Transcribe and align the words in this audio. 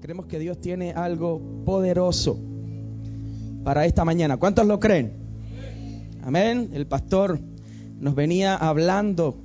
Creemos 0.00 0.24
que 0.24 0.38
Dios 0.38 0.58
tiene 0.58 0.92
algo 0.92 1.42
poderoso 1.66 2.38
para 3.62 3.84
esta 3.84 4.02
mañana. 4.02 4.38
¿Cuántos 4.38 4.66
lo 4.66 4.80
creen? 4.80 5.12
Amén. 6.22 6.70
El 6.72 6.86
pastor 6.86 7.38
nos 7.98 8.14
venía 8.14 8.56
hablando 8.56 9.36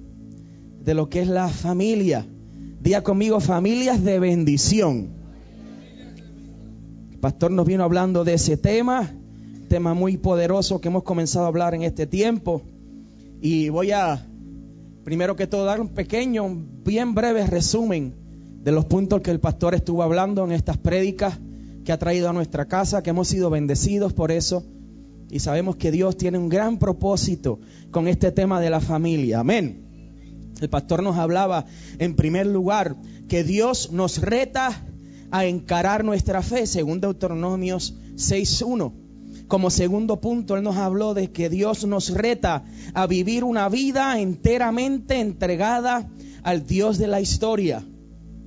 de 0.79 0.93
lo 0.93 1.09
que 1.09 1.19
es 1.19 1.27
la 1.27 1.49
familia. 1.49 2.25
Día 2.79 3.03
conmigo, 3.03 3.41
familias 3.41 4.01
de 4.01 4.17
bendición. 4.17 5.09
El 7.11 7.19
pastor 7.19 7.51
nos 7.51 7.65
vino 7.65 7.83
hablando 7.83 8.23
de 8.23 8.35
ese 8.35 8.55
tema, 8.55 9.13
tema 9.67 9.93
muy 9.93 10.15
poderoso 10.15 10.79
que 10.79 10.87
hemos 10.87 11.03
comenzado 11.03 11.43
a 11.43 11.49
hablar 11.49 11.75
en 11.75 11.83
este 11.83 12.07
tiempo. 12.07 12.61
Y 13.41 13.67
voy 13.67 13.91
a, 13.91 14.25
primero 15.03 15.35
que 15.35 15.47
todo, 15.47 15.65
dar 15.65 15.81
un 15.81 15.89
pequeño, 15.89 16.47
bien 16.85 17.13
breve 17.13 17.45
resumen 17.45 18.24
de 18.65 18.71
los 18.71 18.85
puntos 18.85 19.21
que 19.21 19.29
el 19.29 19.39
pastor 19.39 19.75
estuvo 19.75 20.01
hablando 20.01 20.43
en 20.43 20.51
estas 20.51 20.77
prédicas 20.79 21.37
que 21.85 21.91
ha 21.91 21.99
traído 21.99 22.29
a 22.29 22.33
nuestra 22.33 22.65
casa, 22.65 23.03
que 23.03 23.11
hemos 23.11 23.27
sido 23.27 23.51
bendecidos 23.51 24.11
por 24.11 24.31
eso. 24.31 24.65
Y 25.29 25.39
sabemos 25.39 25.75
que 25.75 25.91
Dios 25.91 26.17
tiene 26.17 26.39
un 26.39 26.49
gran 26.49 26.79
propósito 26.79 27.59
con 27.91 28.07
este 28.07 28.31
tema 28.31 28.59
de 28.59 28.71
la 28.71 28.81
familia. 28.81 29.41
Amén. 29.41 29.85
El 30.59 30.67
pastor 30.69 31.03
nos 31.03 31.15
hablaba, 31.17 31.67
en 31.99 32.15
primer 32.15 32.47
lugar, 32.47 32.95
que 33.27 33.43
Dios 33.43 33.91
nos 33.91 34.19
reta 34.19 34.83
a 35.29 35.45
encarar 35.45 36.03
nuestra 36.03 36.41
fe, 36.41 36.65
según 36.65 37.01
Deuteronomios 37.01 37.93
6.1. 38.15 38.93
Como 39.47 39.69
segundo 39.69 40.19
punto, 40.19 40.57
Él 40.57 40.63
nos 40.63 40.77
habló 40.77 41.13
de 41.13 41.31
que 41.31 41.49
Dios 41.49 41.85
nos 41.85 42.09
reta 42.15 42.63
a 42.95 43.05
vivir 43.05 43.43
una 43.43 43.69
vida 43.69 44.19
enteramente 44.19 45.19
entregada 45.19 46.09
al 46.41 46.65
Dios 46.65 46.97
de 46.97 47.05
la 47.05 47.21
historia. 47.21 47.85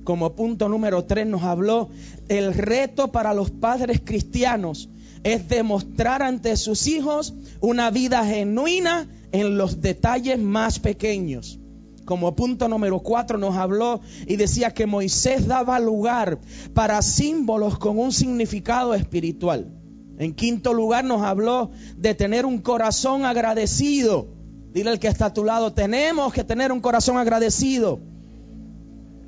Como 0.09 0.33
punto 0.33 0.67
número 0.69 1.05
tres 1.05 1.27
nos 1.27 1.43
habló 1.43 1.89
el 2.29 2.55
reto 2.55 3.11
para 3.11 3.35
los 3.35 3.51
padres 3.51 4.01
cristianos 4.03 4.89
es 5.23 5.47
demostrar 5.49 6.23
ante 6.23 6.57
sus 6.57 6.87
hijos 6.87 7.35
una 7.59 7.91
vida 7.91 8.25
genuina 8.25 9.07
en 9.31 9.55
los 9.55 9.81
detalles 9.81 10.39
más 10.39 10.79
pequeños. 10.79 11.59
Como 12.05 12.35
punto 12.35 12.67
número 12.67 13.01
cuatro 13.01 13.37
nos 13.37 13.55
habló 13.55 14.01
y 14.25 14.37
decía 14.37 14.71
que 14.71 14.87
Moisés 14.87 15.45
daba 15.45 15.79
lugar 15.79 16.39
para 16.73 17.03
símbolos 17.03 17.77
con 17.77 17.99
un 17.99 18.11
significado 18.11 18.95
espiritual. 18.95 19.71
En 20.17 20.33
quinto 20.33 20.73
lugar 20.73 21.05
nos 21.05 21.21
habló 21.21 21.69
de 21.97 22.15
tener 22.15 22.47
un 22.47 22.57
corazón 22.57 23.25
agradecido. 23.25 24.27
Dile 24.73 24.89
al 24.89 24.99
que 24.99 25.07
está 25.07 25.27
a 25.27 25.33
tu 25.35 25.43
lado, 25.43 25.71
tenemos 25.71 26.33
que 26.33 26.43
tener 26.43 26.71
un 26.71 26.79
corazón 26.79 27.17
agradecido. 27.17 27.99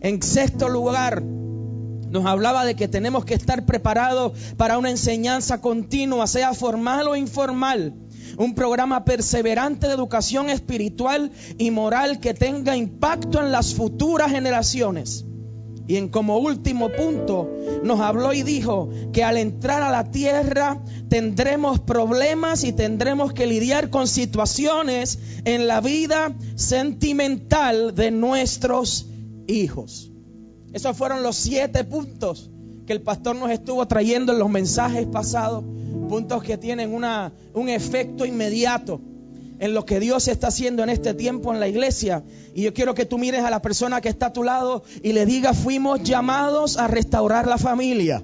En 0.01 0.19
sexto 0.23 0.67
lugar, 0.67 1.21
nos 1.21 2.25
hablaba 2.25 2.65
de 2.65 2.75
que 2.75 2.87
tenemos 2.87 3.23
que 3.23 3.35
estar 3.35 3.67
preparados 3.67 4.33
para 4.57 4.79
una 4.79 4.89
enseñanza 4.89 5.61
continua, 5.61 6.25
sea 6.25 6.55
formal 6.55 7.07
o 7.07 7.15
informal. 7.15 7.93
Un 8.37 8.55
programa 8.55 9.05
perseverante 9.05 9.85
de 9.85 9.93
educación 9.93 10.49
espiritual 10.49 11.31
y 11.59 11.69
moral 11.69 12.19
que 12.19 12.33
tenga 12.33 12.75
impacto 12.75 13.39
en 13.39 13.51
las 13.51 13.75
futuras 13.75 14.31
generaciones. 14.31 15.25
Y 15.87 15.97
en 15.97 16.09
como 16.09 16.39
último 16.39 16.89
punto 16.89 17.51
nos 17.83 17.99
habló 17.99 18.33
y 18.33 18.41
dijo 18.41 18.89
que 19.13 19.23
al 19.23 19.37
entrar 19.37 19.83
a 19.83 19.91
la 19.91 20.09
tierra 20.09 20.81
tendremos 21.09 21.79
problemas 21.79 22.63
y 22.63 22.73
tendremos 22.73 23.33
que 23.33 23.45
lidiar 23.45 23.91
con 23.91 24.07
situaciones 24.07 25.19
en 25.45 25.67
la 25.67 25.79
vida 25.79 26.33
sentimental 26.55 27.93
de 27.93 28.09
nuestros 28.09 29.10
hijos. 29.51 30.11
Esos 30.73 30.95
fueron 30.95 31.23
los 31.23 31.35
siete 31.35 31.83
puntos 31.83 32.49
que 32.85 32.93
el 32.93 33.01
pastor 33.01 33.35
nos 33.35 33.51
estuvo 33.51 33.85
trayendo 33.87 34.33
en 34.33 34.39
los 34.39 34.49
mensajes 34.49 35.05
pasados. 35.05 35.63
Puntos 36.09 36.43
que 36.43 36.57
tienen 36.57 36.93
una, 36.93 37.33
un 37.53 37.69
efecto 37.69 38.25
inmediato 38.25 39.01
en 39.59 39.75
lo 39.75 39.85
que 39.85 39.99
Dios 39.99 40.27
está 40.27 40.47
haciendo 40.47 40.81
en 40.81 40.89
este 40.89 41.13
tiempo 41.13 41.53
en 41.53 41.59
la 41.59 41.67
iglesia. 41.67 42.23
Y 42.55 42.63
yo 42.63 42.73
quiero 42.73 42.95
que 42.95 43.05
tú 43.05 43.17
mires 43.17 43.43
a 43.43 43.51
la 43.51 43.61
persona 43.61 44.01
que 44.01 44.09
está 44.09 44.27
a 44.27 44.33
tu 44.33 44.43
lado 44.43 44.83
y 45.03 45.13
le 45.13 45.25
digas, 45.25 45.57
fuimos 45.57 46.01
llamados 46.01 46.77
a 46.77 46.87
restaurar 46.87 47.47
la 47.47 47.59
familia. 47.59 48.23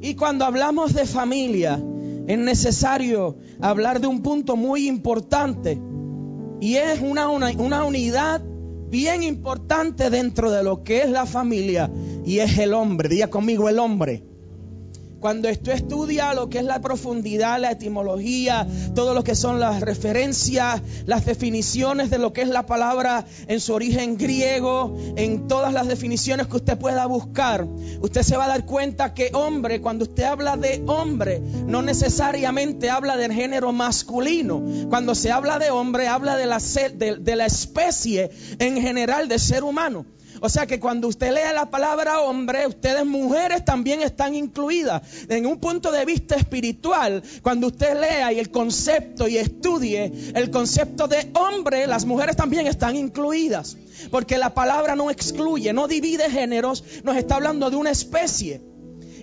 Y 0.00 0.14
cuando 0.14 0.46
hablamos 0.46 0.94
de 0.94 1.06
familia, 1.06 1.80
es 2.26 2.38
necesario 2.38 3.36
hablar 3.60 4.00
de 4.00 4.06
un 4.06 4.22
punto 4.22 4.56
muy 4.56 4.88
importante. 4.88 5.78
Y 6.62 6.76
es 6.76 7.00
una, 7.00 7.28
una, 7.28 7.50
una 7.50 7.84
unidad 7.84 8.40
bien 8.88 9.24
importante 9.24 10.10
dentro 10.10 10.52
de 10.52 10.62
lo 10.62 10.84
que 10.84 11.02
es 11.02 11.10
la 11.10 11.26
familia. 11.26 11.90
Y 12.24 12.38
es 12.38 12.56
el 12.56 12.72
hombre. 12.72 13.08
Diga 13.08 13.26
conmigo 13.26 13.68
el 13.68 13.80
hombre. 13.80 14.22
Cuando 15.22 15.48
tú 15.56 15.70
estudias 15.70 16.34
lo 16.34 16.50
que 16.50 16.58
es 16.58 16.64
la 16.64 16.80
profundidad, 16.80 17.60
la 17.60 17.70
etimología, 17.70 18.66
todo 18.92 19.14
lo 19.14 19.22
que 19.22 19.36
son 19.36 19.60
las 19.60 19.80
referencias, 19.80 20.82
las 21.06 21.24
definiciones 21.24 22.10
de 22.10 22.18
lo 22.18 22.32
que 22.32 22.42
es 22.42 22.48
la 22.48 22.66
palabra 22.66 23.24
en 23.46 23.60
su 23.60 23.72
origen 23.72 24.16
griego, 24.16 24.96
en 25.14 25.46
todas 25.46 25.72
las 25.72 25.86
definiciones 25.86 26.48
que 26.48 26.56
usted 26.56 26.76
pueda 26.76 27.06
buscar, 27.06 27.64
usted 28.00 28.22
se 28.22 28.36
va 28.36 28.46
a 28.46 28.48
dar 28.48 28.66
cuenta 28.66 29.14
que 29.14 29.30
hombre, 29.32 29.80
cuando 29.80 30.06
usted 30.06 30.24
habla 30.24 30.56
de 30.56 30.82
hombre, 30.88 31.38
no 31.38 31.82
necesariamente 31.82 32.90
habla 32.90 33.16
del 33.16 33.32
género 33.32 33.70
masculino. 33.72 34.60
Cuando 34.88 35.14
se 35.14 35.30
habla 35.30 35.60
de 35.60 35.70
hombre, 35.70 36.08
habla 36.08 36.36
de 36.36 36.46
la, 36.46 36.58
de, 36.58 37.18
de 37.20 37.36
la 37.36 37.46
especie 37.46 38.32
en 38.58 38.82
general 38.82 39.28
de 39.28 39.38
ser 39.38 39.62
humano. 39.62 40.04
O 40.44 40.48
sea 40.48 40.66
que 40.66 40.80
cuando 40.80 41.06
usted 41.06 41.32
lea 41.32 41.52
la 41.52 41.70
palabra 41.70 42.20
hombre, 42.20 42.66
ustedes 42.66 43.06
mujeres 43.06 43.64
también 43.64 44.02
están 44.02 44.34
incluidas. 44.34 45.00
En 45.28 45.46
un 45.46 45.58
punto 45.58 45.92
de 45.92 46.04
vista 46.04 46.34
espiritual, 46.34 47.22
cuando 47.42 47.68
usted 47.68 47.96
lea 48.00 48.32
y 48.32 48.40
el 48.40 48.50
concepto 48.50 49.28
y 49.28 49.38
estudie 49.38 50.12
el 50.34 50.50
concepto 50.50 51.06
de 51.06 51.30
hombre, 51.34 51.86
las 51.86 52.06
mujeres 52.06 52.34
también 52.34 52.66
están 52.66 52.96
incluidas. 52.96 53.76
Porque 54.10 54.36
la 54.36 54.52
palabra 54.52 54.96
no 54.96 55.12
excluye, 55.12 55.72
no 55.72 55.86
divide 55.86 56.28
géneros, 56.28 56.82
nos 57.04 57.16
está 57.16 57.36
hablando 57.36 57.70
de 57.70 57.76
una 57.76 57.92
especie. 57.92 58.60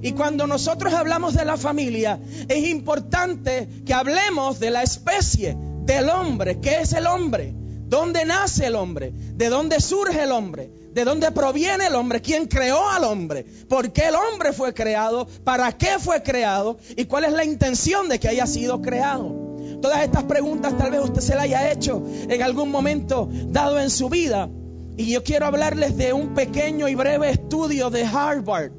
Y 0.01 0.13
cuando 0.13 0.47
nosotros 0.47 0.93
hablamos 0.93 1.33
de 1.33 1.43
la 1.43 1.57
familia, 1.57 2.17
es 2.47 2.65
importante 2.65 3.67
que 3.85 3.93
hablemos 3.93 4.61
de 4.61 4.71
la 4.71 4.83
especie 4.83 5.57
del 5.81 6.07
hombre. 6.07 6.61
¿Qué 6.61 6.79
es 6.79 6.93
el 6.93 7.07
hombre? 7.07 7.53
¿Dónde 7.89 8.23
nace 8.23 8.67
el 8.67 8.75
hombre? 8.75 9.11
¿De 9.11 9.49
dónde 9.49 9.79
surge 9.81 10.21
el 10.21 10.31
hombre? 10.31 10.69
¿De 10.93 11.03
dónde 11.03 11.31
proviene 11.31 11.87
el 11.87 11.95
hombre? 11.95 12.21
¿Quién 12.21 12.45
creó 12.45 12.87
al 12.87 13.03
hombre? 13.03 13.43
¿Por 13.67 13.91
qué 13.91 14.09
el 14.09 14.15
hombre 14.15 14.53
fue 14.53 14.75
creado? 14.75 15.27
¿Para 15.43 15.75
qué 15.75 15.97
fue 15.97 16.21
creado? 16.21 16.77
¿Y 16.95 17.05
cuál 17.05 17.23
es 17.23 17.33
la 17.33 17.43
intención 17.43 18.07
de 18.07 18.19
que 18.19 18.27
haya 18.27 18.45
sido 18.45 18.79
creado? 18.83 19.35
Todas 19.81 20.03
estas 20.03 20.25
preguntas 20.25 20.77
tal 20.77 20.91
vez 20.91 21.01
usted 21.01 21.21
se 21.21 21.33
las 21.33 21.45
haya 21.45 21.71
hecho 21.71 22.03
en 22.29 22.43
algún 22.43 22.69
momento 22.69 23.27
dado 23.47 23.79
en 23.79 23.89
su 23.89 24.07
vida. 24.07 24.47
Y 24.95 25.11
yo 25.11 25.23
quiero 25.23 25.47
hablarles 25.47 25.97
de 25.97 26.13
un 26.13 26.35
pequeño 26.35 26.87
y 26.89 26.93
breve 26.93 27.31
estudio 27.31 27.89
de 27.89 28.03
Harvard 28.03 28.71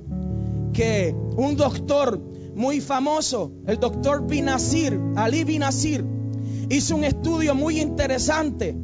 que 0.73 1.13
un 1.37 1.57
doctor 1.57 2.21
muy 2.55 2.81
famoso, 2.81 3.51
el 3.67 3.81
doctor 3.81 4.25
Binazir, 4.25 5.01
Ali 5.17 5.43
Binazir, 5.43 6.05
hizo 6.69 6.95
un 6.95 7.03
estudio 7.03 7.57
muy 7.57 7.81
interesante 7.81 8.77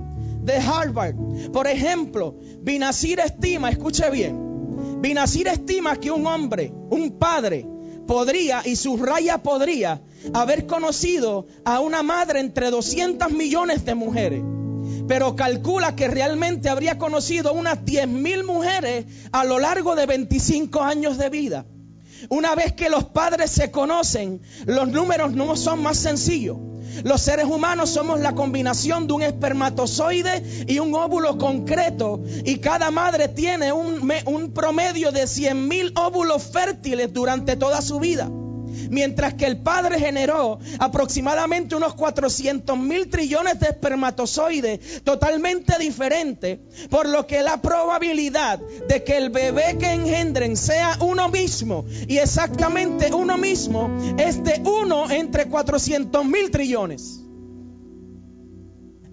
de 0.47 0.55
Harvard. 0.55 1.17
Por 1.53 1.67
ejemplo, 1.67 2.39
Binazir 2.63 3.21
estima, 3.21 3.69
escuche 3.69 4.09
bien, 4.11 5.01
Binazir 5.01 5.49
estima 5.49 5.97
que 5.97 6.11
un 6.11 6.27
hombre, 6.27 6.73
un 6.91 7.19
padre, 7.19 7.67
podría, 8.07 8.63
y 8.65 8.77
subraya 8.77 9.43
podría, 9.43 10.01
haber 10.33 10.67
conocido 10.67 11.47
a 11.65 11.81
una 11.81 12.03
madre 12.03 12.41
entre 12.41 12.71
200 12.71 13.33
millones 13.33 13.85
de 13.85 13.95
mujeres. 13.95 14.43
Pero 15.09 15.37
calcula 15.37 15.97
que 15.97 16.09
realmente 16.09 16.69
habría 16.69 16.99
conocido 16.99 17.53
unas 17.53 17.85
10 17.85 18.09
mil 18.09 18.45
mujeres 18.45 19.07
a 19.33 19.45
lo 19.45 19.59
largo 19.59 19.95
de 19.97 20.07
25 20.07 20.81
años 20.83 21.19
de 21.19 21.29
vida. 21.29 21.67
Una 22.29 22.55
vez 22.55 22.73
que 22.73 22.89
los 22.89 23.05
padres 23.05 23.51
se 23.51 23.71
conocen, 23.71 24.41
los 24.65 24.89
números 24.89 25.33
no 25.33 25.57
son 25.57 25.83
más 25.83 25.99
sencillos. 25.99 26.57
Los 27.05 27.21
seres 27.21 27.47
humanos 27.47 27.91
somos 27.91 28.21
la 28.21 28.35
combinación 28.35 29.07
de 29.07 29.13
un 29.13 29.23
espermatozoide 29.23 30.65
y 30.67 30.79
un 30.79 30.95
óvulo 30.95 31.37
concreto. 31.39 32.23
Y 32.45 32.59
cada 32.59 32.91
madre 32.91 33.29
tiene 33.29 33.73
un, 33.73 34.11
un 34.27 34.53
promedio 34.53 35.13
de 35.13 35.27
100 35.27 35.69
mil 35.69 35.93
óvulos 35.97 36.43
fértiles 36.43 37.13
durante 37.13 37.57
toda 37.57 37.83
su 37.83 38.01
vida. 38.01 38.31
Mientras 38.91 39.35
que 39.35 39.47
el 39.47 39.59
Padre 39.59 39.99
generó 39.99 40.59
aproximadamente 40.79 41.77
unos 41.77 41.95
400 41.95 42.79
mil 42.79 43.09
trillones 43.09 43.59
de 43.61 43.69
espermatozoides 43.69 45.03
totalmente 45.05 45.79
diferentes, 45.79 46.59
por 46.91 47.09
lo 47.09 47.27
que 47.27 47.43
la 47.43 47.61
probabilidad 47.61 48.59
de 48.59 49.05
que 49.05 49.17
el 49.17 49.31
bebé 49.31 49.77
que 49.79 49.93
engendren 49.93 50.57
sea 50.57 50.97
uno 51.01 51.29
mismo 51.29 51.85
y 52.09 52.19
exactamente 52.19 53.13
uno 53.13 53.37
mismo 53.37 53.91
es 54.19 54.43
de 54.43 54.63
uno 54.65 55.11
entre 55.11 55.47
400 55.47 56.25
mil 56.25 56.51
trillones. 56.51 57.26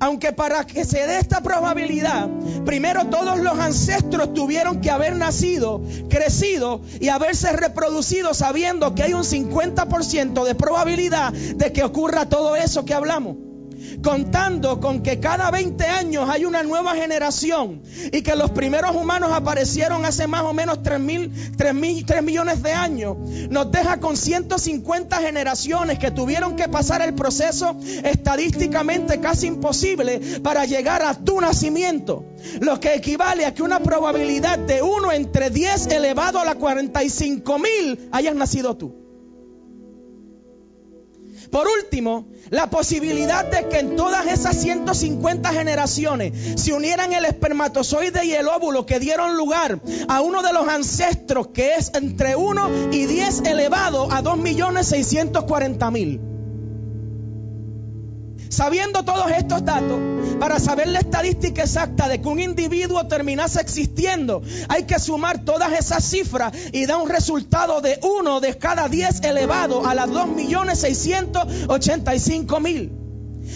Aunque 0.03 0.33
para 0.33 0.65
que 0.65 0.83
se 0.83 1.07
dé 1.07 1.17
esta 1.17 1.39
probabilidad, 1.39 2.27
primero 2.65 3.05
todos 3.05 3.39
los 3.39 3.57
ancestros 3.57 4.33
tuvieron 4.33 4.81
que 4.81 4.91
haber 4.91 5.15
nacido, 5.15 5.81
crecido 6.09 6.81
y 6.99 7.07
haberse 7.07 7.53
reproducido 7.53 8.33
sabiendo 8.33 8.95
que 8.95 9.03
hay 9.03 9.13
un 9.13 9.23
50% 9.23 10.43
de 10.43 10.55
probabilidad 10.55 11.31
de 11.31 11.71
que 11.71 11.85
ocurra 11.85 12.27
todo 12.27 12.57
eso 12.57 12.83
que 12.83 12.93
hablamos 12.93 13.52
contando 14.03 14.79
con 14.79 15.01
que 15.01 15.19
cada 15.19 15.49
20 15.49 15.83
años 15.85 16.29
hay 16.29 16.45
una 16.45 16.61
nueva 16.61 16.93
generación 16.93 17.81
y 18.11 18.21
que 18.21 18.35
los 18.35 18.51
primeros 18.51 18.95
humanos 18.95 19.31
aparecieron 19.31 20.05
hace 20.05 20.27
más 20.27 20.43
o 20.43 20.53
menos 20.53 20.83
3, 20.83 20.99
mil, 20.99 21.31
3, 21.57 21.73
mil, 21.73 22.05
3 22.05 22.21
millones 22.21 22.61
de 22.61 22.73
años, 22.73 23.17
nos 23.49 23.71
deja 23.71 23.99
con 23.99 24.17
150 24.17 25.17
generaciones 25.21 25.97
que 25.97 26.11
tuvieron 26.11 26.55
que 26.55 26.67
pasar 26.67 27.01
el 27.01 27.15
proceso 27.15 27.75
estadísticamente 28.03 29.19
casi 29.19 29.47
imposible 29.47 30.19
para 30.43 30.65
llegar 30.65 31.01
a 31.01 31.15
tu 31.15 31.39
nacimiento, 31.39 32.25
lo 32.59 32.79
que 32.79 32.95
equivale 32.95 33.45
a 33.45 33.53
que 33.53 33.63
una 33.63 33.79
probabilidad 33.79 34.59
de 34.59 34.81
1 34.81 35.11
entre 35.13 35.49
10 35.49 35.87
elevado 35.87 36.39
a 36.39 36.45
la 36.45 36.55
45 36.55 37.57
mil 37.57 38.09
hayas 38.11 38.35
nacido 38.35 38.75
tú. 38.75 39.02
Por 41.53 41.67
último, 41.67 42.25
la 42.49 42.71
posibilidad 42.71 43.45
de 43.45 43.69
que 43.69 43.77
en 43.77 43.95
todas 43.95 44.25
esas 44.25 44.59
150 44.59 45.53
generaciones 45.53 46.59
se 46.59 46.73
unieran 46.73 47.13
el 47.13 47.25
espermatozoide 47.25 48.25
y 48.25 48.33
el 48.33 48.47
óvulo 48.47 48.87
que 48.87 48.99
dieron 48.99 49.37
lugar 49.37 49.79
a 50.07 50.21
uno 50.21 50.41
de 50.41 50.51
los 50.51 50.67
ancestros 50.67 51.49
que 51.49 51.75
es 51.75 51.91
entre 51.93 52.35
1 52.35 52.89
y 52.91 53.05
10 53.05 53.41
elevado 53.41 54.11
a 54.11 54.23
2.640.000. 54.23 56.32
Sabiendo 58.53 59.03
todos 59.03 59.31
estos 59.31 59.65
datos, 59.65 59.99
para 60.39 60.59
saber 60.59 60.87
la 60.87 60.99
estadística 60.99 61.63
exacta 61.63 62.07
de 62.07 62.21
que 62.21 62.27
un 62.27 62.39
individuo 62.39 63.07
terminase 63.07 63.59
existiendo, 63.59 64.43
hay 64.69 64.83
que 64.83 64.99
sumar 64.99 65.43
todas 65.43 65.73
esas 65.73 66.03
cifras 66.03 66.53
y 66.71 66.85
da 66.85 66.97
un 66.97 67.09
resultado 67.09 67.81
de 67.81 67.97
uno 68.03 68.41
de 68.41 68.55
cada 68.59 68.89
10 68.89 69.23
elevado 69.23 69.87
a 69.87 69.95
las 69.95 70.07
2.685.000. 70.07 72.91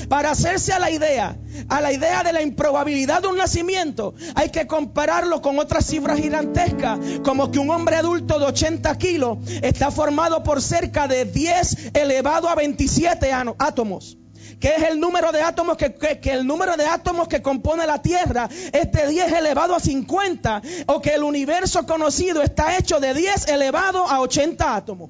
Para 0.09 0.31
hacerse 0.31 0.73
a 0.73 0.79
la 0.79 0.89
idea, 0.89 1.37
a 1.69 1.79
la 1.79 1.93
idea 1.93 2.23
de 2.23 2.33
la 2.33 2.41
improbabilidad 2.41 3.21
de 3.21 3.27
un 3.27 3.37
nacimiento, 3.37 4.15
hay 4.33 4.49
que 4.49 4.65
compararlo 4.65 5.43
con 5.43 5.59
otras 5.59 5.85
cifras 5.85 6.19
gigantescas, 6.19 6.97
como 7.23 7.51
que 7.51 7.59
un 7.59 7.69
hombre 7.69 7.97
adulto 7.97 8.39
de 8.39 8.45
80 8.45 8.97
kilos 8.97 9.37
está 9.61 9.91
formado 9.91 10.41
por 10.41 10.59
cerca 10.59 11.07
de 11.07 11.25
10 11.25 11.91
elevado 11.93 12.49
a 12.49 12.55
27 12.55 13.31
átomos 13.59 14.17
que 14.59 14.69
es 14.75 14.83
el 14.83 14.99
número 14.99 15.31
de 15.31 15.41
átomos 15.41 15.77
que, 15.77 16.19
el 16.23 16.45
número 16.45 16.75
de 16.77 16.85
átomos 16.85 17.27
que 17.27 17.41
compone 17.41 17.85
la 17.85 18.01
Tierra 18.01 18.49
es 18.51 18.91
de 18.91 19.07
10 19.07 19.31
elevado 19.33 19.75
a 19.75 19.79
50 19.79 20.61
o 20.87 21.01
que 21.01 21.15
el 21.15 21.23
universo 21.23 21.85
conocido 21.85 22.41
está 22.41 22.77
hecho 22.77 22.99
de 22.99 23.13
10 23.13 23.47
elevado 23.47 24.07
a 24.07 24.19
80 24.19 24.75
átomos. 24.75 25.09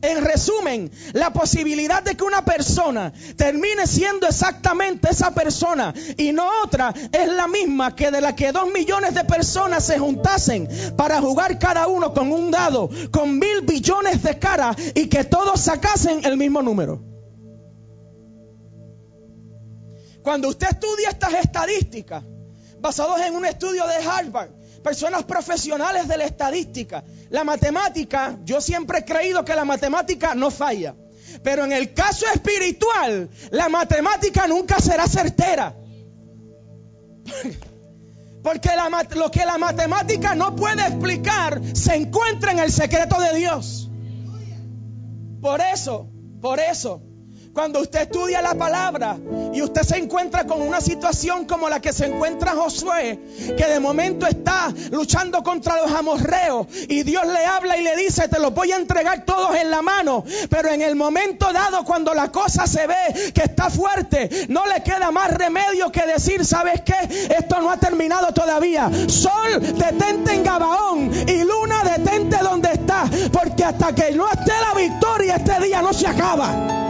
En 0.00 0.24
resumen, 0.24 0.92
la 1.12 1.32
posibilidad 1.32 2.04
de 2.04 2.16
que 2.16 2.22
una 2.22 2.44
persona 2.44 3.12
termine 3.36 3.84
siendo 3.84 4.28
exactamente 4.28 5.08
esa 5.10 5.34
persona 5.34 5.92
y 6.16 6.30
no 6.30 6.48
otra 6.62 6.94
es 7.10 7.28
la 7.28 7.48
misma 7.48 7.96
que 7.96 8.12
de 8.12 8.20
la 8.20 8.36
que 8.36 8.52
dos 8.52 8.72
millones 8.72 9.14
de 9.14 9.24
personas 9.24 9.84
se 9.84 9.98
juntasen 9.98 10.68
para 10.96 11.20
jugar 11.20 11.58
cada 11.58 11.88
uno 11.88 12.14
con 12.14 12.30
un 12.30 12.52
dado, 12.52 12.88
con 13.10 13.40
mil 13.40 13.62
billones 13.62 14.22
de 14.22 14.38
caras 14.38 14.76
y 14.94 15.08
que 15.08 15.24
todos 15.24 15.60
sacasen 15.62 16.24
el 16.24 16.36
mismo 16.36 16.62
número. 16.62 17.17
Cuando 20.28 20.50
usted 20.50 20.68
estudia 20.72 21.08
estas 21.08 21.32
estadísticas, 21.32 22.22
basados 22.80 23.18
en 23.22 23.34
un 23.34 23.46
estudio 23.46 23.86
de 23.86 23.94
Harvard, 23.94 24.50
personas 24.82 25.24
profesionales 25.24 26.06
de 26.06 26.18
la 26.18 26.26
estadística, 26.26 27.02
la 27.30 27.44
matemática, 27.44 28.38
yo 28.44 28.60
siempre 28.60 28.98
he 28.98 29.04
creído 29.06 29.42
que 29.42 29.54
la 29.54 29.64
matemática 29.64 30.34
no 30.34 30.50
falla. 30.50 30.94
Pero 31.42 31.64
en 31.64 31.72
el 31.72 31.94
caso 31.94 32.26
espiritual, 32.26 33.30
la 33.52 33.70
matemática 33.70 34.46
nunca 34.46 34.78
será 34.80 35.06
certera. 35.06 35.74
Porque 38.42 38.68
lo 39.14 39.30
que 39.30 39.46
la 39.46 39.56
matemática 39.56 40.34
no 40.34 40.54
puede 40.54 40.82
explicar 40.82 41.58
se 41.72 41.94
encuentra 41.94 42.52
en 42.52 42.58
el 42.58 42.70
secreto 42.70 43.18
de 43.18 43.34
Dios. 43.34 43.88
Por 45.40 45.62
eso, 45.62 46.06
por 46.42 46.60
eso, 46.60 47.00
cuando 47.58 47.80
usted 47.80 48.02
estudia 48.02 48.40
la 48.40 48.54
palabra 48.54 49.18
y 49.52 49.62
usted 49.62 49.82
se 49.82 49.96
encuentra 49.96 50.46
con 50.46 50.62
una 50.62 50.80
situación 50.80 51.44
como 51.44 51.68
la 51.68 51.80
que 51.80 51.92
se 51.92 52.06
encuentra 52.06 52.52
Josué, 52.52 53.18
que 53.56 53.66
de 53.66 53.80
momento 53.80 54.28
está 54.28 54.72
luchando 54.92 55.42
contra 55.42 55.82
los 55.82 55.90
amorreos 55.90 56.68
y 56.88 57.02
Dios 57.02 57.26
le 57.26 57.44
habla 57.44 57.76
y 57.76 57.82
le 57.82 57.96
dice, 57.96 58.28
te 58.28 58.38
los 58.38 58.54
voy 58.54 58.70
a 58.70 58.76
entregar 58.76 59.24
todos 59.24 59.56
en 59.56 59.72
la 59.72 59.82
mano, 59.82 60.24
pero 60.48 60.68
en 60.68 60.82
el 60.82 60.94
momento 60.94 61.52
dado 61.52 61.84
cuando 61.84 62.14
la 62.14 62.30
cosa 62.30 62.64
se 62.68 62.86
ve 62.86 63.32
que 63.34 63.42
está 63.42 63.70
fuerte, 63.70 64.46
no 64.48 64.64
le 64.66 64.80
queda 64.84 65.10
más 65.10 65.34
remedio 65.34 65.90
que 65.90 66.06
decir, 66.06 66.44
¿sabes 66.44 66.82
qué? 66.82 67.34
Esto 67.36 67.60
no 67.60 67.72
ha 67.72 67.76
terminado 67.78 68.32
todavía. 68.32 68.88
Sol, 69.08 69.60
detente 69.60 70.32
en 70.32 70.44
Gabaón 70.44 71.10
y 71.26 71.42
luna, 71.42 71.82
detente 71.82 72.36
donde 72.36 72.70
está, 72.70 73.10
porque 73.32 73.64
hasta 73.64 73.92
que 73.96 74.12
no 74.12 74.30
esté 74.30 74.52
la 74.60 74.80
victoria 74.80 75.34
este 75.34 75.60
día 75.60 75.82
no 75.82 75.92
se 75.92 76.06
acaba. 76.06 76.86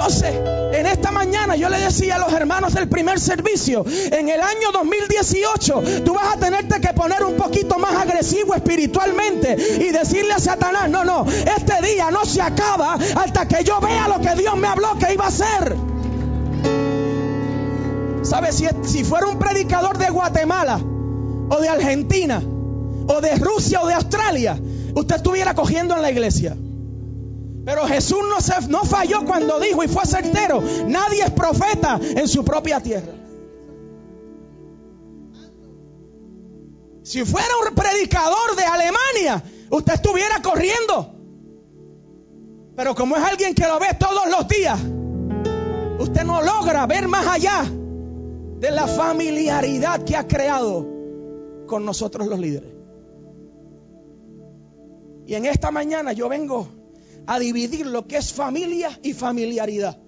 Entonces, 0.00 0.34
en 0.72 0.86
esta 0.86 1.10
mañana 1.10 1.56
yo 1.56 1.68
le 1.68 1.78
decía 1.78 2.14
a 2.16 2.18
los 2.18 2.32
hermanos 2.32 2.72
del 2.72 2.88
primer 2.88 3.20
servicio, 3.20 3.84
en 3.86 4.30
el 4.30 4.40
año 4.40 4.72
2018 4.72 5.82
tú 6.06 6.14
vas 6.14 6.36
a 6.36 6.40
tenerte 6.40 6.80
que 6.80 6.94
poner 6.94 7.22
un 7.22 7.36
poquito 7.36 7.78
más 7.78 7.94
agresivo 7.96 8.54
espiritualmente 8.54 9.58
y 9.78 9.90
decirle 9.90 10.32
a 10.32 10.38
Satanás, 10.38 10.88
no, 10.88 11.04
no, 11.04 11.26
este 11.28 11.86
día 11.86 12.10
no 12.10 12.24
se 12.24 12.40
acaba 12.40 12.94
hasta 12.94 13.46
que 13.46 13.62
yo 13.62 13.78
vea 13.80 14.08
lo 14.08 14.22
que 14.22 14.34
Dios 14.36 14.56
me 14.56 14.68
habló 14.68 14.96
que 14.98 15.12
iba 15.12 15.26
a 15.26 15.28
hacer. 15.28 15.76
¿Sabes? 18.22 18.54
Si, 18.54 18.66
si 18.84 19.04
fuera 19.04 19.26
un 19.26 19.38
predicador 19.38 19.98
de 19.98 20.08
Guatemala 20.08 20.80
o 21.50 21.60
de 21.60 21.68
Argentina 21.68 22.42
o 23.06 23.20
de 23.20 23.36
Rusia 23.36 23.82
o 23.82 23.86
de 23.86 23.92
Australia, 23.92 24.58
usted 24.94 25.16
estuviera 25.16 25.54
cogiendo 25.54 25.94
en 25.94 26.00
la 26.00 26.10
iglesia. 26.10 26.56
Pero 27.64 27.86
Jesús 27.86 28.18
no, 28.68 28.84
falló 28.84 29.24
cuando 29.24 29.60
dijo 29.60 29.82
y 29.84 29.88
fue 29.88 30.04
certero, 30.06 30.62
nadie 30.86 31.22
es 31.22 31.30
profeta 31.30 32.00
en 32.00 32.26
su 32.26 32.44
propia 32.44 32.80
tierra. 32.80 33.12
Si 37.02 37.24
fuera 37.24 37.48
un 37.68 37.74
predicador 37.74 38.56
de 38.56 38.64
Alemania, 38.64 39.42
usted 39.70 39.94
estuviera 39.94 40.40
corriendo. 40.42 41.14
Pero 42.76 42.94
como 42.94 43.16
es 43.16 43.22
alguien 43.22 43.54
que 43.54 43.66
lo 43.66 43.78
ve 43.78 43.88
todos 43.98 44.30
los 44.30 44.48
días, 44.48 44.80
usted 45.98 46.24
no 46.24 46.40
logra 46.40 46.86
ver 46.86 47.08
más 47.08 47.26
allá 47.26 47.64
de 47.64 48.70
la 48.70 48.86
familiaridad 48.86 50.02
que 50.04 50.16
ha 50.16 50.26
creado 50.26 50.86
con 51.66 51.84
nosotros 51.84 52.26
los 52.26 52.38
líderes. 52.38 52.72
Y 55.26 55.34
en 55.34 55.46
esta 55.46 55.70
mañana 55.70 56.12
yo 56.12 56.28
vengo 56.28 56.79
a 57.26 57.38
dividir 57.38 57.86
lo 57.86 58.06
que 58.06 58.16
es 58.16 58.32
familia 58.32 58.98
y 59.02 59.12
familiaridad. 59.12 59.98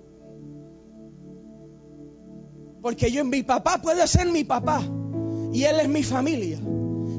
Porque 2.81 3.11
yo, 3.13 3.25
mi 3.25 3.43
papá 3.43 3.81
puede 3.81 4.07
ser 4.09 4.27
mi 4.27 4.45
papá 4.45 4.83
y 5.53 5.65
él 5.65 5.81
es 5.81 5.89
mi 5.89 6.03
familia. 6.03 6.59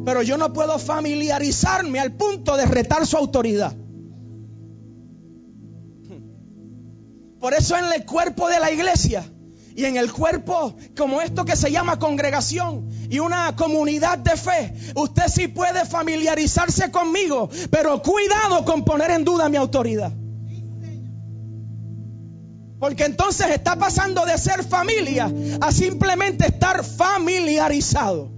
Pero 0.06 0.22
yo 0.22 0.38
no 0.38 0.52
puedo 0.52 0.78
familiarizarme 0.78 2.00
al 2.00 2.14
punto 2.14 2.58
de 2.58 2.66
retar 2.66 3.08
su 3.08 3.16
autoridad. 3.16 3.74
Por 7.40 7.54
eso 7.54 7.78
en 7.78 7.86
el 7.94 8.06
cuerpo 8.06 8.50
de 8.50 8.60
la 8.60 8.72
iglesia 8.72 9.24
y 9.76 9.86
en 9.86 9.98
el 9.98 10.12
cuerpo 10.12 10.76
como 10.96 11.22
esto 11.22 11.46
que 11.46 11.56
se 11.56 11.72
llama 11.72 12.00
congregación 12.00 12.90
y 13.10 13.20
una 13.20 13.56
comunidad 13.56 14.18
de 14.20 14.38
fe, 14.38 14.74
usted 14.96 15.28
sí 15.28 15.48
puede 15.48 15.86
familiarizarse 15.86 16.92
conmigo, 16.92 17.50
pero 17.70 18.02
cuidado 18.02 18.66
con 18.66 18.84
poner 18.84 19.12
en 19.12 19.24
duda 19.24 19.50
mi 19.50 19.58
autoridad. 19.58 20.12
Porque 22.80 23.06
entonces 23.06 23.48
está 23.52 23.78
pasando 23.78 24.26
de 24.26 24.38
ser 24.38 24.64
familia 24.64 25.32
a 25.62 25.72
simplemente 25.72 26.48
estar 26.48 26.84
familiarizado. 26.84 28.30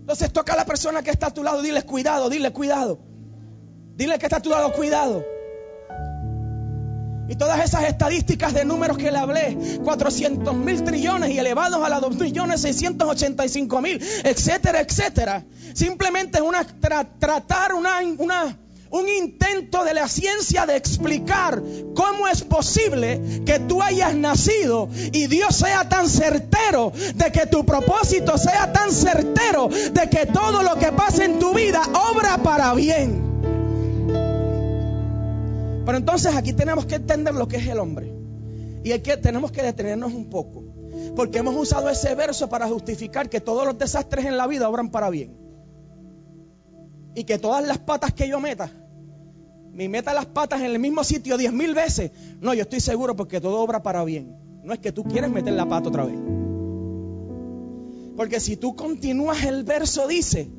Entonces 0.00 0.32
toca 0.32 0.52
a 0.52 0.56
la 0.56 0.64
persona 0.64 1.02
que 1.02 1.10
está 1.10 1.26
a 1.26 1.34
tu 1.34 1.42
lado, 1.42 1.62
dile 1.62 1.82
cuidado, 1.82 2.30
dile 2.30 2.52
cuidado. 2.52 3.00
Dile 3.96 4.18
que 4.18 4.26
está 4.26 4.36
a 4.36 4.42
tu 4.42 4.50
lado, 4.50 4.72
cuidado. 4.72 5.24
Y 7.28 7.36
todas 7.36 7.64
esas 7.64 7.84
estadísticas 7.84 8.54
de 8.54 8.64
números 8.64 8.98
que 8.98 9.10
le 9.10 9.18
hablé, 9.18 9.56
400 9.84 10.54
mil 10.54 10.84
trillones 10.84 11.30
y 11.30 11.38
elevados 11.38 11.84
a 11.84 11.88
las 11.88 12.00
2 12.00 12.16
millones 12.16 12.60
685 12.60 13.82
mil, 13.82 14.00
etcétera, 14.24 14.80
etcétera. 14.80 15.44
Simplemente 15.74 16.38
es 16.38 16.44
una, 16.44 16.64
tratar 16.64 17.74
una, 17.74 18.00
un 18.90 19.08
intento 19.08 19.84
de 19.84 19.94
la 19.94 20.08
ciencia 20.08 20.66
de 20.66 20.76
explicar 20.76 21.62
cómo 21.94 22.28
es 22.28 22.42
posible 22.42 23.42
que 23.44 23.58
tú 23.58 23.82
hayas 23.82 24.14
nacido 24.14 24.88
y 25.12 25.26
Dios 25.26 25.56
sea 25.56 25.88
tan 25.88 26.08
certero 26.08 26.92
de 27.14 27.32
que 27.32 27.46
tu 27.46 27.66
propósito 27.66 28.38
sea 28.38 28.72
tan 28.72 28.92
certero 28.92 29.68
de 29.68 30.08
que 30.08 30.26
todo 30.26 30.62
lo 30.62 30.76
que 30.76 30.92
pasa 30.92 31.24
en 31.24 31.38
tu 31.38 31.52
vida 31.54 31.82
obra 32.12 32.38
para 32.38 32.72
bien. 32.74 33.25
Pero 35.86 35.98
entonces 35.98 36.34
aquí 36.34 36.52
tenemos 36.52 36.84
que 36.84 36.96
entender 36.96 37.32
lo 37.34 37.46
que 37.46 37.58
es 37.58 37.66
el 37.68 37.78
hombre. 37.78 38.12
Y 38.82 38.98
que 38.98 39.16
tenemos 39.16 39.52
que 39.52 39.62
detenernos 39.62 40.12
un 40.12 40.28
poco. 40.28 40.64
Porque 41.14 41.38
hemos 41.38 41.54
usado 41.54 41.88
ese 41.88 42.14
verso 42.16 42.48
para 42.48 42.66
justificar 42.66 43.28
que 43.30 43.40
todos 43.40 43.64
los 43.64 43.78
desastres 43.78 44.24
en 44.24 44.36
la 44.36 44.48
vida 44.48 44.68
obran 44.68 44.90
para 44.90 45.10
bien. 45.10 45.36
Y 47.14 47.22
que 47.22 47.38
todas 47.38 47.64
las 47.64 47.78
patas 47.78 48.12
que 48.12 48.28
yo 48.28 48.40
meta, 48.40 48.68
me 49.72 49.88
meta 49.88 50.12
las 50.12 50.26
patas 50.26 50.60
en 50.60 50.66
el 50.66 50.78
mismo 50.80 51.04
sitio 51.04 51.38
diez 51.38 51.52
mil 51.52 51.72
veces. 51.72 52.10
No, 52.40 52.52
yo 52.52 52.62
estoy 52.62 52.80
seguro 52.80 53.14
porque 53.14 53.40
todo 53.40 53.60
obra 53.60 53.82
para 53.82 54.02
bien. 54.04 54.36
No 54.64 54.72
es 54.72 54.80
que 54.80 54.90
tú 54.90 55.04
quieres 55.04 55.30
meter 55.30 55.52
la 55.52 55.68
pata 55.68 55.88
otra 55.88 56.04
vez. 56.04 56.18
Porque 58.16 58.40
si 58.40 58.56
tú 58.56 58.74
continúas 58.74 59.44
el 59.44 59.62
verso 59.62 60.08
dice, 60.08 60.50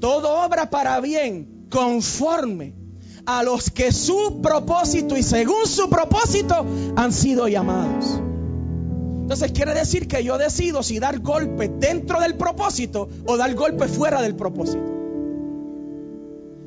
todo 0.00 0.44
obra 0.44 0.70
para 0.70 0.98
bien 1.00 1.66
conforme 1.70 2.81
a 3.26 3.42
los 3.42 3.70
que 3.70 3.92
su 3.92 4.40
propósito 4.42 5.16
y 5.16 5.22
según 5.22 5.66
su 5.66 5.88
propósito 5.88 6.66
han 6.96 7.12
sido 7.12 7.48
llamados. 7.48 8.20
Entonces 9.22 9.52
quiere 9.52 9.74
decir 9.74 10.08
que 10.08 10.24
yo 10.24 10.36
decido 10.38 10.82
si 10.82 10.98
dar 10.98 11.20
golpe 11.20 11.68
dentro 11.68 12.20
del 12.20 12.36
propósito 12.36 13.08
o 13.26 13.36
dar 13.36 13.54
golpe 13.54 13.88
fuera 13.88 14.20
del 14.20 14.34
propósito. 14.34 14.92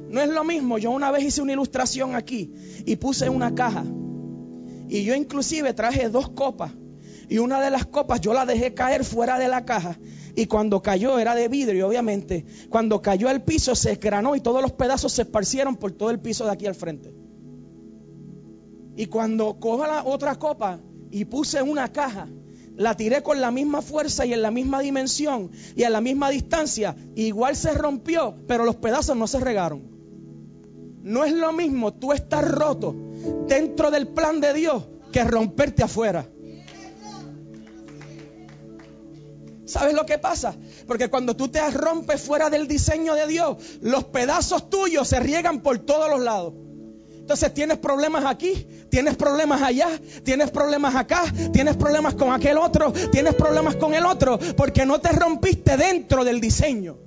No 0.10 0.22
es 0.22 0.30
lo 0.30 0.44
mismo, 0.44 0.78
yo 0.78 0.92
una 0.92 1.12
vez 1.12 1.26
hice 1.26 1.42
una 1.42 1.52
ilustración 1.52 2.16
aquí 2.16 2.54
y 2.86 2.96
puse 2.96 3.30
una 3.30 3.54
caja 3.54 3.84
y 4.88 5.04
yo 5.04 5.16
inclusive 5.16 5.74
traje 5.74 6.10
dos 6.10 6.30
copas 6.30 6.72
y 7.28 7.40
una 7.40 7.60
de 7.60 7.72
las 7.72 7.86
copas 7.86 8.22
yo 8.22 8.34
la 8.34 8.46
dejé 8.46 8.74
caer 8.74 9.04
fuera 9.04 9.38
de 9.38 9.48
la 9.48 9.66
caja 9.66 9.98
y 10.36 10.48
cuando 10.48 10.82
cayó 10.82 11.18
era 11.18 11.34
de 11.34 11.48
vidrio, 11.48 11.88
obviamente. 11.88 12.46
Cuando 12.70 13.02
cayó 13.02 13.30
al 13.30 13.44
piso 13.44 13.76
se 13.76 13.92
esgranó 13.92 14.36
y 14.36 14.42
todos 14.42 14.62
los 14.62 14.74
pedazos 14.74 15.14
se 15.14 15.24
esparcieron 15.24 15.78
por 15.78 15.94
todo 15.94 16.10
el 16.10 16.20
piso 16.20 16.46
de 16.46 16.52
aquí 16.52 16.66
al 16.66 16.76
frente. 16.76 17.14
Y 18.98 19.08
cuando 19.08 19.60
cojo 19.60 19.86
la 19.86 20.04
otra 20.04 20.36
copa 20.36 20.80
y 21.10 21.26
puse 21.26 21.62
una 21.62 21.92
caja, 21.92 22.28
la 22.76 22.98
tiré 22.98 23.24
con 23.24 23.40
la 23.40 23.52
misma 23.52 23.82
fuerza 23.82 24.26
y 24.26 24.34
en 24.34 24.42
la 24.42 24.52
misma 24.52 24.82
dimensión 24.82 25.52
y 25.76 25.84
a 25.84 25.90
la 25.90 26.02
misma 26.02 26.30
distancia, 26.30 26.96
igual 27.16 27.56
se 27.56 27.74
rompió, 27.74 28.36
pero 28.48 28.66
los 28.66 28.76
pedazos 28.76 29.16
no 29.16 29.28
se 29.28 29.40
regaron. 29.40 29.84
No 31.02 31.24
es 31.24 31.34
lo 31.34 31.54
mismo 31.54 31.94
tú 31.94 32.12
estar 32.12 32.46
roto 32.50 32.96
dentro 33.48 33.92
del 33.92 34.08
plan 34.08 34.42
de 34.42 34.54
Dios 34.54 34.84
que 35.12 35.24
romperte 35.24 35.84
afuera. 35.84 36.28
¿Sabes 39.66 39.94
lo 39.94 40.06
que 40.06 40.20
pasa? 40.20 40.56
Porque 40.88 41.10
cuando 41.10 41.36
tú 41.36 41.48
te 41.48 41.60
rompes 41.72 42.22
fuera 42.22 42.50
del 42.50 42.68
diseño 42.68 43.16
de 43.16 43.28
Dios, 43.28 43.58
los 43.82 44.06
pedazos 44.06 44.70
tuyos 44.70 45.08
se 45.08 45.20
riegan 45.20 45.62
por 45.62 45.80
todos 45.80 46.10
los 46.10 46.20
lados. 46.22 46.54
Entonces 47.26 47.52
tienes 47.56 47.80
problemas 47.80 48.24
aquí, 48.26 48.68
tienes 48.92 49.16
problemas 49.16 49.60
allá, 49.64 49.90
tienes 50.24 50.52
problemas 50.52 50.96
acá, 50.96 51.24
tienes 51.52 51.76
problemas 51.76 52.14
con 52.14 52.32
aquel 52.32 52.60
otro, 52.60 52.94
tienes 53.12 53.34
problemas 53.34 53.76
con 53.78 53.96
el 53.96 54.06
otro, 54.06 54.38
porque 54.56 54.86
no 54.86 55.02
te 55.02 55.10
rompiste 55.10 55.76
dentro 55.76 56.24
del 56.24 56.40
diseño. 56.40 56.98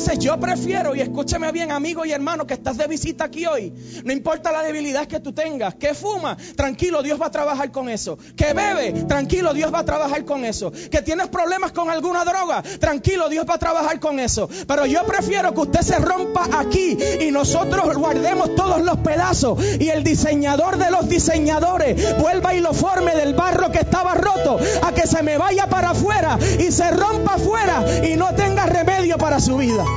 Entonces 0.00 0.24
yo 0.24 0.40
prefiero, 0.40 0.96
y 0.96 1.02
escúcheme 1.02 1.52
bien 1.52 1.70
amigo 1.70 2.06
y 2.06 2.12
hermano 2.12 2.46
que 2.46 2.54
estás 2.54 2.78
de 2.78 2.86
visita 2.86 3.24
aquí 3.24 3.44
hoy, 3.44 3.70
no 4.02 4.14
importa 4.14 4.50
la 4.50 4.62
debilidad 4.62 5.06
que 5.06 5.20
tú 5.20 5.34
tengas, 5.34 5.74
que 5.74 5.92
fuma, 5.92 6.38
tranquilo, 6.56 7.02
Dios 7.02 7.20
va 7.20 7.26
a 7.26 7.30
trabajar 7.30 7.70
con 7.70 7.90
eso. 7.90 8.16
Que 8.34 8.54
bebe, 8.54 9.04
tranquilo, 9.04 9.52
Dios 9.52 9.70
va 9.70 9.80
a 9.80 9.84
trabajar 9.84 10.24
con 10.24 10.46
eso. 10.46 10.72
Que 10.72 11.02
tienes 11.02 11.28
problemas 11.28 11.72
con 11.72 11.90
alguna 11.90 12.24
droga, 12.24 12.62
tranquilo, 12.62 13.28
Dios 13.28 13.44
va 13.46 13.56
a 13.56 13.58
trabajar 13.58 14.00
con 14.00 14.18
eso. 14.20 14.48
Pero 14.66 14.86
yo 14.86 15.04
prefiero 15.04 15.52
que 15.52 15.60
usted 15.60 15.82
se 15.82 15.98
rompa 15.98 16.48
aquí 16.58 16.96
y 17.20 17.30
nosotros 17.30 17.94
guardemos 17.98 18.54
todos 18.54 18.80
los 18.80 18.96
pedazos 19.00 19.62
y 19.78 19.90
el 19.90 20.02
diseñador 20.02 20.78
de 20.78 20.90
los 20.90 21.10
diseñadores 21.10 22.18
vuelva 22.18 22.54
y 22.54 22.60
lo 22.60 22.72
forme 22.72 23.14
del 23.14 23.34
barro 23.34 23.70
que 23.70 23.80
estaba 23.80 24.14
roto 24.14 24.58
a 24.82 24.94
que 24.94 25.06
se 25.06 25.22
me 25.22 25.36
vaya 25.36 25.66
para 25.66 25.90
afuera 25.90 26.38
y 26.58 26.72
se 26.72 26.90
rompa 26.90 27.34
afuera 27.34 27.84
y 28.02 28.16
no 28.16 28.34
tenga 28.34 28.64
remedio 28.64 29.18
para 29.18 29.40
su 29.40 29.58
vida. 29.58 29.89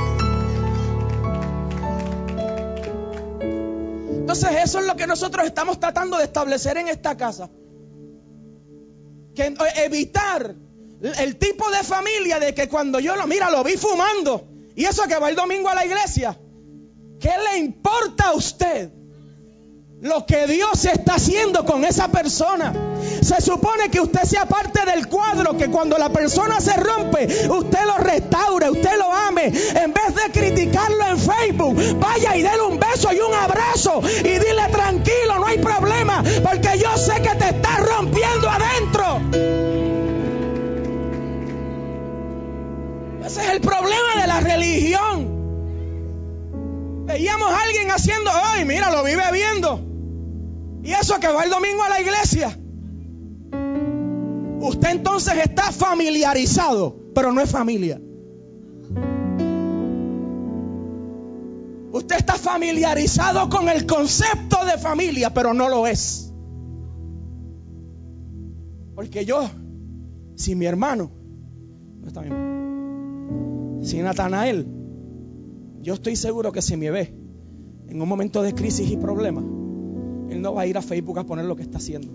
Entonces 4.34 4.64
eso 4.64 4.80
es 4.80 4.86
lo 4.86 4.96
que 4.96 5.06
nosotros 5.06 5.46
estamos 5.46 5.78
tratando 5.78 6.16
de 6.16 6.24
establecer 6.24 6.76
en 6.76 6.88
esta 6.88 7.16
casa. 7.16 7.50
Que 9.34 9.46
eh, 9.46 9.56
evitar 9.84 10.56
el 11.18 11.36
tipo 11.36 11.70
de 11.70 11.82
familia 11.82 12.40
de 12.40 12.54
que 12.54 12.68
cuando 12.68 12.98
yo 12.98 13.14
lo 13.16 13.26
mira 13.26 13.50
lo 13.50 13.62
vi 13.62 13.76
fumando 13.76 14.48
y 14.74 14.86
eso 14.86 15.04
que 15.04 15.18
va 15.18 15.28
el 15.28 15.36
domingo 15.36 15.68
a 15.68 15.74
la 15.74 15.84
iglesia, 15.84 16.38
¿qué 17.20 17.30
le 17.52 17.58
importa 17.58 18.30
a 18.30 18.34
usted? 18.34 18.90
Lo 20.04 20.26
que 20.26 20.46
Dios 20.46 20.84
está 20.84 21.14
haciendo 21.14 21.64
con 21.64 21.82
esa 21.82 22.08
persona. 22.08 22.74
Se 23.22 23.40
supone 23.40 23.88
que 23.90 24.00
usted 24.00 24.20
sea 24.24 24.44
parte 24.44 24.84
del 24.84 25.08
cuadro, 25.08 25.56
que 25.56 25.70
cuando 25.70 25.96
la 25.96 26.10
persona 26.10 26.60
se 26.60 26.74
rompe, 26.74 27.26
usted 27.48 27.84
lo 27.86 27.96
restaure, 27.96 28.68
usted 28.68 28.98
lo 28.98 29.10
ame. 29.10 29.46
En 29.46 29.94
vez 29.94 30.14
de 30.14 30.30
criticarlo 30.30 31.06
en 31.06 31.18
Facebook, 31.18 31.98
vaya 31.98 32.36
y 32.36 32.42
déle 32.42 32.62
un 32.64 32.78
beso 32.78 33.14
y 33.14 33.18
un 33.18 33.32
abrazo 33.32 34.02
y 34.20 34.28
dile 34.28 34.68
tranquilo, 34.70 35.38
no 35.38 35.46
hay 35.46 35.56
problema, 35.56 36.22
porque 36.42 36.78
yo 36.78 36.94
sé 36.98 37.22
que 37.22 37.34
te 37.36 37.48
está 37.48 37.78
rompiendo 37.78 38.50
adentro. 38.50 39.20
Ese 43.24 43.40
es 43.40 43.48
el 43.48 43.60
problema 43.62 44.20
de 44.20 44.26
la 44.26 44.40
religión. 44.40 45.34
Veíamos 47.06 47.50
a 47.50 47.62
alguien 47.62 47.90
haciendo, 47.90 48.30
ay, 48.34 48.66
mira, 48.66 48.90
lo 48.90 49.02
vive 49.02 49.22
viendo. 49.32 49.93
Y 50.84 50.92
eso 50.92 51.18
que 51.18 51.28
va 51.28 51.44
el 51.44 51.50
domingo 51.50 51.82
a 51.82 51.88
la 51.88 52.00
iglesia. 52.00 52.58
Usted 54.60 54.90
entonces 54.90 55.34
está 55.42 55.72
familiarizado, 55.72 56.96
pero 57.14 57.32
no 57.32 57.40
es 57.40 57.50
familia. 57.50 58.00
Usted 61.90 62.16
está 62.16 62.34
familiarizado 62.34 63.48
con 63.48 63.68
el 63.68 63.86
concepto 63.86 64.64
de 64.66 64.76
familia, 64.76 65.32
pero 65.32 65.54
no 65.54 65.70
lo 65.70 65.86
es. 65.86 66.32
Porque 68.94 69.24
yo, 69.24 69.48
si 70.34 70.54
mi 70.54 70.66
hermano, 70.66 71.10
no 72.00 72.06
está 72.06 72.22
si 73.82 74.02
Natanael, 74.02 74.66
yo 75.82 75.94
estoy 75.94 76.16
seguro 76.16 76.52
que 76.52 76.62
si 76.62 76.76
me 76.76 76.90
ve 76.90 77.14
en 77.88 78.00
un 78.00 78.08
momento 78.08 78.42
de 78.42 78.54
crisis 78.54 78.90
y 78.90 78.96
problemas, 78.96 79.44
él 80.30 80.42
no 80.42 80.54
va 80.54 80.62
a 80.62 80.66
ir 80.66 80.76
a 80.76 80.82
Facebook 80.82 81.18
a 81.18 81.24
poner 81.24 81.44
lo 81.44 81.56
que 81.56 81.62
está 81.62 81.78
haciendo. 81.78 82.12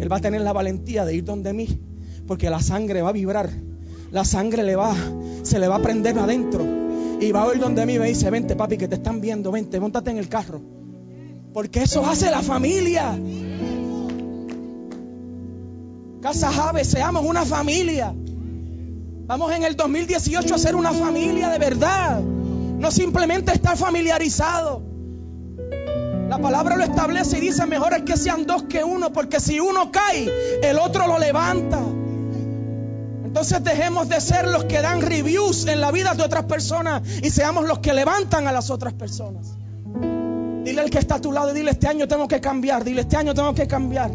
Él 0.00 0.10
va 0.10 0.16
a 0.16 0.20
tener 0.20 0.40
la 0.40 0.52
valentía 0.52 1.04
de 1.04 1.14
ir 1.14 1.24
donde 1.24 1.52
mí, 1.52 1.80
porque 2.26 2.50
la 2.50 2.60
sangre 2.60 3.02
va 3.02 3.10
a 3.10 3.12
vibrar. 3.12 3.50
La 4.10 4.24
sangre 4.24 4.62
le 4.62 4.76
va, 4.76 4.94
se 5.42 5.58
le 5.58 5.68
va 5.68 5.76
a 5.76 5.82
prender 5.82 6.18
adentro. 6.18 6.64
Y 7.20 7.32
va 7.32 7.44
a 7.44 7.54
ir 7.54 7.60
donde 7.60 7.84
mí 7.84 7.94
y 7.94 7.98
me 7.98 8.06
dice, 8.06 8.30
vente 8.30 8.54
papi, 8.54 8.78
que 8.78 8.88
te 8.88 8.94
están 8.94 9.20
viendo, 9.20 9.50
vente, 9.50 9.80
montate 9.80 10.10
en 10.10 10.18
el 10.18 10.28
carro. 10.28 10.60
Porque 11.52 11.82
eso 11.82 12.04
hace 12.06 12.30
la 12.30 12.42
familia. 12.42 13.18
Casa 16.20 16.50
Jave, 16.50 16.84
seamos 16.84 17.24
una 17.24 17.44
familia. 17.44 18.14
Vamos 19.26 19.52
en 19.52 19.64
el 19.64 19.76
2018 19.76 20.54
a 20.54 20.58
ser 20.58 20.74
una 20.74 20.92
familia 20.92 21.48
de 21.50 21.58
verdad. 21.58 22.20
No 22.22 22.90
simplemente 22.90 23.52
estar 23.52 23.76
familiarizado. 23.76 24.87
La 26.38 26.42
palabra 26.42 26.76
lo 26.76 26.84
establece 26.84 27.38
y 27.38 27.40
dice, 27.40 27.66
mejor 27.66 27.94
es 27.94 28.02
que 28.02 28.16
sean 28.16 28.46
dos 28.46 28.62
que 28.62 28.84
uno, 28.84 29.12
porque 29.12 29.40
si 29.40 29.58
uno 29.58 29.90
cae, 29.90 30.30
el 30.62 30.78
otro 30.78 31.08
lo 31.08 31.18
levanta. 31.18 31.80
Entonces 33.24 33.64
dejemos 33.64 34.08
de 34.08 34.20
ser 34.20 34.46
los 34.46 34.64
que 34.66 34.80
dan 34.80 35.00
reviews 35.00 35.66
en 35.66 35.80
la 35.80 35.90
vida 35.90 36.14
de 36.14 36.22
otras 36.22 36.44
personas 36.44 37.02
y 37.24 37.30
seamos 37.30 37.66
los 37.66 37.80
que 37.80 37.92
levantan 37.92 38.46
a 38.46 38.52
las 38.52 38.70
otras 38.70 38.94
personas. 38.94 39.56
Dile 40.62 40.80
al 40.80 40.90
que 40.90 40.98
está 40.98 41.16
a 41.16 41.20
tu 41.20 41.32
lado, 41.32 41.52
dile 41.52 41.72
este 41.72 41.88
año 41.88 42.06
tengo 42.06 42.28
que 42.28 42.40
cambiar, 42.40 42.84
dile 42.84 43.00
este 43.00 43.16
año 43.16 43.34
tengo 43.34 43.52
que 43.52 43.66
cambiar. 43.66 44.12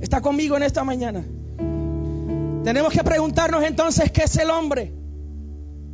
Está 0.00 0.22
conmigo 0.22 0.56
en 0.56 0.62
esta 0.62 0.84
mañana. 0.84 1.22
Tenemos 2.64 2.94
que 2.94 3.04
preguntarnos 3.04 3.62
entonces 3.62 4.10
qué 4.10 4.22
es 4.22 4.36
el 4.38 4.48
hombre. 4.48 4.94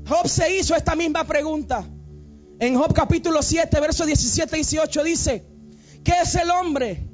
Job 0.06 0.28
se 0.28 0.56
hizo 0.56 0.76
esta 0.76 0.94
misma 0.94 1.24
pregunta. 1.24 1.84
En 2.60 2.76
Job 2.76 2.92
capítulo 2.94 3.42
7, 3.42 3.80
versos 3.80 4.06
17 4.06 4.56
y 4.56 4.60
18 4.60 5.04
dice, 5.04 5.44
¿qué 6.04 6.12
es 6.22 6.34
el 6.36 6.50
hombre 6.50 7.08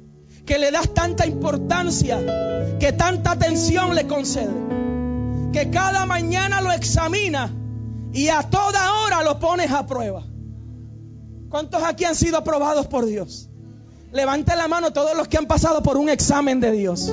que 0.45 0.59
le 0.59 0.69
das 0.71 0.93
tanta 0.93 1.25
importancia, 1.25 2.19
que 2.79 2.93
tanta 2.93 3.31
atención 3.31 3.95
le 3.95 4.05
concede? 4.05 4.53
Que 5.51 5.69
cada 5.71 6.05
mañana 6.05 6.61
lo 6.61 6.71
examina 6.71 7.51
y 8.13 8.27
a 8.27 8.43
toda 8.43 9.01
hora 9.01 9.23
lo 9.23 9.39
pones 9.39 9.71
a 9.71 9.87
prueba. 9.87 10.25
¿Cuántos 11.49 11.83
aquí 11.83 12.05
han 12.05 12.15
sido 12.15 12.37
aprobados 12.37 12.87
por 12.87 13.05
Dios? 13.05 13.49
Levante 14.11 14.55
la 14.55 14.67
mano 14.67 14.93
todos 14.93 15.17
los 15.17 15.27
que 15.27 15.37
han 15.37 15.47
pasado 15.47 15.81
por 15.81 15.97
un 15.97 16.09
examen 16.09 16.59
de 16.59 16.71
Dios. 16.71 17.11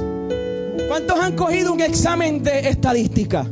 ¿Cuántos 0.88 1.18
han 1.18 1.34
cogido 1.34 1.72
un 1.72 1.80
examen 1.80 2.42
de 2.42 2.68
estadística? 2.68 3.46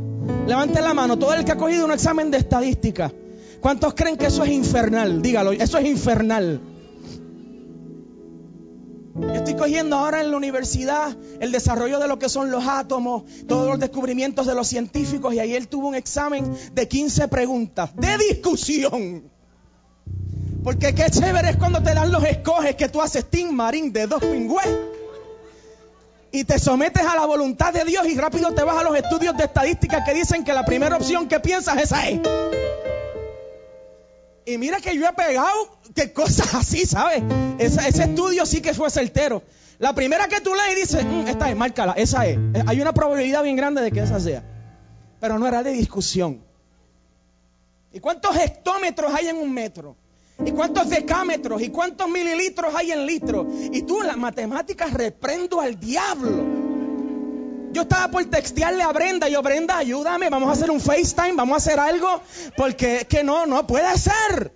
Levante 0.46 0.80
la 0.82 0.94
mano 0.94 1.18
todo 1.18 1.34
el 1.34 1.44
que 1.44 1.52
ha 1.52 1.56
cogido 1.56 1.86
un 1.86 1.92
examen 1.92 2.30
de 2.30 2.38
estadística. 2.38 3.10
¿Cuántos 3.60 3.94
creen 3.94 4.16
que 4.16 4.26
eso 4.26 4.44
es 4.44 4.50
infernal? 4.50 5.22
Dígalo, 5.22 5.52
eso 5.52 5.78
es 5.78 5.86
infernal. 5.86 6.60
Yo 9.18 9.32
estoy 9.32 9.54
cogiendo 9.54 9.96
ahora 9.96 10.20
en 10.20 10.30
la 10.30 10.36
universidad 10.36 11.16
el 11.40 11.50
desarrollo 11.50 11.98
de 11.98 12.06
lo 12.06 12.18
que 12.18 12.28
son 12.28 12.50
los 12.50 12.66
átomos, 12.66 13.24
todos 13.48 13.66
los 13.66 13.78
descubrimientos 13.78 14.46
de 14.46 14.54
los 14.54 14.68
científicos 14.68 15.32
y 15.32 15.40
ayer 15.40 15.66
tuvo 15.66 15.88
un 15.88 15.94
examen 15.94 16.54
de 16.74 16.86
15 16.86 17.28
preguntas 17.28 17.90
de 17.96 18.18
discusión. 18.18 19.30
Porque 20.62 20.94
qué 20.94 21.06
chévere 21.10 21.50
es 21.50 21.56
cuando 21.56 21.82
te 21.82 21.94
dan 21.94 22.12
los 22.12 22.24
escoges 22.24 22.74
que 22.76 22.88
tú 22.88 23.00
haces 23.00 23.24
Team 23.30 23.52
Marín 23.52 23.92
de 23.92 24.06
dos 24.06 24.22
pingües 24.22 24.66
y 26.30 26.44
te 26.44 26.58
sometes 26.58 27.06
a 27.06 27.14
la 27.14 27.24
voluntad 27.24 27.72
de 27.72 27.84
Dios 27.84 28.06
y 28.06 28.16
rápido 28.16 28.52
te 28.52 28.64
vas 28.64 28.76
a 28.76 28.82
los 28.82 28.94
estudios 28.96 29.34
de 29.36 29.44
estadística 29.44 30.04
que 30.04 30.12
dicen 30.12 30.44
que 30.44 30.52
la 30.52 30.66
primera 30.66 30.96
opción 30.96 31.28
que 31.28 31.40
piensas 31.40 31.80
esa 31.80 32.06
es. 32.08 32.20
Y 34.46 34.58
mira 34.58 34.80
que 34.80 34.96
yo 34.96 35.04
he 35.04 35.12
pegado 35.12 35.80
que 35.92 36.12
cosas 36.12 36.54
así, 36.54 36.86
¿sabes? 36.86 37.22
ese 37.58 38.04
estudio 38.04 38.46
sí 38.46 38.62
que 38.62 38.72
fue 38.72 38.88
certero. 38.90 39.42
La 39.78 39.92
primera 39.92 40.28
que 40.28 40.40
tú 40.40 40.54
lees 40.54 40.72
y 40.72 40.80
dices, 40.80 41.04
mm, 41.04 41.26
esta 41.26 41.50
es, 41.50 41.56
márcala, 41.56 41.92
esa 41.92 42.26
es. 42.26 42.38
Eh, 42.54 42.62
hay 42.66 42.80
una 42.80 42.94
probabilidad 42.94 43.42
bien 43.42 43.56
grande 43.56 43.82
de 43.82 43.90
que 43.90 44.00
esa 44.00 44.20
sea. 44.20 44.42
Pero 45.20 45.38
no 45.38 45.46
era 45.46 45.62
de 45.64 45.72
discusión. 45.72 46.40
¿Y 47.92 47.98
cuántos 47.98 48.36
hectómetros 48.36 49.12
hay 49.12 49.28
en 49.28 49.36
un 49.36 49.52
metro? 49.52 49.96
¿Y 50.44 50.52
cuántos 50.52 50.88
decámetros? 50.90 51.60
¿Y 51.60 51.70
cuántos 51.70 52.08
mililitros 52.08 52.74
hay 52.74 52.92
en 52.92 53.04
litro? 53.04 53.46
Y 53.72 53.82
tú 53.82 54.02
las 54.02 54.16
matemáticas 54.16 54.92
reprendo 54.92 55.60
al 55.60 55.80
diablo. 55.80 56.55
Yo 57.76 57.82
estaba 57.82 58.08
por 58.08 58.24
textearle 58.24 58.82
a 58.82 58.90
Brenda. 58.90 59.28
Y 59.28 59.32
yo, 59.32 59.42
Brenda, 59.42 59.76
ayúdame. 59.76 60.30
Vamos 60.30 60.48
a 60.48 60.52
hacer 60.52 60.70
un 60.70 60.80
FaceTime. 60.80 61.34
Vamos 61.34 61.52
a 61.52 61.56
hacer 61.58 61.78
algo. 61.78 62.22
Porque 62.56 63.02
es 63.02 63.04
que 63.04 63.22
no, 63.22 63.44
no 63.44 63.66
puede 63.66 63.98
ser. 63.98 64.50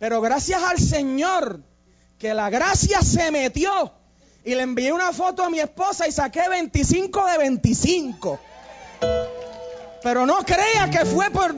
Pero 0.00 0.20
gracias 0.20 0.64
al 0.64 0.78
Señor, 0.78 1.60
que 2.18 2.34
la 2.34 2.50
gracia 2.50 3.02
se 3.02 3.30
metió. 3.30 3.92
Y 4.44 4.56
le 4.56 4.62
envié 4.62 4.92
una 4.92 5.12
foto 5.12 5.44
a 5.44 5.48
mi 5.48 5.60
esposa 5.60 6.08
y 6.08 6.10
saqué 6.10 6.48
25 6.48 7.24
de 7.24 7.38
25. 7.38 8.40
Pero 10.02 10.26
no 10.26 10.38
crea 10.38 10.90
que 10.90 11.04
fue 11.04 11.30
por, 11.30 11.54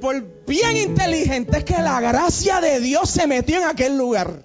por, 0.00 0.22
bien 0.46 0.76
inteligente. 0.76 1.58
Es 1.58 1.64
que 1.64 1.82
la 1.82 2.00
gracia 2.00 2.60
de 2.60 2.78
Dios 2.78 3.10
se 3.10 3.26
metió 3.26 3.56
en 3.56 3.64
aquel 3.64 3.98
lugar. 3.98 4.44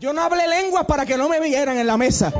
Yo 0.00 0.12
no 0.12 0.22
hablé 0.22 0.48
lengua 0.48 0.88
para 0.88 1.06
que 1.06 1.16
no 1.16 1.28
me 1.28 1.38
vieran 1.38 1.78
en 1.78 1.86
la 1.86 1.96
mesa. 1.96 2.32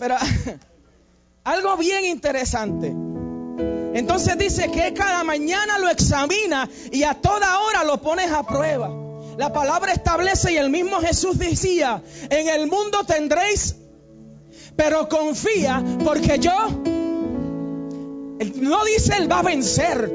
Pero 0.00 0.16
algo 1.44 1.76
bien 1.76 2.06
interesante. 2.06 2.88
Entonces 3.92 4.38
dice 4.38 4.70
que 4.70 4.94
cada 4.94 5.22
mañana 5.24 5.78
lo 5.78 5.90
examina 5.90 6.68
y 6.90 7.02
a 7.02 7.14
toda 7.14 7.60
hora 7.60 7.84
lo 7.84 8.00
pones 8.00 8.32
a 8.32 8.42
prueba. 8.44 8.90
La 9.36 9.52
palabra 9.52 9.92
establece 9.92 10.52
y 10.52 10.56
el 10.56 10.70
mismo 10.70 11.00
Jesús 11.00 11.38
decía, 11.38 12.02
en 12.30 12.48
el 12.48 12.66
mundo 12.66 13.04
tendréis, 13.04 13.76
pero 14.74 15.08
confía 15.08 15.84
porque 16.02 16.38
yo, 16.38 16.68
no 18.56 18.84
dice 18.84 19.16
él 19.18 19.30
va 19.30 19.40
a 19.40 19.42
vencer, 19.42 20.10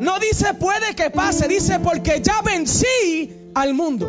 no 0.00 0.18
dice 0.20 0.54
puede 0.54 0.94
que 0.94 1.10
pase, 1.10 1.48
dice 1.48 1.80
porque 1.80 2.20
ya 2.22 2.40
vencí 2.42 3.50
al 3.54 3.74
mundo. 3.74 4.08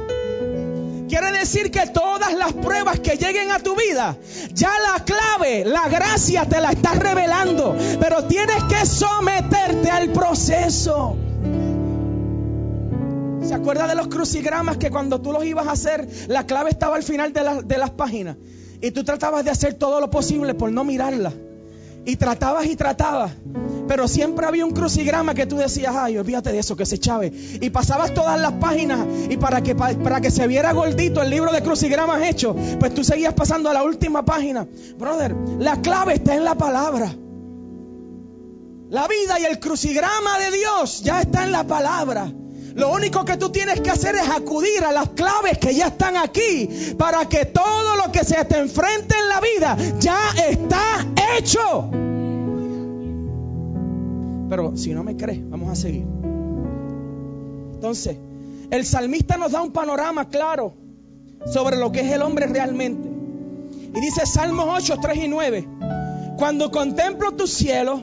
Quiere 1.10 1.32
decir 1.32 1.72
que 1.72 1.88
todas 1.88 2.34
las 2.36 2.54
pruebas 2.54 3.00
que 3.00 3.18
lleguen 3.18 3.52
a 3.52 3.58
tu 3.58 3.76
vida, 3.76 4.16
ya 4.54 4.70
la 4.80 5.04
clave, 5.04 5.66
la 5.66 5.90
gracia 5.90 6.46
te 6.46 6.62
la 6.62 6.70
está 6.70 6.94
revelando. 6.94 7.76
Pero 8.00 8.26
tienes 8.26 8.64
que 8.66 8.86
someterte 8.86 9.90
al 9.90 10.12
proceso. 10.12 11.18
¿Se 13.44 13.56
acuerda 13.56 13.88
de 13.88 13.96
los 13.96 14.08
crucigramas 14.08 14.78
que 14.78 14.92
cuando 14.92 15.20
tú 15.20 15.32
los 15.32 15.44
ibas 15.44 15.66
a 15.66 15.72
hacer, 15.72 16.08
la 16.28 16.46
clave 16.46 16.70
estaba 16.70 16.96
al 16.96 17.04
final 17.04 17.34
de, 17.34 17.64
de 17.66 17.78
las 17.80 17.90
páginas? 17.90 18.38
Y 18.80 18.92
tú 18.92 19.04
tratabas 19.04 19.44
de 19.44 19.50
hacer 19.50 19.74
todo 19.74 20.00
lo 20.00 20.12
posible 20.12 20.54
por 20.54 20.72
no 20.72 20.84
mirarla. 20.84 21.34
Y 22.06 22.16
tratabas 22.16 22.66
y 22.66 22.76
tratabas. 22.76 23.32
Pero 23.88 24.08
siempre 24.08 24.46
había 24.46 24.66
un 24.66 24.72
crucigrama 24.72 25.34
que 25.34 25.46
tú 25.46 25.58
decías, 25.58 25.96
ay, 25.96 26.18
olvídate 26.18 26.52
de 26.52 26.60
eso, 26.60 26.76
que 26.76 26.86
se 26.86 27.00
chave. 27.00 27.34
Y 27.62 27.70
pasabas 27.70 28.14
todas 28.14 28.40
las 28.40 28.54
páginas 28.54 29.00
y 29.30 29.38
para 29.38 29.62
que, 29.62 29.76
para 29.76 30.22
que 30.22 30.32
se 30.32 30.48
viera 30.48 30.74
gordito 30.74 31.22
el 31.22 31.30
libro 31.30 31.52
de 31.52 31.62
crucigramas 31.64 32.22
hecho, 32.24 32.56
pues 32.80 32.94
tú 32.94 33.04
seguías 33.04 33.34
pasando 33.34 33.70
a 33.70 33.74
la 33.74 33.84
última 33.84 34.24
página. 34.24 34.68
Brother, 34.98 35.36
la 35.60 35.82
clave 35.82 36.14
está 36.14 36.36
en 36.36 36.44
la 36.44 36.56
palabra. 36.56 37.16
La 38.90 39.08
vida 39.08 39.40
y 39.40 39.46
el 39.46 39.60
crucigrama 39.60 40.40
de 40.40 40.58
Dios 40.58 41.04
ya 41.04 41.22
está 41.22 41.44
en 41.44 41.52
la 41.52 41.64
palabra. 41.64 42.32
Lo 42.76 42.94
único 42.94 43.26
que 43.26 43.38
tú 43.38 43.50
tienes 43.50 43.82
que 43.82 43.90
hacer 43.90 44.16
es 44.16 44.30
acudir 44.30 44.84
a 44.84 44.92
las 44.92 45.10
claves 45.10 45.58
que 45.58 45.74
ya 45.74 45.88
están 45.88 46.18
aquí 46.18 46.70
para 46.98 47.28
que 47.28 47.46
todo 47.46 47.96
lo 47.96 48.12
que 48.12 48.24
se 48.24 48.44
te 48.46 48.58
enfrente 48.58 49.16
en 49.22 49.30
la 49.30 49.40
vida 49.40 49.78
ya 50.00 50.20
está 50.50 51.06
hecho. 51.38 51.90
Pero 54.50 54.76
si 54.76 54.94
no 54.94 55.04
me 55.04 55.16
crees, 55.16 55.48
vamos 55.50 55.70
a 55.72 55.76
seguir. 55.76 56.06
Entonces, 57.74 58.18
el 58.72 58.86
salmista 58.86 59.38
nos 59.38 59.52
da 59.52 59.62
un 59.62 59.72
panorama 59.72 60.30
claro 60.30 60.74
sobre 61.46 61.78
lo 61.78 61.92
que 61.92 62.02
es 62.02 62.12
el 62.12 62.22
hombre 62.22 62.48
realmente. 62.48 63.08
Y 63.96 64.00
dice 64.00 64.26
Salmos 64.26 64.68
8, 64.70 64.98
3 65.02 65.18
y 65.18 65.28
9. 65.28 65.68
Cuando 66.38 66.72
contemplo 66.72 67.32
tus 67.32 67.52
cielos, 67.52 68.02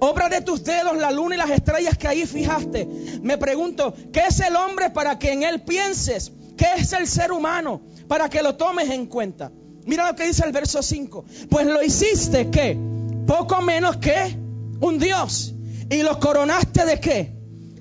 obra 0.00 0.28
de 0.28 0.40
tus 0.40 0.64
dedos, 0.64 0.96
la 0.96 1.10
luna 1.10 1.34
y 1.34 1.38
las 1.38 1.50
estrellas 1.50 1.96
que 1.96 2.08
ahí 2.08 2.26
fijaste, 2.26 2.86
me 3.22 3.38
pregunto, 3.38 3.94
¿qué 4.12 4.22
es 4.28 4.40
el 4.40 4.56
hombre 4.56 4.90
para 4.90 5.18
que 5.18 5.32
en 5.32 5.42
él 5.42 5.62
pienses? 5.62 6.32
¿Qué 6.56 6.66
es 6.76 6.92
el 6.92 7.06
ser 7.06 7.32
humano 7.32 7.82
para 8.08 8.28
que 8.28 8.42
lo 8.42 8.56
tomes 8.56 8.90
en 8.90 9.06
cuenta? 9.06 9.50
Mira 9.84 10.08
lo 10.08 10.16
que 10.16 10.26
dice 10.26 10.44
el 10.46 10.52
verso 10.52 10.82
5. 10.82 11.24
Pues 11.50 11.66
lo 11.66 11.82
hiciste 11.82 12.50
que 12.50 12.78
poco 13.26 13.60
menos 13.62 13.96
que 13.96 14.36
un 14.80 14.98
Dios. 14.98 15.54
Y 15.90 16.02
lo 16.02 16.18
coronaste 16.20 16.84
de 16.84 17.00
qué? 17.00 17.34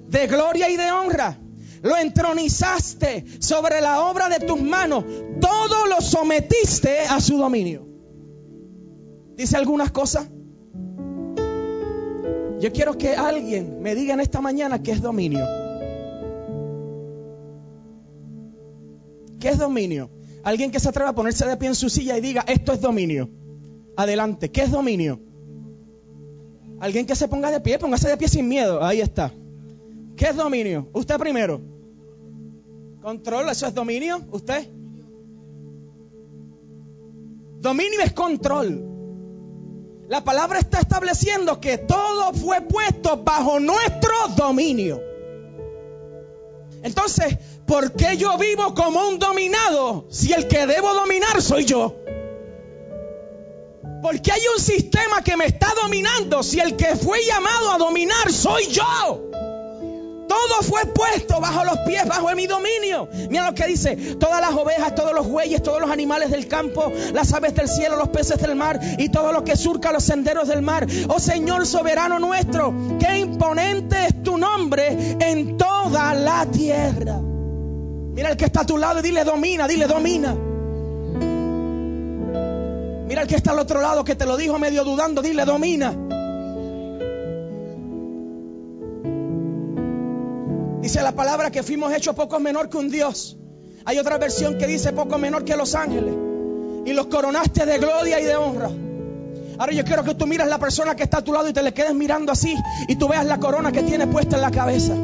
De 0.08 0.28
gloria 0.28 0.70
y 0.70 0.78
de 0.78 0.92
honra. 0.92 1.38
Lo 1.82 1.98
entronizaste 1.98 3.26
sobre 3.40 3.82
la 3.82 4.02
obra 4.02 4.30
de 4.30 4.40
tus 4.40 4.62
manos. 4.62 5.06
Todo 5.40 5.86
lo 5.88 6.02
sometiste 6.02 7.02
a 7.02 7.20
su 7.20 7.38
dominio. 7.38 7.88
Dice 9.36 9.58
algunas 9.58 9.92
cosas. 9.92 10.28
Yo 12.62 12.72
quiero 12.72 12.96
que 12.96 13.16
alguien 13.16 13.82
me 13.82 13.96
diga 13.96 14.14
en 14.14 14.20
esta 14.20 14.40
mañana 14.40 14.84
qué 14.84 14.92
es 14.92 15.02
dominio. 15.02 15.44
¿Qué 19.40 19.50
es 19.50 19.58
dominio? 19.58 20.12
Alguien 20.44 20.70
que 20.70 20.80
se 20.80 20.88
atreva 20.88 21.10
a 21.10 21.16
ponerse 21.16 21.48
de 21.48 21.58
pie 21.58 21.70
en 21.70 21.76
su 21.76 21.90
silla 21.90 22.16
y 22.16 22.22
diga, 22.22 22.46
esto 22.48 22.72
es 22.72 22.80
dominio. 22.80 23.30
Adelante, 23.98 24.52
¿qué 24.52 24.62
es 24.62 24.70
dominio? 24.70 25.20
Alguien 26.80 27.08
que 27.08 27.16
se 27.16 27.28
ponga 27.28 27.50
de 27.50 27.62
pie, 27.62 27.80
póngase 27.80 28.08
de 28.08 28.18
pie 28.18 28.28
sin 28.28 28.48
miedo. 28.48 28.84
Ahí 28.84 29.02
está. 29.02 29.32
¿Qué 30.16 30.26
es 30.26 30.36
dominio? 30.36 30.88
Usted 30.94 31.18
primero. 31.18 31.60
Control, 33.02 33.50
eso 33.50 33.66
es 33.66 33.74
dominio. 33.74 34.22
¿Usted? 34.32 34.68
Dominio 37.60 38.02
es 38.04 38.14
control. 38.14 38.91
La 40.12 40.26
palabra 40.26 40.60
está 40.60 40.82
estableciendo 40.82 41.62
que 41.62 41.78
todo 41.78 42.34
fue 42.34 42.60
puesto 42.60 43.16
bajo 43.24 43.62
nuestro 43.62 44.12
dominio. 44.36 45.02
Entonces, 46.84 47.38
¿por 47.66 47.94
qué 47.94 48.18
yo 48.18 48.38
vivo 48.38 48.76
como 48.76 49.08
un 49.08 49.20
dominado 49.20 50.08
si 50.10 50.34
el 50.34 50.50
que 50.50 50.68
debo 50.68 50.94
dominar 50.94 51.42
soy 51.42 51.64
yo? 51.64 51.96
¿Por 54.02 54.22
qué 54.22 54.34
hay 54.34 54.42
un 54.54 54.62
sistema 54.62 55.24
que 55.24 55.38
me 55.38 55.46
está 55.46 55.68
dominando 55.82 56.44
si 56.44 56.60
el 56.60 56.76
que 56.76 56.98
fue 56.98 57.24
llamado 57.24 57.72
a 57.72 57.78
dominar 57.78 58.34
soy 58.34 58.68
yo? 58.68 59.31
Todo 60.32 60.62
fue 60.62 60.86
puesto 60.86 61.42
bajo 61.42 61.66
los 61.66 61.80
pies, 61.80 62.08
bajo 62.08 62.34
mi 62.34 62.48
dominio. 62.48 63.10
Mira 63.30 63.48
lo 63.50 63.54
que 63.54 63.68
dice, 63.68 63.98
todas 64.16 64.40
las 64.40 64.54
ovejas, 64.54 64.96
todos 64.96 65.12
los 65.14 65.28
bueyes, 65.28 65.62
todos 65.62 65.82
los 65.82 65.90
animales 65.90 66.32
del 66.32 66.48
campo, 66.48 66.90
las 67.14 67.34
aves 67.34 67.54
del 67.54 67.68
cielo, 67.68 67.98
los 67.98 68.08
peces 68.08 68.42
del 68.42 68.56
mar 68.56 68.80
y 68.98 69.10
todo 69.10 69.34
lo 69.34 69.44
que 69.44 69.58
surca 69.58 69.92
los 69.92 70.06
senderos 70.06 70.48
del 70.48 70.62
mar. 70.62 70.88
Oh 71.10 71.20
Señor 71.20 71.68
soberano 71.68 72.18
nuestro, 72.18 72.74
qué 72.98 73.20
imponente 73.20 74.06
es 74.06 74.24
tu 74.24 74.38
nombre 74.38 75.18
en 75.20 75.58
toda 75.58 76.14
la 76.14 76.46
tierra. 76.46 77.20
Mira 77.20 78.30
el 78.30 78.38
que 78.38 78.46
está 78.46 78.62
a 78.62 78.66
tu 78.66 78.78
lado 78.78 79.00
y 79.00 79.02
dile 79.02 79.26
domina, 79.26 79.68
dile 79.68 79.86
domina. 79.86 80.34
Mira 83.06 83.24
el 83.24 83.28
que 83.28 83.36
está 83.36 83.52
al 83.52 83.60
otro 83.60 83.82
lado 83.82 84.06
que 84.06 84.16
te 84.16 84.26
lo 84.26 84.38
dijo 84.38 84.58
medio 84.58 84.86
dudando, 84.86 85.22
dile 85.22 85.44
domina. 85.44 85.94
Dice 90.82 91.02
la 91.02 91.12
palabra 91.12 91.52
que 91.52 91.64
fuimos 91.64 91.94
hechos 91.94 92.16
poco 92.16 92.40
menor 92.40 92.70
que 92.70 92.78
un 92.78 92.90
Dios. 92.90 93.38
Hay 93.86 94.00
otra 94.00 94.18
versión 94.18 94.58
que 94.58 94.68
dice 94.68 94.94
poco 94.94 95.18
menor 95.18 95.46
que 95.46 95.56
los 95.56 95.76
ángeles. 95.76 96.14
Y 96.86 96.94
los 96.94 97.08
coronaste 97.08 97.66
de 97.66 97.78
gloria 97.78 98.20
y 98.20 98.24
de 98.24 98.36
honra. 98.36 98.70
Ahora 99.60 99.74
yo 99.74 99.84
quiero 99.84 100.04
que 100.04 100.16
tú 100.16 100.26
miras 100.26 100.48
la 100.48 100.58
persona 100.58 100.96
que 100.96 101.04
está 101.04 101.20
a 101.20 101.24
tu 101.24 101.34
lado 101.34 101.48
y 101.48 101.54
te 101.54 101.62
le 101.62 101.72
quedes 101.72 101.94
mirando 101.94 102.32
así 102.32 102.56
y 102.88 102.96
tú 102.96 103.08
veas 103.08 103.26
la 103.28 103.40
corona 103.40 103.72
que 103.72 103.84
tiene 103.84 104.08
puesta 104.08 104.38
en 104.38 104.42
la 104.42 104.50
cabeza. 104.50 104.96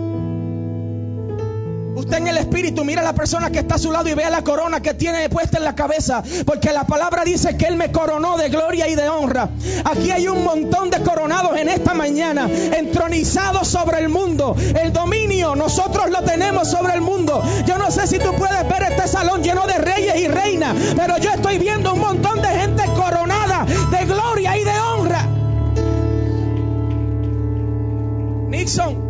En 2.12 2.28
el 2.28 2.38
espíritu 2.38 2.84
mira 2.84 3.02
a 3.02 3.04
la 3.04 3.14
persona 3.14 3.52
que 3.52 3.60
está 3.60 3.76
a 3.76 3.78
su 3.78 3.92
lado 3.92 4.10
y 4.10 4.14
vea 4.14 4.30
la 4.30 4.44
corona 4.44 4.82
que 4.82 4.94
tiene 4.94 5.30
puesta 5.30 5.58
en 5.58 5.64
la 5.64 5.76
cabeza. 5.76 6.24
Porque 6.46 6.72
la 6.74 6.86
palabra 6.86 7.24
dice 7.24 7.58
que 7.58 7.66
Él 7.66 7.76
me 7.76 7.92
coronó 7.92 8.38
de 8.38 8.50
gloria 8.50 8.88
y 8.88 8.96
de 8.96 9.08
honra. 9.10 9.50
Aquí 9.86 10.12
hay 10.12 10.28
un 10.28 10.44
montón 10.44 10.90
de 10.90 11.02
coronados 11.02 11.58
en 11.58 11.70
esta 11.70 11.94
mañana. 11.94 12.50
Entronizados 12.50 13.68
sobre 13.68 14.00
el 14.00 14.10
mundo. 14.10 14.56
El 14.82 14.94
dominio 14.94 15.56
nosotros 15.56 16.10
lo 16.10 16.24
tenemos 16.24 16.70
sobre 16.70 16.94
el 16.94 17.02
mundo. 17.02 17.44
Yo 17.66 17.78
no 17.78 17.92
sé 17.92 18.08
si 18.08 18.18
tú 18.20 18.34
puedes 18.34 18.68
ver 18.68 18.84
este 18.84 19.08
salón 19.08 19.44
lleno 19.44 19.68
de 19.68 19.78
reyes 19.78 20.16
y 20.18 20.28
reinas. 20.28 20.76
Pero 20.96 21.18
yo 21.18 21.30
estoy 21.32 21.60
viendo 21.60 21.94
un 21.94 22.00
montón 22.00 22.42
de 22.42 22.48
gente 22.48 22.84
coronada 22.96 23.66
de 23.66 24.06
gloria 24.06 24.58
y 24.58 24.64
de 24.64 24.80
honra. 24.80 25.26
Nixon. 28.50 29.07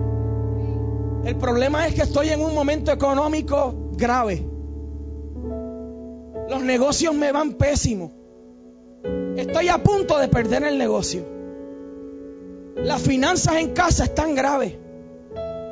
El 1.38 1.42
problema 1.42 1.86
es 1.86 1.94
que 1.94 2.02
estoy 2.02 2.30
en 2.30 2.42
un 2.42 2.56
momento 2.56 2.92
económico 2.92 3.92
grave. 3.92 4.44
Los 6.50 6.64
negocios 6.64 7.14
me 7.14 7.32
van 7.32 7.54
pésimo. 7.54 8.12
Estoy 9.36 9.68
a 9.68 9.78
punto 9.84 10.18
de 10.18 10.30
perder 10.30 10.64
el 10.64 10.80
negocio. 10.80 11.24
Las 12.78 13.04
finanzas 13.04 13.58
en 13.58 13.70
casa 13.76 14.06
están 14.06 14.34
graves. 14.34 14.74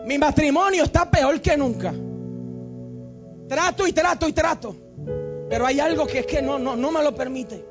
Mi 0.05 0.19
matrimonio 0.19 0.83
está 0.83 1.09
peor 1.09 1.41
que 1.41 1.57
nunca. 1.57 1.95
Trato 3.49 3.87
y 3.87 3.91
trato 3.91 4.27
y 4.27 4.33
trato. 4.33 4.75
Pero 5.49 5.65
hay 5.65 5.79
algo 5.79 6.05
que 6.05 6.19
es 6.19 6.27
que 6.27 6.43
no, 6.43 6.59
no, 6.59 6.75
no 6.75 6.91
me 6.91 7.01
lo 7.01 7.15
permite. 7.15 7.65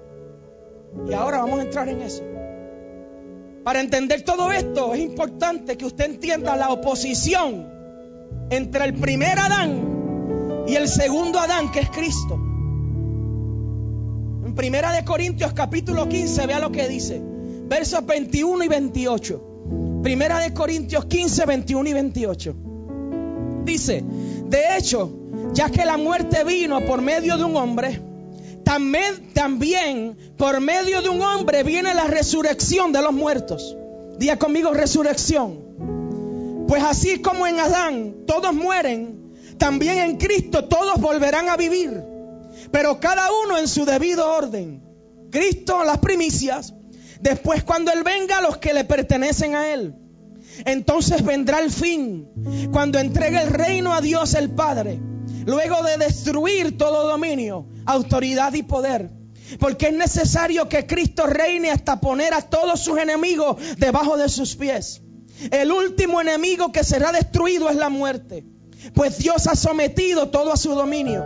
Y 1.08 1.12
ahora 1.12 1.38
vamos 1.38 1.60
a 1.60 1.62
entrar 1.62 1.88
en 1.88 2.02
eso. 2.02 2.24
Para 3.62 3.80
entender 3.80 4.22
todo 4.22 4.50
esto 4.50 4.94
es 4.94 5.00
importante 5.00 5.76
que 5.76 5.86
usted 5.86 6.06
entienda 6.06 6.56
la 6.56 6.70
oposición 6.70 7.73
entre 8.50 8.84
el 8.84 8.94
primer 8.94 9.38
Adán 9.38 10.64
y 10.66 10.74
el 10.74 10.88
segundo 10.88 11.38
Adán, 11.38 11.70
que 11.70 11.80
es 11.80 11.90
Cristo. 11.90 12.34
En 14.44 14.54
Primera 14.54 14.92
de 14.92 15.04
Corintios 15.04 15.52
capítulo 15.52 16.08
15, 16.08 16.46
vea 16.46 16.60
lo 16.60 16.70
que 16.70 16.88
dice. 16.88 17.20
Versos 17.66 18.04
21 18.06 18.64
y 18.64 18.68
28. 18.68 20.00
Primera 20.02 20.38
de 20.38 20.52
Corintios 20.52 21.06
15, 21.06 21.46
21 21.46 21.88
y 21.88 21.92
28. 21.92 22.54
Dice, 23.64 24.04
de 24.46 24.76
hecho, 24.76 25.10
ya 25.52 25.70
que 25.70 25.84
la 25.84 25.96
muerte 25.96 26.44
vino 26.44 26.84
por 26.84 27.00
medio 27.00 27.38
de 27.38 27.44
un 27.44 27.56
hombre, 27.56 28.02
también, 28.64 30.16
por 30.36 30.60
medio 30.60 31.02
de 31.02 31.08
un 31.08 31.22
hombre 31.22 31.62
viene 31.62 31.94
la 31.94 32.04
resurrección 32.04 32.92
de 32.92 33.02
los 33.02 33.12
muertos. 33.12 33.76
Día 34.18 34.38
conmigo 34.38 34.72
resurrección. 34.72 35.63
Pues 36.66 36.82
así 36.82 37.20
como 37.20 37.46
en 37.46 37.60
Adán 37.60 38.24
todos 38.26 38.54
mueren, 38.54 39.34
también 39.58 39.98
en 39.98 40.16
Cristo 40.16 40.64
todos 40.64 41.00
volverán 41.00 41.48
a 41.48 41.56
vivir, 41.56 42.02
pero 42.70 43.00
cada 43.00 43.28
uno 43.44 43.58
en 43.58 43.68
su 43.68 43.84
debido 43.84 44.32
orden. 44.32 44.82
Cristo 45.30 45.84
las 45.84 45.98
primicias, 45.98 46.74
después 47.20 47.64
cuando 47.64 47.92
Él 47.92 48.02
venga 48.02 48.40
los 48.40 48.58
que 48.58 48.72
le 48.72 48.84
pertenecen 48.84 49.54
a 49.54 49.72
Él. 49.72 49.94
Entonces 50.64 51.24
vendrá 51.24 51.60
el 51.60 51.70
fin, 51.70 52.28
cuando 52.72 52.98
entregue 52.98 53.42
el 53.42 53.50
reino 53.50 53.92
a 53.92 54.00
Dios 54.00 54.34
el 54.34 54.50
Padre, 54.50 55.00
luego 55.44 55.82
de 55.82 55.96
destruir 55.98 56.78
todo 56.78 57.08
dominio, 57.08 57.66
autoridad 57.86 58.52
y 58.54 58.62
poder. 58.62 59.10
Porque 59.58 59.88
es 59.88 59.94
necesario 59.94 60.68
que 60.68 60.86
Cristo 60.86 61.26
reine 61.26 61.70
hasta 61.70 62.00
poner 62.00 62.32
a 62.34 62.42
todos 62.42 62.80
sus 62.80 62.98
enemigos 62.98 63.56
debajo 63.76 64.16
de 64.16 64.28
sus 64.28 64.56
pies. 64.56 65.02
El 65.50 65.72
último 65.72 66.20
enemigo 66.20 66.72
que 66.72 66.84
será 66.84 67.12
destruido 67.12 67.68
es 67.68 67.76
la 67.76 67.88
muerte. 67.88 68.44
Pues 68.94 69.18
Dios 69.18 69.46
ha 69.46 69.56
sometido 69.56 70.28
todo 70.28 70.52
a 70.52 70.56
su 70.56 70.74
dominio. 70.74 71.24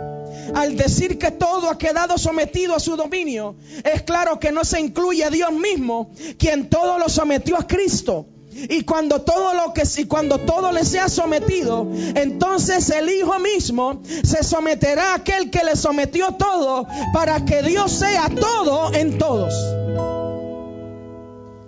Al 0.55 0.77
decir 0.77 1.17
que 1.17 1.31
todo 1.31 1.69
ha 1.69 1.77
quedado 1.77 2.17
sometido 2.17 2.75
a 2.75 2.79
su 2.79 2.95
dominio, 2.95 3.55
es 3.83 4.01
claro 4.03 4.39
que 4.39 4.51
no 4.51 4.63
se 4.63 4.79
incluye 4.79 5.23
a 5.23 5.29
Dios 5.29 5.51
mismo, 5.51 6.11
quien 6.37 6.69
todo 6.69 6.97
lo 6.97 7.09
sometió 7.09 7.57
a 7.57 7.67
Cristo. 7.67 8.27
Y 8.51 8.83
cuando 8.83 9.21
todo 9.21 9.53
lo 9.53 9.73
que 9.73 9.83
y 9.97 10.05
cuando 10.05 10.39
todo 10.39 10.71
le 10.71 10.83
sea 10.83 11.07
sometido, 11.07 11.87
entonces 12.15 12.89
el 12.89 13.09
Hijo 13.09 13.37
mismo 13.39 14.01
se 14.23 14.43
someterá 14.43 15.11
a 15.11 15.15
aquel 15.15 15.49
que 15.49 15.63
le 15.63 15.75
sometió 15.75 16.33
todo 16.33 16.87
para 17.13 17.45
que 17.45 17.61
Dios 17.61 17.91
sea 17.91 18.29
todo 18.29 18.93
en 18.93 19.17
todos. 19.17 19.53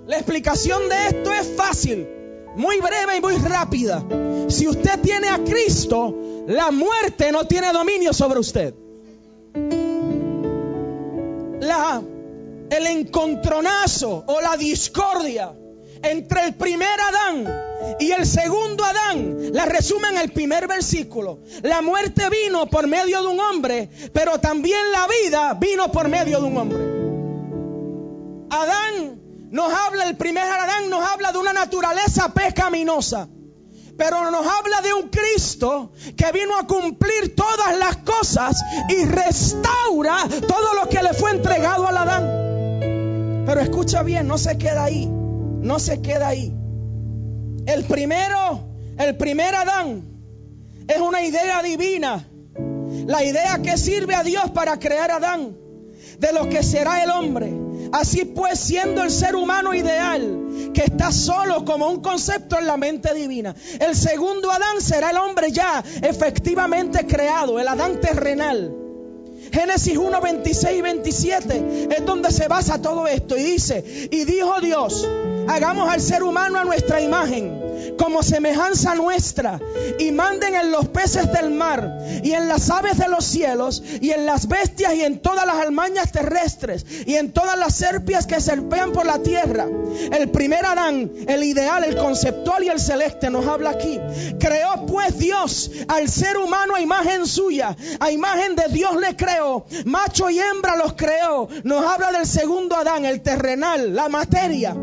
La 0.08 0.18
explicación 0.18 0.90
de 0.90 1.08
esto 1.08 1.32
es 1.34 1.48
fácil 1.56 2.08
muy 2.56 2.80
breve 2.80 3.18
y 3.18 3.22
muy 3.22 3.36
rápida. 3.38 4.04
Si 4.48 4.68
usted 4.68 5.00
tiene 5.02 5.30
a 5.30 5.44
Cristo, 5.44 6.16
la 6.48 6.72
muerte 6.72 7.32
no 7.32 7.46
tiene 7.46 7.72
dominio 7.72 8.14
sobre 8.14 8.40
usted. 8.40 8.74
La, 11.62 12.02
el 12.70 12.88
encontronazo 12.88 14.24
o 14.28 14.42
la 14.42 14.58
discordia 14.58 15.54
entre 16.04 16.46
el 16.46 16.56
primer 16.56 17.00
Adán 17.00 17.72
y 18.00 18.12
el 18.12 18.26
segundo 18.26 18.84
Adán 18.84 19.54
la 19.54 19.66
resume 19.66 20.10
en 20.10 20.18
el 20.18 20.32
primer 20.32 20.68
versículo. 20.68 21.40
La 21.62 21.82
muerte 21.82 22.24
vino 22.30 22.68
por 22.68 22.88
medio 22.88 23.22
de 23.22 23.28
un 23.28 23.40
hombre, 23.40 23.90
pero 24.14 24.40
también 24.40 24.92
la 24.92 25.08
vida 25.08 25.54
vino 25.54 25.92
por 25.92 26.08
medio 26.10 26.40
de 26.40 26.48
un 26.48 26.58
hombre. 26.58 27.02
Adán 28.50 29.21
nos 29.52 29.74
habla, 29.74 30.08
el 30.08 30.16
primer 30.16 30.44
Adán 30.44 30.90
nos 30.90 31.04
habla 31.08 31.34
de 31.34 31.38
una 31.38 31.52
naturaleza 31.52 32.34
pecaminosa. 32.34 33.28
Pero 33.98 34.32
nos 34.32 34.48
habla 34.48 34.82
de 34.82 34.94
un 34.94 35.10
Cristo 35.10 35.92
que 36.16 36.32
vino 36.32 36.58
a 36.58 36.66
cumplir 36.66 37.36
todas 37.36 37.78
las 37.78 37.98
cosas 37.98 38.64
y 38.88 39.04
restaura 39.04 40.18
todo 40.48 40.74
lo 40.82 40.90
que 40.90 41.04
le 41.04 41.14
fue 41.14 41.32
entregado 41.32 41.86
al 41.86 41.98
Adán. 41.98 43.44
Pero 43.46 43.60
escucha 43.60 44.04
bien, 44.04 44.26
no 44.26 44.38
se 44.38 44.58
queda 44.58 44.86
ahí. 44.86 45.08
No 45.08 45.80
se 45.80 46.02
queda 46.02 46.30
ahí. 46.30 46.54
El 47.66 47.84
primero, 47.84 48.64
el 48.98 49.18
primer 49.18 49.54
Adán 49.54 50.06
es 50.88 50.98
una 50.98 51.24
idea 51.24 51.62
divina. 51.62 52.26
La 53.06 53.24
idea 53.24 53.62
que 53.62 53.78
sirve 53.78 54.16
a 54.16 54.24
Dios 54.24 54.50
para 54.52 54.80
crear 54.80 55.12
Adán, 55.12 55.58
de 56.18 56.34
lo 56.34 56.48
que 56.48 56.64
será 56.64 57.04
el 57.04 57.10
hombre. 57.10 57.61
Así 57.92 58.26
pues, 58.26 58.60
siendo 58.60 59.04
el 59.04 59.12
ser 59.12 59.36
humano 59.36 59.74
ideal, 59.74 60.72
que 60.74 60.84
está 60.84 61.12
solo 61.12 61.66
como 61.66 61.90
un 61.90 62.02
concepto 62.02 62.58
en 62.58 62.68
la 62.68 62.78
mente 62.78 63.14
divina, 63.14 63.56
el 63.80 63.96
segundo 63.96 64.50
Adán 64.52 64.82
será 64.82 65.12
el 65.12 65.18
hombre 65.18 65.52
ya 65.52 65.84
efectivamente 66.02 67.06
creado, 67.06 67.60
el 67.60 67.68
Adán 67.68 68.00
terrenal. 68.00 68.76
Génesis 69.52 69.98
1, 69.98 70.22
26 70.22 70.78
y 70.78 70.82
27 70.82 71.88
es 71.98 72.06
donde 72.06 72.32
se 72.32 72.48
basa 72.48 72.82
todo 72.82 73.08
esto. 73.08 73.38
Y 73.38 73.44
dice, 73.44 73.84
y 74.10 74.24
dijo 74.24 74.62
Dios, 74.62 75.08
hagamos 75.48 75.90
al 75.92 76.00
ser 76.00 76.24
humano 76.24 76.60
a 76.60 76.64
nuestra 76.64 77.02
imagen 77.02 77.61
como 77.98 78.24
semejanza 78.24 78.96
nuestra 78.96 79.60
y 80.00 80.12
manden 80.12 80.56
en 80.56 80.72
los 80.72 80.88
peces 80.90 81.32
del 81.32 81.52
mar 81.52 82.00
y 82.24 82.32
en 82.32 82.48
las 82.48 82.70
aves 82.70 82.98
de 82.98 83.08
los 83.08 83.26
cielos 83.26 83.84
y 84.02 84.12
en 84.12 84.26
las 84.26 84.48
bestias 84.48 84.94
y 84.96 85.04
en 85.04 85.20
todas 85.20 85.46
las 85.46 85.56
almañas 85.56 86.12
terrestres 86.12 86.86
y 87.06 87.16
en 87.16 87.32
todas 87.32 87.58
las 87.58 87.76
serpias 87.76 88.26
que 88.26 88.40
serpean 88.40 88.92
por 88.92 89.06
la 89.06 89.20
tierra. 89.20 89.68
El 90.12 90.30
primer 90.30 90.66
Adán, 90.66 91.12
el 91.28 91.44
ideal, 91.44 91.84
el 91.84 91.96
conceptual 91.96 92.64
y 92.64 92.70
el 92.70 92.80
celeste 92.80 93.30
nos 93.30 93.48
habla 93.48 93.72
aquí. 93.72 94.00
Creó 94.40 94.86
pues 94.86 95.18
Dios 95.18 95.72
al 95.88 96.10
ser 96.10 96.38
humano 96.38 96.76
a 96.76 96.82
imagen 96.82 97.26
suya, 97.26 97.76
a 98.00 98.12
imagen 98.12 98.56
de 98.56 98.68
Dios 98.70 98.96
le 98.96 99.16
creó, 99.16 99.66
macho 99.86 100.30
y 100.30 100.40
hembra 100.40 100.76
los 100.76 100.94
creó. 100.94 101.48
Nos 101.64 101.86
habla 101.86 102.12
del 102.12 102.26
segundo 102.26 102.76
Adán, 102.76 103.06
el 103.06 103.22
terrenal, 103.22 103.96
la 103.96 104.10
materia. 104.10 104.76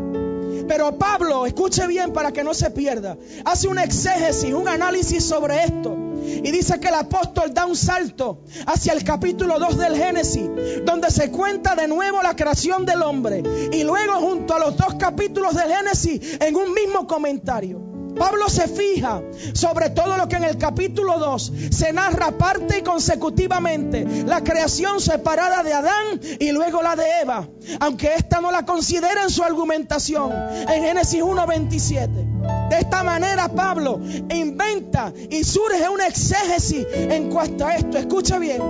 Pero 0.67 0.97
Pablo, 0.97 1.45
escuche 1.45 1.87
bien 1.87 2.13
para 2.13 2.31
que 2.31 2.43
no 2.43 2.53
se 2.53 2.71
pierda, 2.71 3.17
hace 3.45 3.67
un 3.67 3.79
exégesis, 3.79 4.53
un 4.53 4.67
análisis 4.67 5.23
sobre 5.23 5.63
esto. 5.63 5.95
Y 6.21 6.51
dice 6.51 6.79
que 6.79 6.89
el 6.89 6.95
apóstol 6.95 7.53
da 7.53 7.65
un 7.65 7.75
salto 7.75 8.43
hacia 8.67 8.93
el 8.93 9.03
capítulo 9.03 9.57
2 9.59 9.77
del 9.77 9.95
Génesis, 9.95 10.49
donde 10.85 11.09
se 11.09 11.31
cuenta 11.31 11.75
de 11.75 11.87
nuevo 11.87 12.21
la 12.21 12.35
creación 12.35 12.85
del 12.85 13.01
hombre. 13.01 13.43
Y 13.71 13.83
luego 13.83 14.13
junto 14.15 14.53
a 14.53 14.59
los 14.59 14.77
dos 14.77 14.95
capítulos 14.95 15.55
del 15.55 15.71
Génesis 15.73 16.37
en 16.39 16.55
un 16.55 16.73
mismo 16.73 17.07
comentario. 17.07 17.88
Pablo 18.19 18.49
se 18.49 18.67
fija 18.67 19.23
sobre 19.53 19.89
todo 19.91 20.17
lo 20.17 20.27
que 20.27 20.35
en 20.35 20.43
el 20.43 20.57
capítulo 20.57 21.17
2 21.17 21.53
se 21.71 21.93
narra 21.93 22.37
parte 22.37 22.79
y 22.79 22.81
consecutivamente 22.81 24.05
la 24.25 24.43
creación 24.43 24.99
separada 24.99 25.63
de 25.63 25.73
Adán 25.73 26.19
y 26.39 26.51
luego 26.51 26.81
la 26.83 26.97
de 26.97 27.05
Eva, 27.21 27.47
aunque 27.79 28.13
esta 28.15 28.41
no 28.41 28.51
la 28.51 28.65
considera 28.65 29.23
en 29.23 29.29
su 29.29 29.41
argumentación 29.41 30.33
en 30.33 30.83
Génesis 30.83 31.23
1:27. 31.23 32.69
De 32.69 32.77
esta 32.77 33.03
manera 33.03 33.47
Pablo 33.47 34.01
inventa 34.29 35.13
y 35.29 35.43
surge 35.45 35.87
una 35.87 36.07
exégesis 36.07 36.85
en 36.93 37.29
cuanto 37.29 37.65
a 37.65 37.75
esto. 37.75 37.97
Escucha 37.97 38.37
bien, 38.37 38.61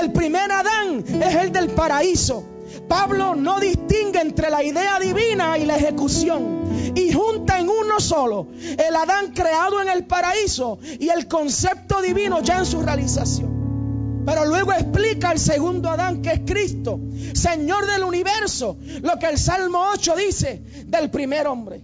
el 0.00 0.12
primer 0.12 0.50
Adán 0.52 1.04
es 1.20 1.34
el 1.34 1.50
del 1.50 1.70
paraíso. 1.70 2.44
Pablo 2.88 3.34
no 3.34 3.58
distingue 3.58 4.20
entre 4.20 4.48
la 4.48 4.62
idea 4.62 4.98
divina 5.00 5.58
y 5.58 5.66
la 5.66 5.76
ejecución 5.76 6.61
y 6.94 7.12
junta 7.12 7.58
en 7.58 7.68
uno 7.68 8.00
solo 8.00 8.48
el 8.54 8.96
Adán 8.96 9.32
creado 9.32 9.80
en 9.80 9.88
el 9.88 10.04
paraíso 10.06 10.78
y 10.98 11.08
el 11.08 11.28
concepto 11.28 12.00
divino 12.02 12.42
ya 12.42 12.58
en 12.58 12.66
su 12.66 12.82
realización. 12.82 14.22
Pero 14.24 14.44
luego 14.44 14.72
explica 14.72 15.32
el 15.32 15.38
segundo 15.38 15.90
Adán 15.90 16.22
que 16.22 16.30
es 16.30 16.40
Cristo, 16.46 17.00
Señor 17.34 17.86
del 17.86 18.04
universo, 18.04 18.78
lo 19.02 19.18
que 19.18 19.26
el 19.26 19.38
Salmo 19.38 19.90
8 19.92 20.14
dice 20.16 20.62
del 20.86 21.10
primer 21.10 21.46
hombre. 21.46 21.82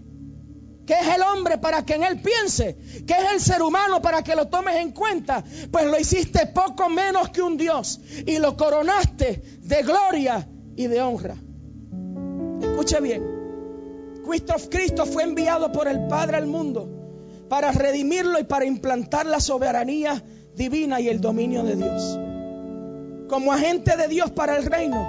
¿Qué 0.86 0.94
es 0.94 1.16
el 1.16 1.20
hombre 1.20 1.58
para 1.58 1.84
que 1.84 1.94
en 1.94 2.04
él 2.04 2.22
piense? 2.22 2.78
¿Qué 3.06 3.12
es 3.12 3.32
el 3.34 3.40
ser 3.40 3.60
humano 3.60 4.00
para 4.00 4.22
que 4.22 4.34
lo 4.34 4.48
tomes 4.48 4.76
en 4.76 4.92
cuenta? 4.92 5.44
Pues 5.70 5.84
lo 5.84 5.98
hiciste 5.98 6.46
poco 6.46 6.88
menos 6.88 7.28
que 7.28 7.42
un 7.42 7.58
Dios 7.58 8.00
y 8.26 8.38
lo 8.38 8.56
coronaste 8.56 9.42
de 9.60 9.82
gloria 9.82 10.48
y 10.76 10.86
de 10.86 11.02
honra. 11.02 11.36
Escuche 12.62 13.00
bien, 13.02 13.37
Cristo 14.70 15.06
fue 15.06 15.22
enviado 15.22 15.72
por 15.72 15.88
el 15.88 16.06
Padre 16.06 16.36
al 16.36 16.46
mundo 16.46 16.88
para 17.48 17.72
redimirlo 17.72 18.38
y 18.38 18.44
para 18.44 18.66
implantar 18.66 19.26
la 19.26 19.40
soberanía 19.40 20.22
divina 20.54 21.00
y 21.00 21.08
el 21.08 21.20
dominio 21.20 21.64
de 21.64 21.76
Dios. 21.76 22.18
Como 23.28 23.52
agente 23.52 23.96
de 23.96 24.08
Dios 24.08 24.30
para 24.30 24.56
el 24.56 24.66
reino, 24.66 25.06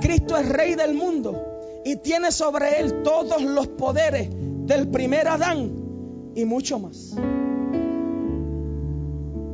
Cristo 0.00 0.36
es 0.36 0.48
rey 0.48 0.74
del 0.74 0.94
mundo 0.94 1.82
y 1.84 1.96
tiene 1.96 2.32
sobre 2.32 2.80
él 2.80 3.02
todos 3.02 3.42
los 3.42 3.68
poderes 3.68 4.30
del 4.30 4.88
primer 4.88 5.28
Adán 5.28 6.32
y 6.34 6.44
mucho 6.44 6.78
más. 6.78 7.14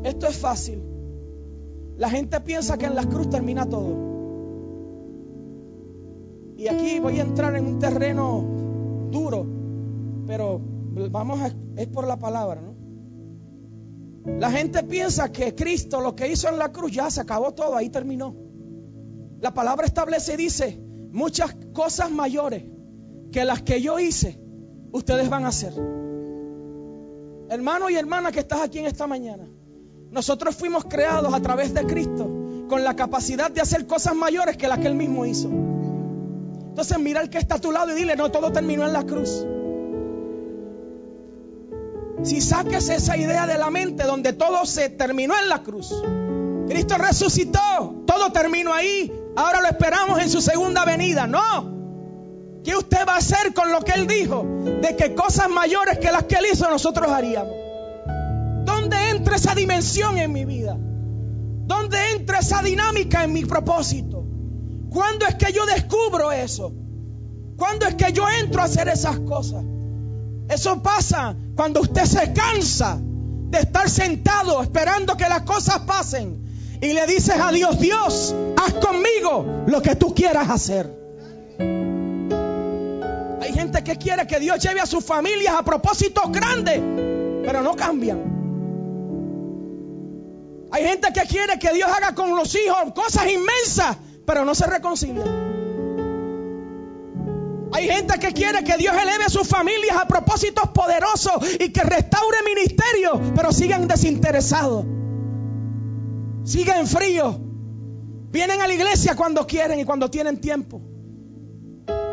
Esto 0.05 0.27
es 0.29 0.37
fácil. 0.37 0.83
La 1.97 2.09
gente 2.09 2.41
piensa 2.41 2.79
que 2.79 2.87
en 2.87 2.95
la 2.95 3.05
cruz 3.05 3.29
termina 3.29 3.69
todo. 3.69 4.07
Y 6.57 6.69
aquí 6.69 6.99
voy 6.99 7.19
a 7.19 7.23
entrar 7.23 7.57
en 7.57 7.67
un 7.67 7.79
terreno 7.79 8.58
duro, 9.11 9.47
pero 10.27 10.61
vamos 11.11 11.41
a, 11.41 11.53
es 11.77 11.87
por 11.89 12.07
la 12.07 12.19
palabra, 12.19 12.61
¿no? 12.61 12.79
La 14.39 14.51
gente 14.51 14.83
piensa 14.83 15.33
que 15.33 15.55
Cristo 15.55 16.01
lo 16.01 16.15
que 16.15 16.31
hizo 16.31 16.49
en 16.49 16.59
la 16.59 16.71
cruz 16.71 16.93
ya 16.93 17.11
se 17.11 17.21
acabó 17.21 17.55
todo, 17.55 17.77
ahí 17.77 17.89
terminó. 17.89 18.37
La 19.41 19.55
palabra 19.55 19.87
establece 19.87 20.35
y 20.35 20.37
dice 20.37 20.81
muchas 21.13 21.57
cosas 21.73 22.11
mayores 22.11 22.65
que 23.33 23.45
las 23.45 23.63
que 23.63 23.81
yo 23.81 23.99
hice 23.99 24.41
ustedes 24.93 25.29
van 25.29 25.45
a 25.45 25.49
hacer. 25.49 25.73
Hermano 27.51 27.89
y 27.89 27.97
hermana 27.97 28.31
que 28.31 28.41
estás 28.41 28.61
aquí 28.61 28.79
en 28.79 28.87
esta 28.87 29.07
mañana, 29.07 29.49
nosotros 30.11 30.55
fuimos 30.55 30.85
creados 30.85 31.33
a 31.33 31.41
través 31.41 31.73
de 31.73 31.87
Cristo 31.87 32.31
con 32.69 32.85
la 32.85 32.95
capacidad 32.95 33.51
de 33.51 33.61
hacer 33.61 33.87
cosas 33.87 34.15
mayores 34.15 34.57
que 34.57 34.69
las 34.69 34.79
que 34.79 34.87
Él 34.89 34.95
mismo 34.95 35.25
hizo. 35.25 35.49
Entonces 36.79 37.01
mira 37.01 37.19
al 37.19 37.29
que 37.29 37.39
está 37.39 37.57
a 37.57 37.59
tu 37.59 37.73
lado 37.73 37.91
y 37.91 37.97
dile, 37.97 38.15
no, 38.15 38.31
todo 38.31 38.53
terminó 38.53 38.87
en 38.87 38.93
la 38.93 39.03
cruz. 39.03 39.45
Si 42.23 42.41
saques 42.41 42.89
esa 42.89 43.17
idea 43.17 43.49
de 43.49 43.59
la 43.59 43.69
mente 43.69 44.05
donde 44.05 44.33
todo 44.33 44.65
se 44.65 44.89
terminó 44.89 45.35
en 45.37 45.49
la 45.49 45.65
cruz, 45.65 45.93
Cristo 46.69 46.95
resucitó, 46.97 48.05
todo 48.07 48.31
terminó 48.31 48.73
ahí, 48.73 49.13
ahora 49.35 49.61
lo 49.61 49.67
esperamos 49.67 50.21
en 50.21 50.31
su 50.31 50.41
segunda 50.41 50.85
venida. 50.85 51.27
No, 51.27 52.63
¿Qué 52.63 52.77
usted 52.77 53.05
va 53.09 53.15
a 53.15 53.19
hacer 53.19 53.55
con 53.55 53.73
lo 53.73 53.81
que 53.81 53.95
Él 53.95 54.07
dijo? 54.07 54.47
De 54.81 54.95
que 54.95 55.17
cosas 55.17 55.51
mayores 55.51 55.99
que 55.99 56.13
las 56.13 56.23
que 56.27 56.37
Él 56.37 56.45
hizo 56.53 56.71
nosotros 56.71 57.11
haríamos. 57.11 57.55
¿Dónde 58.65 59.11
entra 59.11 59.35
esa 59.35 59.57
dimensión 59.57 60.17
en 60.17 60.31
mi 60.31 60.45
vida? 60.45 60.77
¿Dónde 60.79 62.13
entra 62.13 62.39
esa 62.39 62.63
dinámica 62.63 63.25
en 63.25 63.33
mi 63.33 63.45
propósito? 63.45 64.18
¿Cuándo 64.91 65.27
es 65.27 65.35
que 65.35 65.53
yo 65.53 65.67
descubro 65.67 66.33
eso? 66.33 66.73
¿Cuándo 67.57 67.87
es 67.87 67.95
que 67.95 68.13
yo 68.13 68.25
entro 68.41 68.61
a 68.61 68.65
hacer 68.65 68.89
esas 68.89 69.19
cosas? 69.21 69.65
Eso 70.49 70.83
pasa 70.83 71.37
cuando 71.55 71.81
usted 71.81 72.05
se 72.05 72.33
cansa 72.33 72.99
de 73.01 73.59
estar 73.59 73.89
sentado 73.91 74.63
esperando 74.63 75.17
que 75.17 75.29
las 75.29 75.43
cosas 75.43 75.81
pasen 75.81 76.79
y 76.81 76.93
le 76.93 77.07
dices 77.07 77.39
a 77.41 77.51
Dios, 77.51 77.79
Dios, 77.79 78.35
haz 78.57 78.75
conmigo 78.75 79.65
lo 79.67 79.83
que 79.83 79.97
tú 79.97 80.15
quieras 80.15 80.49
hacer 80.49 80.99
gente 83.59 83.83
que 83.83 83.97
quiere 83.97 84.27
que 84.27 84.39
Dios 84.39 84.61
lleve 84.61 84.81
a 84.81 84.87
sus 84.87 85.05
familias 85.05 85.55
a 85.55 85.65
propósitos 85.65 86.31
grandes, 86.31 86.81
pero 87.45 87.61
no 87.63 87.75
cambian. 87.75 88.39
Hay 90.71 90.85
gente 90.85 91.13
que 91.13 91.27
quiere 91.27 91.59
que 91.59 91.73
Dios 91.73 91.91
haga 91.91 92.15
con 92.15 92.37
los 92.37 92.55
hijos 92.55 92.93
cosas 92.95 93.27
inmensas, 93.29 93.97
pero 94.29 94.45
no 94.45 94.55
se 94.55 94.67
reconcilian. 94.67 95.27
Hay 97.73 97.89
gente 97.89 98.19
que 98.19 98.35
quiere 98.35 98.63
que 98.63 98.77
Dios 98.77 98.95
eleve 98.95 99.25
a 99.25 99.31
sus 99.31 99.49
familias 99.49 99.97
a 99.97 100.07
propósitos 100.07 100.69
poderosos 100.69 101.37
y 101.59 101.71
que 101.71 101.81
restaure 101.81 102.37
ministerios, 102.45 103.21
pero 103.35 103.53
siguen 103.53 103.89
desinteresados. 103.89 104.85
Siguen 106.45 106.87
fríos. 106.87 107.37
Vienen 108.31 108.61
a 108.61 108.67
la 108.67 108.75
iglesia 108.75 109.17
cuando 109.17 109.47
quieren 109.47 109.81
y 109.81 109.87
cuando 109.87 110.11
tienen 110.11 110.43
tiempo. 110.43 110.83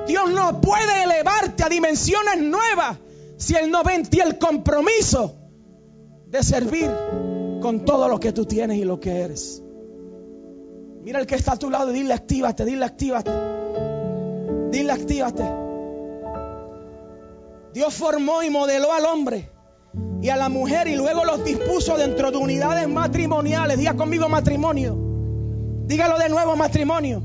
Dios 0.08 0.32
no 0.32 0.62
puede 0.62 1.04
elevarte 1.04 1.66
a 1.66 1.70
dimensiones 1.70 2.38
nuevas 2.38 2.98
si 3.38 3.56
Él 3.56 3.70
no 3.70 3.84
ve 3.84 4.02
el 4.24 4.38
compromiso 4.38 5.36
de 6.28 6.42
servir 6.44 6.90
con 7.62 7.84
todo 7.84 8.08
lo 8.08 8.22
que 8.22 8.32
tú 8.32 8.46
tienes 8.46 8.78
y 8.78 8.86
lo 8.86 9.02
que 9.02 9.20
eres. 9.20 9.65
Mira 11.06 11.20
el 11.20 11.28
que 11.28 11.36
está 11.36 11.52
a 11.52 11.58
tu 11.58 11.70
lado 11.70 11.92
y 11.92 12.00
dile 12.00 12.16
actívate, 12.16 12.66
dile 12.66 12.84
actívate. 12.84 13.30
Dile 14.72 14.92
actívate. 14.92 15.44
Dios 17.76 17.94
formó 17.94 18.42
y 18.42 18.50
modeló 18.50 18.92
al 18.92 19.06
hombre 19.06 19.52
y 20.20 20.30
a 20.30 20.36
la 20.36 20.50
mujer 20.50 20.88
y 20.88 20.96
luego 20.96 21.24
los 21.24 21.46
dispuso 21.46 21.96
dentro 21.96 22.32
de 22.32 22.38
unidades 22.38 22.88
matrimoniales. 22.88 23.78
Diga 23.78 23.94
conmigo 23.94 24.28
matrimonio. 24.30 24.98
Dígalo 25.86 26.18
de 26.18 26.28
nuevo 26.28 26.56
matrimonio. 26.56 27.22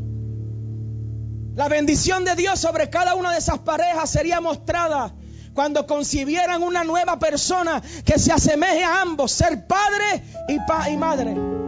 La 1.55 1.69
bendición 1.69 2.27
de 2.27 2.37
Dios 2.37 2.61
sobre 2.61 2.91
cada 2.91 3.15
una 3.15 3.33
de 3.33 3.39
esas 3.39 3.61
parejas 3.61 4.11
sería 4.11 4.43
mostrada 4.43 5.15
cuando 5.55 5.87
concibieran 5.87 6.63
una 6.63 6.85
nueva 6.85 7.19
persona 7.19 7.83
que 8.05 8.19
se 8.19 8.31
asemeje 8.31 8.85
a 8.85 9.01
ambos, 9.01 9.33
ser 9.33 9.67
padre 9.67 10.23
y, 10.49 10.93
y 10.93 10.97
madre. 10.99 11.60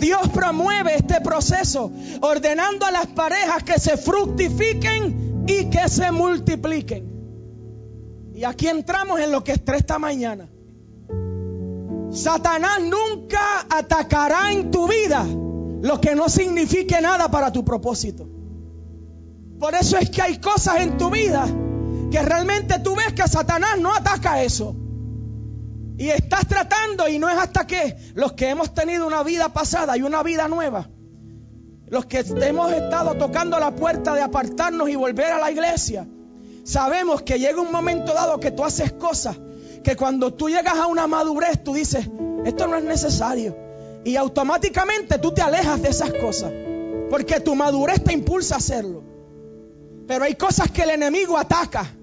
Dios 0.00 0.28
promueve 0.30 0.96
este 0.96 1.20
proceso 1.20 1.92
ordenando 2.22 2.86
a 2.86 2.90
las 2.90 3.06
parejas 3.06 3.62
que 3.62 3.78
se 3.78 3.96
fructifiquen 3.96 5.44
y 5.46 5.66
que 5.66 5.88
se 5.88 6.10
multipliquen. 6.10 7.10
Y 8.34 8.44
aquí 8.44 8.68
entramos 8.68 9.20
en 9.20 9.30
lo 9.30 9.44
que 9.44 9.52
es 9.52 9.60
esta 9.66 9.98
mañana. 9.98 10.48
Satanás 12.10 12.80
nunca 12.80 13.66
atacará 13.68 14.50
en 14.50 14.70
tu 14.70 14.88
vida 14.88 15.24
lo 15.24 16.00
que 16.00 16.14
no 16.14 16.28
signifique 16.28 17.00
nada 17.00 17.30
para 17.30 17.52
tu 17.52 17.64
propósito. 17.64 18.28
Por 19.58 19.74
eso 19.74 19.98
es 19.98 20.10
que 20.10 20.22
hay 20.22 20.38
cosas 20.38 20.80
en 20.80 20.96
tu 20.96 21.10
vida 21.10 21.46
que 22.10 22.22
realmente 22.22 22.78
tú 22.80 22.96
ves 22.96 23.12
que 23.12 23.28
Satanás 23.28 23.78
no 23.78 23.94
ataca 23.94 24.42
eso. 24.42 24.74
Y 26.00 26.08
estás 26.08 26.48
tratando 26.48 27.06
y 27.08 27.18
no 27.18 27.28
es 27.28 27.36
hasta 27.36 27.66
que 27.66 27.94
los 28.14 28.32
que 28.32 28.48
hemos 28.48 28.72
tenido 28.72 29.06
una 29.06 29.22
vida 29.22 29.50
pasada 29.50 29.98
y 29.98 30.02
una 30.02 30.22
vida 30.22 30.48
nueva, 30.48 30.88
los 31.88 32.06
que 32.06 32.20
hemos 32.20 32.72
estado 32.72 33.16
tocando 33.16 33.58
la 33.58 33.76
puerta 33.76 34.14
de 34.14 34.22
apartarnos 34.22 34.88
y 34.88 34.96
volver 34.96 35.30
a 35.30 35.38
la 35.38 35.50
iglesia, 35.50 36.08
sabemos 36.64 37.20
que 37.20 37.38
llega 37.38 37.60
un 37.60 37.70
momento 37.70 38.14
dado 38.14 38.40
que 38.40 38.50
tú 38.50 38.64
haces 38.64 38.92
cosas 38.92 39.36
que 39.84 39.94
cuando 39.94 40.32
tú 40.32 40.48
llegas 40.48 40.76
a 40.76 40.86
una 40.86 41.06
madurez 41.06 41.62
tú 41.62 41.74
dices, 41.74 42.08
esto 42.46 42.66
no 42.66 42.76
es 42.76 42.84
necesario. 42.84 43.54
Y 44.02 44.16
automáticamente 44.16 45.18
tú 45.18 45.32
te 45.32 45.42
alejas 45.42 45.82
de 45.82 45.90
esas 45.90 46.14
cosas, 46.14 46.50
porque 47.10 47.40
tu 47.40 47.54
madurez 47.54 48.02
te 48.02 48.14
impulsa 48.14 48.54
a 48.54 48.58
hacerlo. 48.58 49.04
Pero 50.08 50.24
hay 50.24 50.34
cosas 50.34 50.70
que 50.70 50.84
el 50.84 50.90
enemigo 50.90 51.36
ataca 51.36 51.94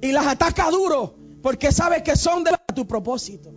y 0.00 0.12
las 0.12 0.26
ataca 0.28 0.70
duro 0.70 1.14
porque 1.42 1.72
sabe 1.72 2.02
que 2.02 2.16
son 2.16 2.42
de 2.42 2.53
tu 2.74 2.86
propósito. 2.86 3.52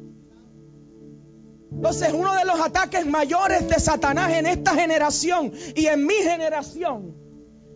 Entonces 1.72 2.14
uno 2.14 2.34
de 2.34 2.46
los 2.46 2.60
ataques 2.60 3.06
mayores 3.06 3.68
de 3.68 3.80
Satanás 3.80 4.32
en 4.34 4.46
esta 4.46 4.74
generación 4.74 5.52
y 5.76 5.88
en 5.88 6.06
mi 6.06 6.16
generación 6.16 7.16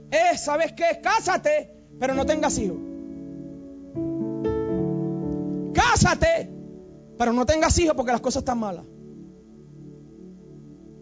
es, 0.10 0.41
¿sabes 0.41 0.73
qué? 0.73 1.01
Cásate, 1.01 1.71
pero 1.99 2.15
no 2.15 2.25
tengas 2.25 2.58
hijos. 2.58 2.77
Cásate, 5.73 6.49
pero 7.17 7.34
no 7.34 7.45
tengas 7.45 7.77
hijos 7.80 7.95
porque 7.95 8.12
las 8.12 8.21
cosas 8.21 8.41
están 8.41 8.60
malas. 8.60 8.86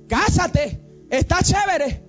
Cásate, 0.07 0.81
está 1.09 1.37
chévere, 1.41 2.03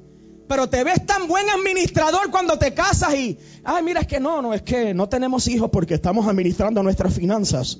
pero 0.48 0.68
te 0.68 0.82
ves 0.82 1.04
tan 1.06 1.28
buen 1.28 1.48
administrador 1.50 2.30
cuando 2.30 2.58
te 2.58 2.72
casas 2.74 3.14
y, 3.14 3.38
ay, 3.62 3.84
mira, 3.84 4.00
es 4.00 4.06
que 4.06 4.18
no, 4.18 4.42
no, 4.42 4.54
es 4.54 4.62
que 4.62 4.94
no 4.94 5.08
tenemos 5.08 5.46
hijos 5.48 5.70
porque 5.70 5.94
estamos 5.94 6.26
administrando 6.26 6.82
nuestras 6.82 7.14
finanzas. 7.14 7.78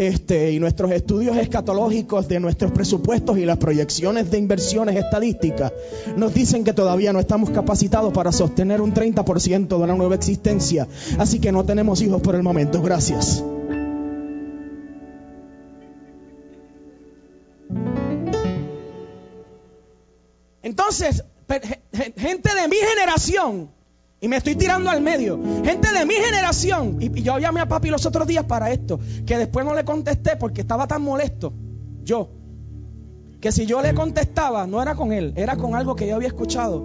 Este, 0.00 0.50
y 0.50 0.58
nuestros 0.58 0.92
estudios 0.92 1.36
escatológicos 1.36 2.26
de 2.26 2.40
nuestros 2.40 2.72
presupuestos 2.72 3.36
y 3.36 3.44
las 3.44 3.58
proyecciones 3.58 4.30
de 4.30 4.38
inversiones 4.38 4.96
estadísticas 4.96 5.74
nos 6.16 6.32
dicen 6.32 6.64
que 6.64 6.72
todavía 6.72 7.12
no 7.12 7.20
estamos 7.20 7.50
capacitados 7.50 8.10
para 8.10 8.32
sostener 8.32 8.80
un 8.80 8.94
30% 8.94 9.68
de 9.68 9.74
una 9.74 9.94
nueva 9.94 10.14
existencia. 10.14 10.88
Así 11.18 11.38
que 11.38 11.52
no 11.52 11.66
tenemos 11.66 12.00
hijos 12.00 12.22
por 12.22 12.34
el 12.34 12.42
momento. 12.42 12.80
Gracias. 12.80 13.44
Entonces, 20.62 21.24
gente 22.16 22.54
de 22.54 22.68
mi 22.68 22.76
generación, 22.76 23.68
y 24.20 24.28
me 24.28 24.36
estoy 24.36 24.54
tirando 24.54 24.90
al 24.90 25.00
medio, 25.00 25.40
gente 25.64 25.92
de 25.92 26.04
mi 26.04 26.14
generación, 26.14 26.98
y, 27.00 27.22
yo 27.22 27.38
llamé 27.38 27.60
a 27.60 27.68
papi 27.68 27.88
los 27.88 28.04
otros 28.04 28.26
días 28.26 28.44
para 28.44 28.70
esto, 28.70 29.00
que 29.26 29.38
después 29.38 29.64
no 29.64 29.74
le 29.74 29.84
contesté 29.84 30.36
porque 30.36 30.60
estaba 30.60 30.86
tan 30.86 31.02
molesto, 31.02 31.54
yo, 32.02 32.30
que 33.40 33.50
si 33.50 33.64
yo 33.64 33.80
le 33.80 33.94
contestaba, 33.94 34.66
no 34.66 34.82
era 34.82 34.94
con 34.94 35.12
él, 35.12 35.32
era 35.36 35.56
con 35.56 35.74
algo 35.74 35.96
que 35.96 36.06
yo 36.06 36.16
había 36.16 36.28
escuchado. 36.28 36.82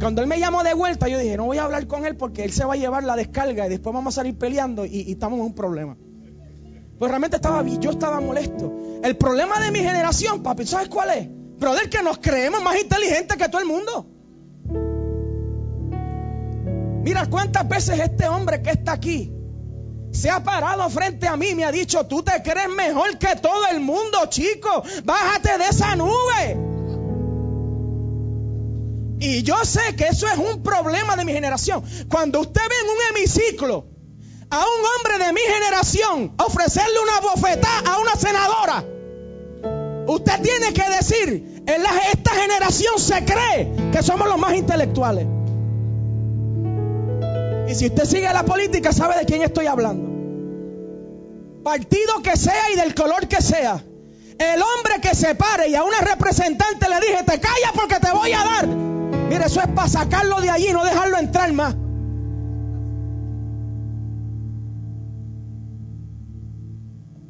Cuando 0.00 0.22
él 0.22 0.26
me 0.26 0.40
llamó 0.40 0.64
de 0.64 0.74
vuelta, 0.74 1.06
yo 1.06 1.18
dije, 1.18 1.36
no 1.36 1.44
voy 1.44 1.58
a 1.58 1.64
hablar 1.64 1.86
con 1.86 2.06
él 2.06 2.16
porque 2.16 2.44
él 2.44 2.52
se 2.52 2.64
va 2.64 2.72
a 2.74 2.76
llevar 2.76 3.04
la 3.04 3.14
descarga 3.14 3.66
y 3.66 3.68
después 3.68 3.94
vamos 3.94 4.14
a 4.14 4.16
salir 4.16 4.36
peleando 4.36 4.86
y, 4.86 5.12
estamos 5.12 5.38
en 5.38 5.44
un 5.44 5.54
problema. 5.54 5.96
Pues 6.98 7.10
realmente 7.10 7.36
estaba, 7.36 7.62
yo 7.64 7.90
estaba 7.90 8.20
molesto. 8.20 8.72
El 9.02 9.16
problema 9.16 9.60
de 9.60 9.70
mi 9.70 9.80
generación, 9.80 10.42
papi, 10.42 10.66
¿sabes 10.66 10.88
cuál 10.88 11.10
es? 11.10 11.28
Brother, 11.58 11.88
que 11.88 12.02
nos 12.02 12.18
creemos 12.18 12.62
más 12.62 12.80
inteligentes 12.80 13.36
que 13.36 13.48
todo 13.48 13.60
el 13.60 13.68
mundo. 13.68 14.06
Mira 17.02 17.26
cuántas 17.26 17.68
veces 17.68 17.98
este 18.00 18.28
hombre 18.28 18.62
que 18.62 18.70
está 18.70 18.92
aquí 18.92 19.32
se 20.12 20.28
ha 20.28 20.44
parado 20.44 20.88
frente 20.90 21.26
a 21.26 21.36
mí 21.36 21.48
y 21.48 21.54
me 21.54 21.64
ha 21.64 21.72
dicho, 21.72 22.06
tú 22.06 22.22
te 22.22 22.42
crees 22.42 22.68
mejor 22.68 23.18
que 23.18 23.34
todo 23.36 23.66
el 23.72 23.80
mundo, 23.80 24.18
chico. 24.28 24.82
Bájate 25.04 25.58
de 25.58 25.64
esa 25.64 25.96
nube. 25.96 26.72
Y 29.20 29.42
yo 29.42 29.64
sé 29.64 29.96
que 29.96 30.08
eso 30.08 30.26
es 30.26 30.36
un 30.36 30.62
problema 30.62 31.16
de 31.16 31.24
mi 31.24 31.32
generación. 31.32 31.82
Cuando 32.10 32.40
usted 32.40 32.60
ve 32.60 32.74
en 32.82 32.90
un 32.90 33.16
hemiciclo 33.16 33.86
a 34.50 34.58
un 34.58 34.84
hombre 34.96 35.24
de 35.24 35.32
mi 35.32 35.40
generación 35.40 36.34
ofrecerle 36.38 37.00
una 37.00 37.20
bofetada 37.20 37.92
a 37.92 37.98
una 37.98 38.14
senadora, 38.14 38.84
usted 40.08 40.42
tiene 40.42 40.72
que 40.74 40.90
decir, 40.90 41.64
esta 42.12 42.32
generación 42.32 42.98
se 42.98 43.24
cree 43.24 43.90
que 43.92 44.02
somos 44.02 44.28
los 44.28 44.38
más 44.38 44.54
intelectuales. 44.54 45.26
Y 47.68 47.74
si 47.74 47.86
usted 47.86 48.04
sigue 48.04 48.32
la 48.32 48.44
política, 48.44 48.92
sabe 48.92 49.16
de 49.18 49.24
quién 49.24 49.42
estoy 49.42 49.66
hablando. 49.66 50.10
Partido 51.62 52.22
que 52.22 52.36
sea 52.36 52.70
y 52.72 52.76
del 52.76 52.94
color 52.94 53.28
que 53.28 53.40
sea. 53.40 53.82
El 54.38 54.60
hombre 54.60 55.00
que 55.00 55.14
se 55.14 55.34
pare 55.34 55.68
y 55.68 55.74
a 55.74 55.84
una 55.84 56.00
representante 56.00 56.88
le 56.88 56.96
dije, 57.06 57.22
te 57.24 57.38
callas 57.38 57.72
porque 57.74 58.00
te 58.00 58.10
voy 58.10 58.32
a 58.32 58.44
dar. 58.44 58.66
Mire, 58.66 59.44
eso 59.46 59.60
es 59.60 59.68
para 59.68 59.88
sacarlo 59.88 60.40
de 60.40 60.50
allí, 60.50 60.72
no 60.72 60.84
dejarlo 60.84 61.18
entrar 61.18 61.52
más. 61.52 61.74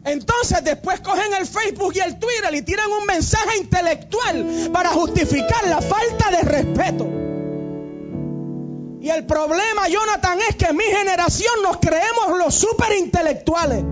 Entonces 0.05 0.65
después 0.65 1.01
cogen 1.01 1.33
el 1.39 1.47
Facebook 1.47 1.93
y 1.95 2.01
el 2.01 2.19
Twitter 2.19 2.55
y 2.55 2.63
tiran 2.63 2.91
un 2.91 3.07
mensaje 3.07 3.59
intelectual 3.59 4.71
para 4.73 4.91
justificar 4.91 5.69
la 5.69 5.81
falta 5.81 6.31
de 6.31 6.43
respeto. 6.43 7.22
Y 9.03 9.11
el 9.11 9.27
problema, 9.27 9.89
Jonathan, 9.89 10.39
es 10.49 10.55
que 10.55 10.67
en 10.67 10.77
mi 10.77 10.85
generación 10.85 11.53
nos 11.65 11.79
creemos 11.79 12.39
los 12.39 12.55
super 12.55 12.93
intelectuales. 12.97 13.83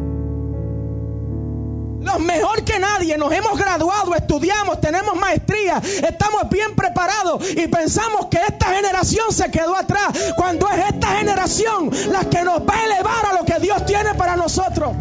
Los 2.00 2.20
mejor 2.20 2.62
que 2.62 2.78
nadie, 2.78 3.18
nos 3.18 3.32
hemos 3.32 3.58
graduado, 3.58 4.14
estudiamos, 4.14 4.80
tenemos 4.80 5.16
maestría, 5.16 5.82
estamos 5.84 6.48
bien 6.48 6.76
preparados 6.76 7.42
y 7.50 7.66
pensamos 7.66 8.26
que 8.26 8.38
esta 8.38 8.66
generación 8.66 9.32
se 9.32 9.50
quedó 9.50 9.74
atrás, 9.74 10.16
cuando 10.36 10.68
es 10.68 10.94
esta 10.94 11.08
generación 11.16 11.90
la 12.12 12.30
que 12.30 12.44
nos 12.44 12.60
va 12.60 12.76
a 12.76 12.84
elevar 12.84 13.26
a 13.26 13.32
lo 13.32 13.44
que 13.44 13.58
Dios 13.58 13.84
tiene 13.86 14.14
para 14.14 14.36
nosotros. 14.36 14.92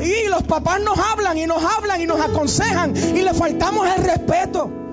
Y 0.00 0.28
los 0.28 0.42
papás 0.44 0.80
nos 0.80 0.98
hablan 0.98 1.36
y 1.36 1.46
nos 1.46 1.62
hablan 1.62 2.00
y 2.00 2.06
nos 2.06 2.18
aconsejan 2.18 2.96
y 2.96 3.20
le 3.20 3.34
faltamos 3.34 3.86
el 3.94 4.04
respeto. 4.04 4.85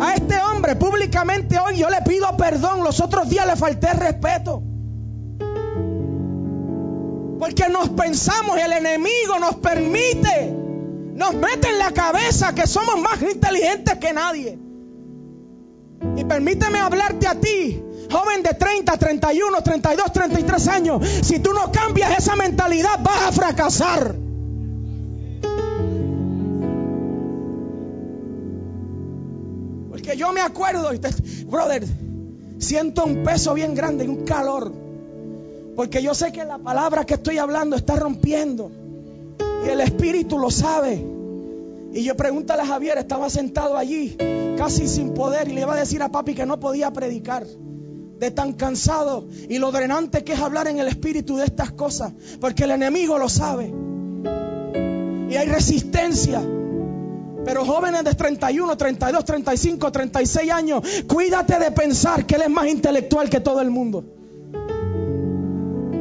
A 0.00 0.14
este 0.14 0.38
hombre 0.38 0.76
públicamente 0.76 1.58
hoy 1.58 1.78
yo 1.78 1.88
le 1.88 2.02
pido 2.02 2.36
perdón. 2.36 2.84
Los 2.84 3.00
otros 3.00 3.28
días 3.28 3.46
le 3.46 3.56
falté 3.56 3.92
respeto. 3.92 4.62
Porque 7.38 7.68
nos 7.68 7.90
pensamos, 7.90 8.58
el 8.58 8.72
enemigo 8.72 9.38
nos 9.38 9.56
permite, 9.56 10.54
nos 11.14 11.34
mete 11.34 11.68
en 11.68 11.78
la 11.78 11.92
cabeza 11.92 12.54
que 12.54 12.66
somos 12.66 12.98
más 12.98 13.20
inteligentes 13.22 13.98
que 13.98 14.12
nadie. 14.12 14.58
Y 16.16 16.24
permíteme 16.24 16.78
hablarte 16.78 17.26
a 17.26 17.34
ti, 17.34 17.82
joven 18.10 18.42
de 18.42 18.54
30, 18.54 18.96
31, 18.96 19.62
32, 19.62 20.12
33 20.12 20.68
años. 20.68 21.06
Si 21.22 21.38
tú 21.38 21.52
no 21.52 21.70
cambias 21.70 22.18
esa 22.18 22.36
mentalidad, 22.36 22.98
vas 23.02 23.22
a 23.28 23.32
fracasar. 23.32 24.25
Yo 30.16 30.32
me 30.32 30.40
acuerdo, 30.40 30.90
brother, 31.46 31.84
siento 32.58 33.04
un 33.04 33.22
peso 33.22 33.54
bien 33.54 33.74
grande 33.74 34.04
y 34.04 34.08
un 34.08 34.24
calor. 34.24 34.72
Porque 35.76 36.02
yo 36.02 36.14
sé 36.14 36.32
que 36.32 36.44
la 36.44 36.58
palabra 36.58 37.04
que 37.04 37.14
estoy 37.14 37.38
hablando 37.38 37.76
está 37.76 37.96
rompiendo. 37.96 38.70
Y 39.64 39.68
el 39.68 39.80
Espíritu 39.80 40.38
lo 40.38 40.50
sabe. 40.50 41.04
Y 41.92 42.02
yo 42.02 42.16
pregúntale 42.16 42.62
a 42.62 42.66
Javier, 42.66 42.98
estaba 42.98 43.30
sentado 43.30 43.76
allí, 43.76 44.16
casi 44.56 44.88
sin 44.88 45.14
poder, 45.14 45.48
y 45.48 45.52
le 45.52 45.62
iba 45.62 45.74
a 45.74 45.78
decir 45.78 46.02
a 46.02 46.10
papi 46.10 46.34
que 46.34 46.46
no 46.46 46.58
podía 46.58 46.90
predicar. 46.92 47.46
De 47.46 48.30
tan 48.30 48.54
cansado 48.54 49.28
y 49.50 49.58
lo 49.58 49.70
drenante 49.70 50.24
que 50.24 50.32
es 50.32 50.40
hablar 50.40 50.68
en 50.68 50.78
el 50.78 50.88
Espíritu 50.88 51.36
de 51.36 51.44
estas 51.44 51.72
cosas. 51.72 52.14
Porque 52.40 52.64
el 52.64 52.70
enemigo 52.70 53.18
lo 53.18 53.28
sabe. 53.28 53.72
Y 55.28 55.36
hay 55.36 55.48
resistencia. 55.48 56.42
Pero 57.46 57.64
jóvenes 57.64 58.02
de 58.02 58.12
31, 58.12 58.76
32, 58.76 59.24
35, 59.24 59.92
36 59.92 60.50
años, 60.50 60.82
cuídate 61.06 61.60
de 61.60 61.70
pensar 61.70 62.26
que 62.26 62.34
Él 62.34 62.42
es 62.42 62.50
más 62.50 62.66
intelectual 62.66 63.30
que 63.30 63.38
todo 63.38 63.60
el 63.60 63.70
mundo. 63.70 64.04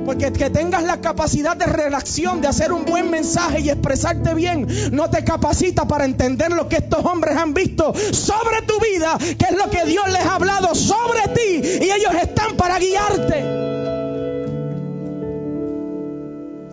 Porque 0.06 0.34
que 0.34 0.50
tengas 0.50 0.84
la 0.84 1.02
capacidad 1.02 1.56
de 1.56 1.68
redacción, 1.68 2.42
de 2.42 2.48
hacer 2.48 2.74
un 2.74 2.84
buen 2.86 3.12
mensaje 3.12 3.60
y 3.60 3.70
expresarte 3.70 4.34
bien, 4.34 4.68
no 4.92 5.12
te 5.12 5.24
capacita 5.24 5.88
para 5.88 6.06
entender 6.06 6.52
lo 6.52 6.68
que 6.68 6.78
estos 6.78 7.06
hombres 7.06 7.38
han 7.38 7.54
visto 7.54 7.94
sobre 7.94 8.64
tu 8.64 8.80
vida, 8.80 9.16
que 9.20 9.46
es 9.46 9.56
lo 9.56 9.70
que 9.70 9.86
Dios 9.86 10.12
les 10.12 10.26
ha 10.26 10.36
hablado 10.36 10.74
sobre 10.74 11.28
ti 11.36 11.62
y 11.86 11.92
ellos 11.92 12.16
están 12.24 12.58
para 12.58 12.80
guiarte. 12.80 13.44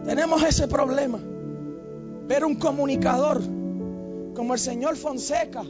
Tenemos 0.06 0.42
ese 0.42 0.66
problema. 0.66 1.18
Ver 2.26 2.46
un 2.46 2.54
comunicador 2.54 3.61
como 4.34 4.54
el 4.54 4.60
señor 4.60 4.96
Fonseca, 4.96 5.64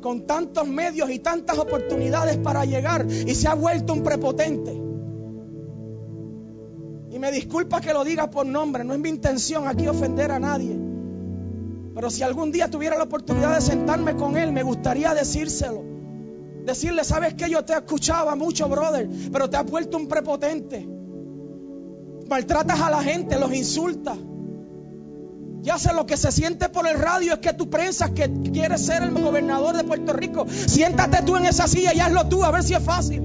con 0.00 0.26
tantos 0.26 0.68
medios 0.68 1.10
y 1.10 1.18
tantas 1.18 1.58
oportunidades 1.58 2.36
para 2.38 2.64
llegar 2.64 3.06
y 3.10 3.34
se 3.34 3.48
ha 3.48 3.54
vuelto 3.54 3.92
un 3.92 4.02
prepotente. 4.02 4.72
Y 7.10 7.18
me 7.18 7.32
disculpa 7.32 7.80
que 7.80 7.92
lo 7.92 8.04
diga 8.04 8.30
por 8.30 8.46
nombre, 8.46 8.84
no 8.84 8.92
es 8.92 9.00
mi 9.00 9.08
intención 9.08 9.66
aquí 9.66 9.88
ofender 9.88 10.30
a 10.30 10.38
nadie. 10.38 10.78
Pero 11.94 12.10
si 12.10 12.22
algún 12.22 12.52
día 12.52 12.70
tuviera 12.70 12.98
la 12.98 13.04
oportunidad 13.04 13.54
de 13.54 13.62
sentarme 13.62 14.16
con 14.16 14.36
él, 14.36 14.52
me 14.52 14.62
gustaría 14.62 15.14
decírselo. 15.14 15.82
Decirle, 16.64 17.04
sabes 17.04 17.34
que 17.34 17.48
yo 17.48 17.64
te 17.64 17.72
escuchaba 17.72 18.36
mucho, 18.36 18.68
brother, 18.68 19.08
pero 19.32 19.48
te 19.48 19.56
has 19.56 19.64
vuelto 19.64 19.96
un 19.96 20.06
prepotente. 20.06 20.86
Maltratas 22.28 22.80
a 22.80 22.90
la 22.90 23.02
gente, 23.02 23.38
los 23.38 23.54
insultas. 23.54 24.18
Ya 25.66 25.80
sé 25.80 25.92
lo 25.92 26.06
que 26.06 26.16
se 26.16 26.30
siente 26.30 26.68
por 26.68 26.86
el 26.86 26.96
radio 26.96 27.32
es 27.32 27.38
que 27.40 27.52
tú 27.52 27.68
piensas 27.68 28.12
que 28.12 28.30
quieres 28.52 28.86
ser 28.86 29.02
el 29.02 29.10
gobernador 29.10 29.76
de 29.76 29.82
Puerto 29.82 30.12
Rico. 30.12 30.46
Siéntate 30.48 31.24
tú 31.24 31.36
en 31.36 31.44
esa 31.44 31.66
silla 31.66 31.92
y 31.92 31.98
hazlo 31.98 32.28
tú, 32.28 32.44
a 32.44 32.52
ver 32.52 32.62
si 32.62 32.74
es 32.74 32.84
fácil. 32.84 33.20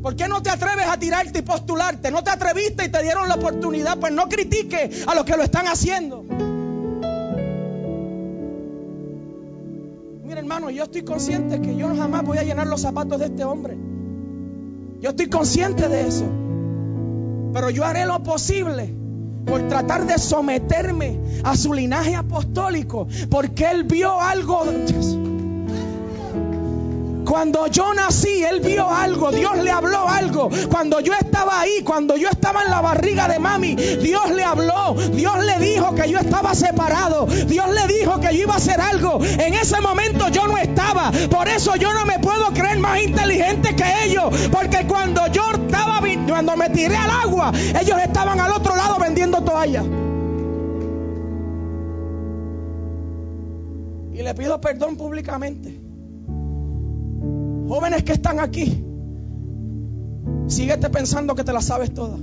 ¿Por 0.00 0.14
qué 0.14 0.28
no 0.28 0.40
te 0.40 0.50
atreves 0.50 0.86
a 0.86 0.96
tirarte 0.96 1.40
y 1.40 1.42
postularte? 1.42 2.12
No 2.12 2.22
te 2.22 2.30
atreviste 2.30 2.84
y 2.84 2.88
te 2.88 3.02
dieron 3.02 3.26
la 3.26 3.34
oportunidad. 3.34 3.98
Pues 3.98 4.12
no 4.12 4.28
critique 4.28 4.88
a 5.08 5.14
los 5.16 5.24
que 5.24 5.36
lo 5.36 5.42
están 5.42 5.66
haciendo. 5.66 6.22
Mira, 10.22 10.38
hermano, 10.38 10.70
yo 10.70 10.84
estoy 10.84 11.02
consciente 11.02 11.60
que 11.60 11.74
yo 11.74 11.88
jamás 11.96 12.22
voy 12.22 12.38
a 12.38 12.44
llenar 12.44 12.68
los 12.68 12.82
zapatos 12.82 13.18
de 13.18 13.26
este 13.26 13.42
hombre. 13.42 13.76
Yo 15.00 15.10
estoy 15.10 15.28
consciente 15.28 15.88
de 15.88 16.06
eso. 16.06 16.26
Pero 17.52 17.70
yo 17.70 17.84
haré 17.84 18.06
lo 18.06 18.22
posible 18.22 19.07
por 19.48 19.66
tratar 19.68 20.06
de 20.06 20.18
someterme 20.18 21.18
a 21.44 21.56
su 21.56 21.72
linaje 21.72 22.14
apostólico, 22.14 23.08
porque 23.30 23.70
él 23.70 23.84
vio 23.84 24.20
algo, 24.20 24.64
Cuando 27.28 27.66
yo 27.66 27.92
nací, 27.92 28.42
Él 28.42 28.60
vio 28.60 28.88
algo, 28.88 29.30
Dios 29.30 29.58
le 29.58 29.70
habló 29.70 30.08
algo. 30.08 30.48
Cuando 30.70 31.00
yo 31.00 31.12
estaba 31.12 31.60
ahí, 31.60 31.82
cuando 31.84 32.16
yo 32.16 32.30
estaba 32.30 32.62
en 32.62 32.70
la 32.70 32.80
barriga 32.80 33.28
de 33.28 33.38
mami, 33.38 33.74
Dios 33.74 34.30
le 34.30 34.42
habló, 34.42 34.94
Dios 34.94 35.44
le 35.44 35.58
dijo 35.58 35.94
que 35.94 36.10
yo 36.10 36.18
estaba 36.20 36.54
separado, 36.54 37.26
Dios 37.26 37.66
le 37.70 37.86
dijo 37.94 38.18
que 38.18 38.34
yo 38.34 38.44
iba 38.44 38.54
a 38.54 38.56
hacer 38.56 38.80
algo. 38.80 39.22
En 39.22 39.52
ese 39.52 39.78
momento 39.82 40.28
yo 40.28 40.46
no 40.46 40.56
estaba, 40.56 41.12
por 41.30 41.48
eso 41.48 41.76
yo 41.76 41.92
no 41.92 42.06
me 42.06 42.18
puedo 42.18 42.46
creer 42.54 42.78
más 42.78 43.02
inteligente 43.02 43.76
que 43.76 44.04
ellos, 44.06 44.32
porque 44.50 44.86
cuando 44.86 45.26
yo 45.26 45.50
estaba, 45.50 46.00
cuando 46.26 46.56
me 46.56 46.70
tiré 46.70 46.96
al 46.96 47.10
agua, 47.10 47.52
ellos 47.78 47.98
estaban 48.02 48.40
al 48.40 48.52
otro 48.52 48.74
lado 48.74 48.98
vendiendo 48.98 49.42
toallas. 49.42 49.84
Y 54.14 54.22
le 54.22 54.34
pido 54.34 54.58
perdón 54.62 54.96
públicamente. 54.96 55.87
Jóvenes 57.68 58.02
que 58.02 58.12
están 58.12 58.40
aquí, 58.40 58.82
síguete 60.46 60.88
pensando 60.88 61.34
que 61.34 61.44
te 61.44 61.52
la 61.52 61.60
sabes 61.60 61.92
toda. 61.92 62.16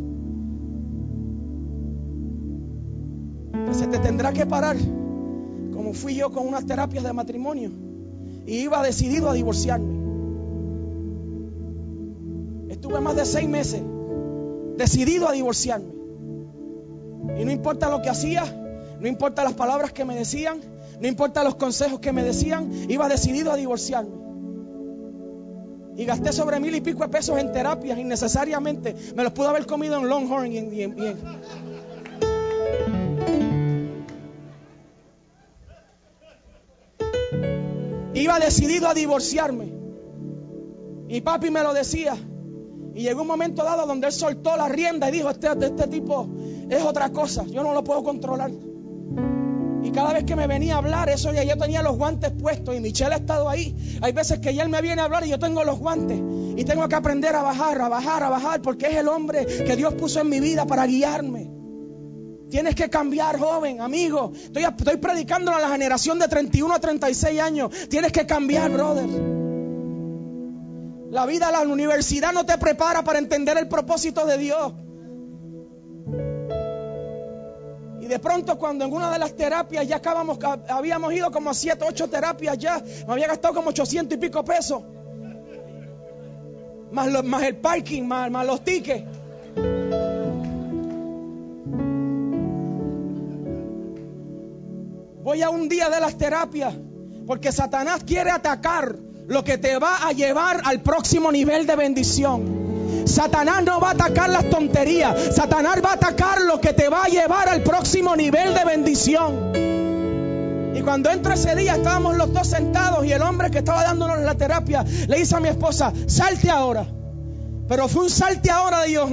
Que 3.68 3.74
se 3.76 3.86
te 3.86 4.00
tendrá 4.00 4.34
que 4.34 4.48
parar, 4.48 4.76
como 5.72 5.93
fui 5.93 6.16
yo 6.16 6.32
con 6.32 6.48
unas 6.48 6.66
terapias 6.66 7.04
de 7.04 7.14
matrimonio, 7.14 7.70
y 8.48 8.56
iba 8.56 8.82
decidido 8.82 9.30
a 9.30 9.34
divorciarme. 9.34 9.93
Estuve 12.70 13.00
más 13.00 13.16
de 13.16 13.26
seis 13.26 13.48
meses 13.48 13.84
decidido 14.78 15.30
a 15.30 15.32
divorciarme. 15.32 15.93
Y 17.39 17.46
no 17.46 17.52
importa 17.52 17.89
lo 17.91 18.02
que 18.02 18.10
hacía, 18.10 18.43
no 19.00 19.08
importa 19.08 19.43
las 19.43 19.54
palabras 19.54 19.93
que 19.93 20.06
me 20.06 20.16
decían, 20.16 20.60
no 21.00 21.08
importa 21.08 21.43
los 21.43 21.54
consejos 21.54 22.00
que 22.00 22.12
me 22.12 22.24
decían, 22.24 22.72
iba 22.89 23.08
decidido 23.08 23.52
a 23.52 23.56
divorciarme. 23.56 24.24
Y 25.98 26.06
gasté 26.06 26.34
sobre 26.34 26.60
mil 26.60 26.76
y 26.76 26.82
pico 26.82 27.04
de 27.04 27.10
pesos 27.10 27.38
en 27.38 27.52
terapias 27.52 27.98
innecesariamente. 27.98 28.96
Me 29.16 29.24
los 29.24 29.32
pude 29.32 29.48
haber 29.48 29.66
comido 29.66 29.98
en 29.98 30.10
Longhorn 30.10 30.52
y 30.52 30.58
en, 30.58 30.96
Iba 38.14 38.39
decidido 38.39 38.88
a 38.88 38.93
divorciarme. 38.93 39.72
Y 41.08 41.22
papi 41.22 41.50
me 41.52 41.64
lo 41.64 41.74
decía. 41.74 42.16
Y 42.96 43.04
llegó 43.04 43.22
un 43.22 43.28
momento 43.28 43.64
dado 43.64 43.86
donde 43.86 44.08
él 44.08 44.14
soltó 44.14 44.56
la 44.56 44.70
rienda 44.70 45.10
y 45.10 45.12
dijo, 45.12 45.30
este, 45.30 45.48
este 45.48 45.88
tipo 45.88 46.30
es 46.70 46.82
otra 46.82 47.10
cosa, 47.10 47.46
yo 47.46 47.62
no 47.62 47.74
lo 47.74 47.84
puedo 47.84 48.04
controlar. 48.04 48.52
Cada 49.96 50.12
vez 50.12 50.26
que 50.26 50.36
me 50.36 50.46
venía 50.46 50.76
a 50.76 50.80
hablar, 50.80 51.10
eso 51.10 51.32
ya 51.32 51.43
yo 51.46 51.58
tenía 51.58 51.82
los 51.82 51.96
guantes 51.96 52.30
puestos 52.32 52.76
y 52.76 52.82
Michelle 52.82 53.14
ha 53.14 53.18
estado 53.18 53.48
ahí. 53.48 53.74
Hay 54.02 54.12
veces 54.12 54.39
que 54.39 54.54
ya 54.54 54.64
él 54.64 54.70
me 54.70 54.82
viene 54.82 55.02
a 55.02 55.06
hablar 55.06 55.26
y 55.26 55.30
yo 55.30 55.39
tengo 55.39 55.64
los 55.64 55.80
guantes. 55.80 56.20
Y 56.58 56.66
tengo 56.66 56.86
que 56.89 56.96
aprender 56.96 57.34
a 57.34 57.41
bajar, 57.41 57.80
a 57.80 57.88
bajar, 57.88 58.22
a 58.22 58.30
bajar, 58.30 58.62
porque 58.62 58.88
es 58.88 58.98
el 58.98 59.08
hombre 59.08 59.46
que 59.46 59.76
Dios 59.78 59.93
puso 59.93 60.20
en 60.20 60.28
mi 60.28 60.41
vida 60.41 60.66
para 60.66 60.86
guiarme. 60.86 61.50
Tienes 62.50 62.76
que 62.76 62.89
cambiar, 62.89 63.39
joven, 63.39 63.80
amigo. 63.80 64.34
Estoy, 64.36 64.66
estoy 64.66 64.98
predicando 64.98 65.54
a 65.54 65.62
la 65.62 65.70
generación 65.70 66.20
de 66.20 66.28
31 66.28 66.74
a 66.74 66.80
36 66.80 67.39
años. 67.39 67.72
Tienes 67.89 68.12
que 68.12 68.26
cambiar, 68.26 68.72
brother. 68.72 69.08
La 71.10 71.26
vida, 71.26 71.52
la 71.52 71.62
universidad 71.62 72.34
no 72.34 72.46
te 72.46 72.58
prepara 72.58 73.06
para 73.06 73.20
entender 73.20 73.58
el 73.58 73.70
propósito 73.70 74.26
de 74.26 74.38
Dios. 74.38 74.74
Y 78.06 78.08
de 78.08 78.20
pronto 78.20 78.56
cuando 78.60 78.86
en 78.86 78.93
una 78.93 79.10
de 79.10 79.18
las 79.18 79.36
terapias 79.36 79.88
ya 79.88 79.95
acabamos, 79.95 80.38
habíamos 80.70 81.12
ido 81.12 81.32
como 81.32 81.49
a 81.49 81.56
7, 81.56 81.84
8 81.89 82.08
terapias 82.08 82.56
ya, 82.56 82.80
me 83.08 83.14
había 83.14 83.26
gastado 83.26 83.56
como 83.56 83.70
800 83.70 84.16
y 84.16 84.22
pico 84.22 84.45
pesos. 84.45 84.84
Más, 86.91 87.08
el 87.41 87.56
parking, 87.56 88.03
más, 88.03 88.30
más 88.30 88.45
los 88.45 88.64
tickets. 88.64 89.06
Voy 95.24 95.41
a 95.41 95.49
un 95.49 95.68
día 95.68 95.89
de 95.89 95.99
las 95.99 96.16
terapias 96.16 96.76
porque 97.26 97.51
Satanás 97.51 98.03
quiere 98.06 98.30
atacar 98.30 98.97
lo 99.26 99.43
que 99.43 99.58
te 99.58 99.80
va 99.80 100.08
a 100.08 100.12
llevar 100.12 100.62
al 100.64 100.84
próximo 100.84 101.32
nivel 101.32 101.66
de 101.66 101.76
bendición. 101.76 102.64
Satanás 103.05 103.63
no 103.63 103.79
va 103.79 103.89
a 103.89 103.91
atacar 103.91 104.29
las 104.29 104.49
tonterías. 104.49 105.36
Satanás 105.36 105.81
va 105.83 105.91
a 105.91 105.93
atacar 105.93 106.41
lo 106.41 106.59
que 106.59 106.73
te 106.73 106.89
va 106.89 107.03
a 107.03 107.07
llevar 107.07 107.47
al 107.49 107.63
próximo 107.63 108.15
nivel 108.15 108.53
de 108.53 108.65
bendición. 108.65 109.51
Y 110.75 110.81
cuando 110.81 111.09
entro 111.09 111.33
ese 111.33 111.55
día 111.55 111.75
estábamos 111.75 112.17
los 112.17 112.33
dos 112.33 112.47
sentados 112.47 113.05
y 113.05 113.11
el 113.11 113.21
hombre 113.21 113.51
que 113.51 113.59
estaba 113.59 113.83
dándonos 113.83 114.19
la 114.19 114.36
terapia 114.36 114.83
le 115.07 115.17
dice 115.17 115.36
a 115.36 115.39
mi 115.39 115.47
esposa, 115.47 115.93
salte 116.07 116.49
ahora. 116.49 116.86
Pero 117.67 117.88
fue 117.88 118.03
un 118.03 118.09
salte 118.09 118.51
ahora 118.51 118.81
de 118.81 118.88
Dios. 118.89 119.09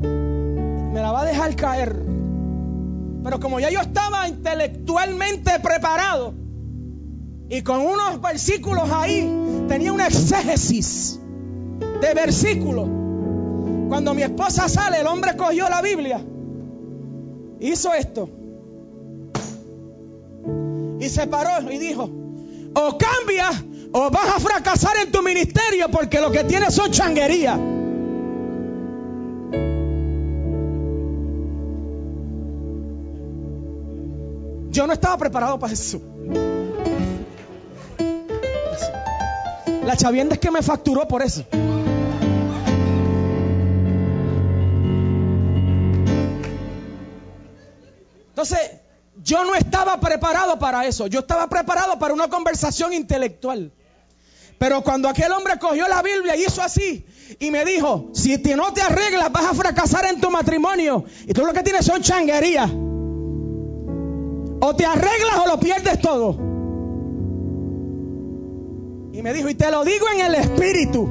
Mm, 0.00 0.92
me 0.92 1.00
la 1.00 1.12
va 1.12 1.22
a 1.22 1.24
dejar 1.24 1.56
caer. 1.56 1.96
Pero 3.22 3.40
como 3.40 3.60
ya 3.60 3.70
yo 3.70 3.80
estaba 3.80 4.28
intelectualmente 4.28 5.58
preparado 5.60 6.34
y 7.48 7.62
con 7.62 7.80
unos 7.80 8.20
versículos 8.20 8.90
ahí, 8.90 9.64
tenía 9.68 9.92
una 9.92 10.06
exégesis 10.06 11.19
de 12.00 12.14
versículo 12.14 12.86
Cuando 13.88 14.14
mi 14.14 14.22
esposa 14.22 14.68
sale, 14.68 15.00
el 15.00 15.06
hombre 15.06 15.36
cogió 15.36 15.68
la 15.68 15.82
Biblia, 15.82 16.20
hizo 17.60 17.92
esto 17.92 18.28
y 21.00 21.08
se 21.08 21.26
paró 21.26 21.70
y 21.72 21.78
dijo, 21.78 22.08
o 22.74 22.98
cambias 22.98 23.64
o 23.92 24.10
vas 24.10 24.36
a 24.36 24.38
fracasar 24.38 24.96
en 25.04 25.10
tu 25.10 25.22
ministerio 25.22 25.90
porque 25.90 26.20
lo 26.20 26.30
que 26.30 26.44
tienes 26.44 26.74
son 26.74 26.90
changuerías. 26.90 27.58
Yo 34.70 34.86
no 34.86 34.92
estaba 34.92 35.16
preparado 35.18 35.58
para 35.58 35.72
eso. 35.72 36.00
La 39.84 39.96
chavienda 39.96 40.34
es 40.34 40.40
que 40.40 40.50
me 40.52 40.62
facturó 40.62 41.08
por 41.08 41.22
eso. 41.22 41.44
Entonces, 48.40 48.80
yo 49.22 49.44
no 49.44 49.54
estaba 49.54 50.00
preparado 50.00 50.58
para 50.58 50.86
eso. 50.86 51.06
Yo 51.08 51.20
estaba 51.20 51.46
preparado 51.50 51.98
para 51.98 52.14
una 52.14 52.28
conversación 52.28 52.94
intelectual. 52.94 53.70
Pero 54.58 54.80
cuando 54.80 55.10
aquel 55.10 55.30
hombre 55.32 55.58
cogió 55.58 55.86
la 55.88 56.00
Biblia 56.00 56.36
y 56.36 56.44
hizo 56.44 56.62
así 56.62 57.04
y 57.38 57.50
me 57.50 57.66
dijo, 57.66 58.08
si 58.14 58.38
no 58.38 58.72
te 58.72 58.80
arreglas 58.80 59.30
vas 59.30 59.44
a 59.44 59.52
fracasar 59.52 60.06
en 60.06 60.22
tu 60.22 60.30
matrimonio 60.30 61.04
y 61.26 61.34
tú 61.34 61.44
lo 61.44 61.52
que 61.52 61.62
tienes 61.62 61.84
son 61.84 62.00
changuerías. 62.00 62.70
O 64.62 64.74
te 64.74 64.86
arreglas 64.86 65.38
o 65.44 65.46
lo 65.46 65.60
pierdes 65.60 66.00
todo. 66.00 66.30
Y 69.12 69.20
me 69.20 69.34
dijo, 69.34 69.50
y 69.50 69.54
te 69.54 69.70
lo 69.70 69.84
digo 69.84 70.06
en 70.14 70.20
el 70.24 70.34
espíritu. 70.34 71.06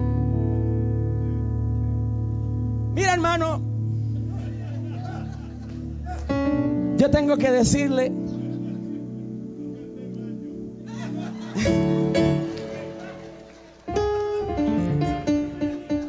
Mira 2.96 3.14
hermano, 3.14 3.69
Yo 7.00 7.10
tengo 7.10 7.38
que 7.38 7.50
decirle, 7.50 8.12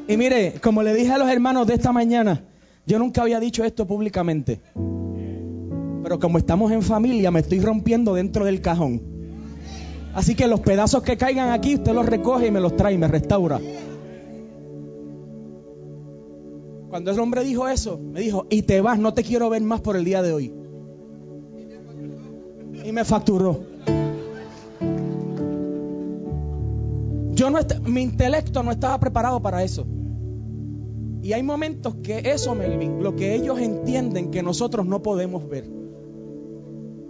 y 0.09 0.17
mire, 0.17 0.55
como 0.61 0.83
le 0.83 0.93
dije 0.93 1.13
a 1.13 1.19
los 1.19 1.31
hermanos 1.31 1.69
de 1.69 1.75
esta 1.75 1.93
mañana, 1.93 2.43
yo 2.87 2.99
nunca 2.99 3.23
había 3.23 3.39
dicho 3.39 3.63
esto 3.63 3.87
públicamente. 3.87 4.61
Pero 6.03 6.19
como 6.19 6.39
estamos 6.39 6.73
en 6.73 6.83
familia, 6.83 7.31
me 7.31 7.39
estoy 7.39 7.61
rompiendo 7.61 8.15
dentro 8.15 8.45
del 8.45 8.61
cajón. 8.61 9.01
Así 10.13 10.35
que 10.35 10.49
los 10.49 10.59
pedazos 10.59 11.05
que 11.05 11.17
caigan 11.17 11.51
aquí, 11.51 11.77
usted 11.77 11.93
los 11.93 12.05
recoge 12.05 12.49
y 12.49 12.51
me 12.51 12.59
los 12.59 12.75
trae 12.75 12.95
y 12.95 12.99
me 12.99 13.07
restaura. 13.07 13.61
Cuando 16.89 17.13
el 17.13 17.21
hombre 17.21 17.45
dijo 17.45 17.69
eso, 17.69 17.97
me 17.97 18.19
dijo, 18.19 18.49
y 18.51 18.63
te 18.63 18.81
vas, 18.81 18.99
no 18.99 19.15
te 19.15 19.23
quiero 19.23 19.49
ver 19.51 19.63
más 19.63 19.81
por 19.83 19.95
el 19.95 20.05
día 20.05 20.21
de 20.23 20.33
hoy 20.33 20.60
y 22.85 22.93
me 22.93 23.05
facturó. 23.05 23.61
Yo 27.33 27.49
no 27.49 27.59
mi 27.85 28.03
intelecto 28.03 28.63
no 28.63 28.71
estaba 28.71 28.99
preparado 29.01 29.41
para 29.41 29.63
eso. 29.63 29.87
Y 31.23 31.33
hay 31.33 31.43
momentos 31.43 31.97
que 32.03 32.23
eso, 32.25 32.55
Melvin, 32.55 33.03
lo 33.03 33.15
que 33.15 33.35
ellos 33.35 33.59
entienden 33.61 34.31
que 34.31 34.43
nosotros 34.43 34.87
no 34.87 35.03
podemos 35.03 35.49
ver. 35.49 35.69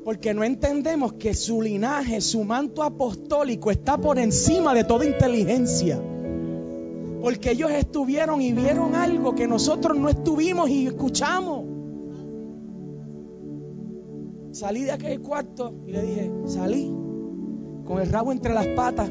Porque 0.05 0.35
no 0.35 0.43
entendemos 0.43 1.13
que 1.15 1.35
su 1.35 1.63
linaje, 1.63 2.21
su 2.21 2.45
manto 2.45 2.83
apostólico 2.83 3.71
está 3.71 3.99
por 3.99 4.19
encima 4.19 4.75
de 4.75 4.85
toda 4.85 5.05
inteligencia. 5.05 6.01
Porque 7.21 7.53
ellos 7.53 7.71
estuvieron 7.71 8.41
y 8.41 8.53
vieron 8.53 8.95
algo 8.95 9.35
que 9.35 9.47
nosotros 9.47 9.97
no 9.97 10.09
estuvimos 10.09 10.71
y 10.71 10.87
escuchamos. 10.87 11.70
Salí 14.61 14.83
de 14.83 14.93
aquel 14.93 15.23
cuarto 15.23 15.73
y 15.87 15.93
le 15.93 16.03
dije, 16.03 16.31
salí 16.45 16.95
con 17.87 17.99
el 17.99 18.11
rabo 18.11 18.31
entre 18.31 18.53
las 18.53 18.67
patas. 18.67 19.11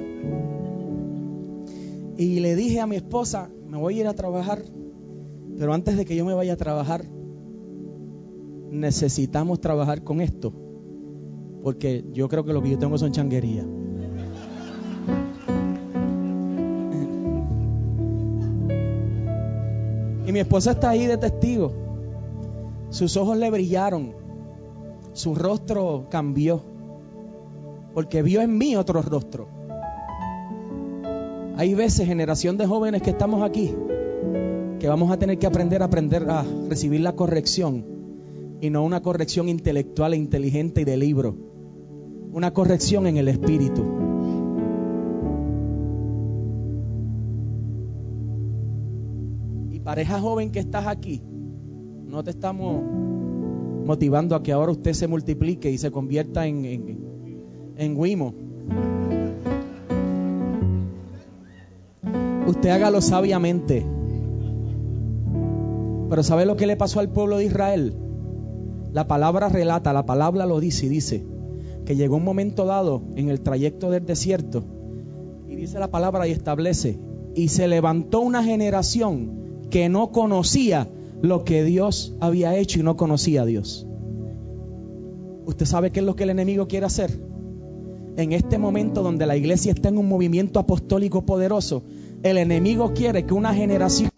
Y 2.17 2.39
le 2.39 2.55
dije 2.55 2.79
a 2.79 2.85
mi 2.85 2.97
esposa, 2.97 3.49
me 3.65 3.75
voy 3.75 3.97
a 3.97 4.01
ir 4.01 4.07
a 4.07 4.13
trabajar, 4.13 4.61
pero 5.57 5.73
antes 5.73 5.97
de 5.97 6.05
que 6.05 6.15
yo 6.15 6.23
me 6.23 6.35
vaya 6.35 6.53
a 6.53 6.55
trabajar, 6.55 7.03
necesitamos 8.69 9.59
trabajar 9.59 10.03
con 10.03 10.21
esto, 10.21 10.53
porque 11.63 12.05
yo 12.13 12.29
creo 12.29 12.45
que 12.45 12.53
lo 12.53 12.61
que 12.61 12.69
yo 12.69 12.77
tengo 12.77 12.99
son 12.99 13.11
changuerías. 13.11 13.65
Y 20.27 20.31
mi 20.31 20.41
esposa 20.41 20.73
está 20.73 20.91
ahí 20.91 21.07
de 21.07 21.17
testigo. 21.17 21.71
Sus 22.91 23.17
ojos 23.17 23.35
le 23.35 23.49
brillaron, 23.49 24.18
su 25.19 25.35
rostro 25.35 26.07
cambió, 26.09 26.61
porque 27.93 28.21
vio 28.21 28.39
en 28.39 28.57
mí 28.57 28.77
otro 28.77 29.01
rostro. 29.01 29.49
Hay 31.57 31.75
veces, 31.75 32.07
generación 32.07 32.55
de 32.55 32.65
jóvenes 32.65 33.01
que 33.01 33.09
estamos 33.09 33.43
aquí, 33.43 33.75
que 34.79 34.87
vamos 34.87 35.11
a 35.11 35.19
tener 35.19 35.37
que 35.37 35.45
aprender 35.45 35.81
a 35.81 35.85
aprender 35.85 36.29
a 36.29 36.45
recibir 36.69 37.01
la 37.01 37.17
corrección 37.17 37.85
y 38.61 38.69
no 38.69 38.81
una 38.81 39.01
corrección 39.01 39.49
intelectual 39.49 40.13
e 40.13 40.17
inteligente 40.17 40.81
y 40.81 40.85
de 40.85 40.95
libro, 40.95 41.35
una 42.31 42.53
corrección 42.53 43.05
en 43.05 43.17
el 43.17 43.27
espíritu. 43.27 43.83
Y 49.69 49.81
pareja 49.81 50.21
joven 50.21 50.49
que 50.53 50.59
estás 50.59 50.87
aquí, 50.87 51.21
no 52.05 52.23
te 52.23 52.29
estamos 52.29 53.08
motivando 53.89 54.35
a 54.35 54.43
que 54.43 54.51
ahora 54.51 54.71
usted 54.71 54.93
se 54.93 55.07
multiplique 55.07 55.71
y 55.71 55.79
se 55.79 55.89
convierta 55.89 56.45
en, 56.45 56.63
en, 56.63 57.73
en 57.75 57.97
Wimo. 57.97 58.35
Usted 62.45 62.69
hágalo 62.69 63.01
sabiamente. 63.01 63.83
Pero 66.07 66.21
¿sabe 66.21 66.45
lo 66.45 66.55
que 66.55 66.67
le 66.67 66.77
pasó 66.77 66.99
al 66.99 67.09
pueblo 67.09 67.37
de 67.37 67.45
Israel? 67.45 67.95
La 68.93 69.07
palabra 69.07 69.49
relata, 69.49 69.91
la 69.91 70.05
palabra 70.05 70.45
lo 70.45 70.59
dice 70.59 70.85
y 70.85 70.89
dice 70.89 71.25
que 71.87 71.95
llegó 71.95 72.17
un 72.17 72.23
momento 72.23 72.65
dado 72.65 73.01
en 73.15 73.29
el 73.29 73.41
trayecto 73.41 73.89
del 73.89 74.05
desierto 74.05 74.65
y 75.47 75.55
dice 75.55 75.79
la 75.79 75.89
palabra 75.89 76.27
y 76.27 76.31
establece 76.31 76.99
y 77.33 77.47
se 77.47 77.67
levantó 77.67 78.19
una 78.19 78.43
generación 78.43 79.65
que 79.71 79.89
no 79.89 80.11
conocía 80.11 80.87
lo 81.21 81.43
que 81.43 81.63
Dios 81.63 82.15
había 82.19 82.55
hecho 82.55 82.79
y 82.79 82.83
no 82.83 82.95
conocía 82.95 83.43
a 83.43 83.45
Dios. 83.45 83.85
¿Usted 85.45 85.65
sabe 85.65 85.91
qué 85.91 85.99
es 85.99 86.05
lo 86.05 86.15
que 86.15 86.23
el 86.23 86.29
enemigo 86.29 86.67
quiere 86.67 86.85
hacer? 86.85 87.19
En 88.17 88.33
este 88.33 88.57
momento 88.57 89.01
donde 89.01 89.25
la 89.25 89.37
iglesia 89.37 89.71
está 89.71 89.89
en 89.89 89.97
un 89.97 90.07
movimiento 90.07 90.59
apostólico 90.59 91.25
poderoso, 91.25 91.83
el 92.23 92.37
enemigo 92.37 92.93
quiere 92.93 93.25
que 93.25 93.33
una 93.33 93.53
generación 93.53 94.09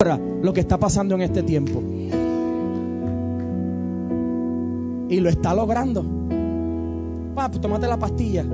lo 0.41 0.53
que 0.53 0.59
está 0.59 0.79
pasando 0.79 1.15
en 1.15 1.21
este 1.21 1.43
tiempo. 1.43 1.81
Y 5.09 5.19
lo 5.19 5.29
está 5.29 5.53
logrando. 5.53 6.03
Pues 7.35 7.61
tómate 7.61 7.87
la 7.87 7.99
pastilla, 7.99 8.45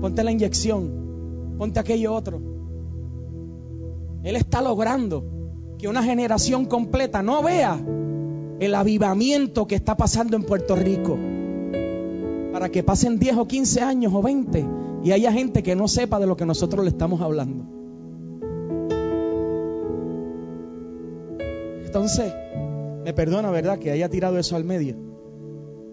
ponte 0.00 0.24
la 0.24 0.32
inyección, 0.32 1.54
ponte 1.58 1.80
aquello 1.80 2.14
otro. 2.14 2.40
Él 4.22 4.36
está 4.36 4.62
logrando 4.62 5.24
que 5.82 5.88
una 5.88 6.04
generación 6.04 6.66
completa 6.66 7.24
no 7.24 7.42
vea 7.42 7.76
el 8.60 8.72
avivamiento 8.72 9.66
que 9.66 9.74
está 9.74 9.96
pasando 9.96 10.36
en 10.36 10.44
Puerto 10.44 10.76
Rico. 10.76 11.18
Para 12.52 12.68
que 12.68 12.84
pasen 12.84 13.18
10 13.18 13.38
o 13.38 13.48
15 13.48 13.80
años 13.80 14.12
o 14.14 14.22
20 14.22 14.64
y 15.02 15.10
haya 15.10 15.32
gente 15.32 15.64
que 15.64 15.74
no 15.74 15.88
sepa 15.88 16.20
de 16.20 16.28
lo 16.28 16.36
que 16.36 16.46
nosotros 16.46 16.84
le 16.84 16.90
estamos 16.90 17.20
hablando. 17.20 17.64
Entonces, 21.84 22.32
me 23.04 23.12
perdona, 23.12 23.50
¿verdad? 23.50 23.80
Que 23.80 23.90
haya 23.90 24.08
tirado 24.08 24.38
eso 24.38 24.54
al 24.54 24.62
medio. 24.62 24.94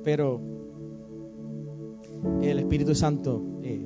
Pero 0.03 0.39
el 2.43 2.59
Espíritu 2.59 2.93
Santo, 2.93 3.41
eh, 3.63 3.83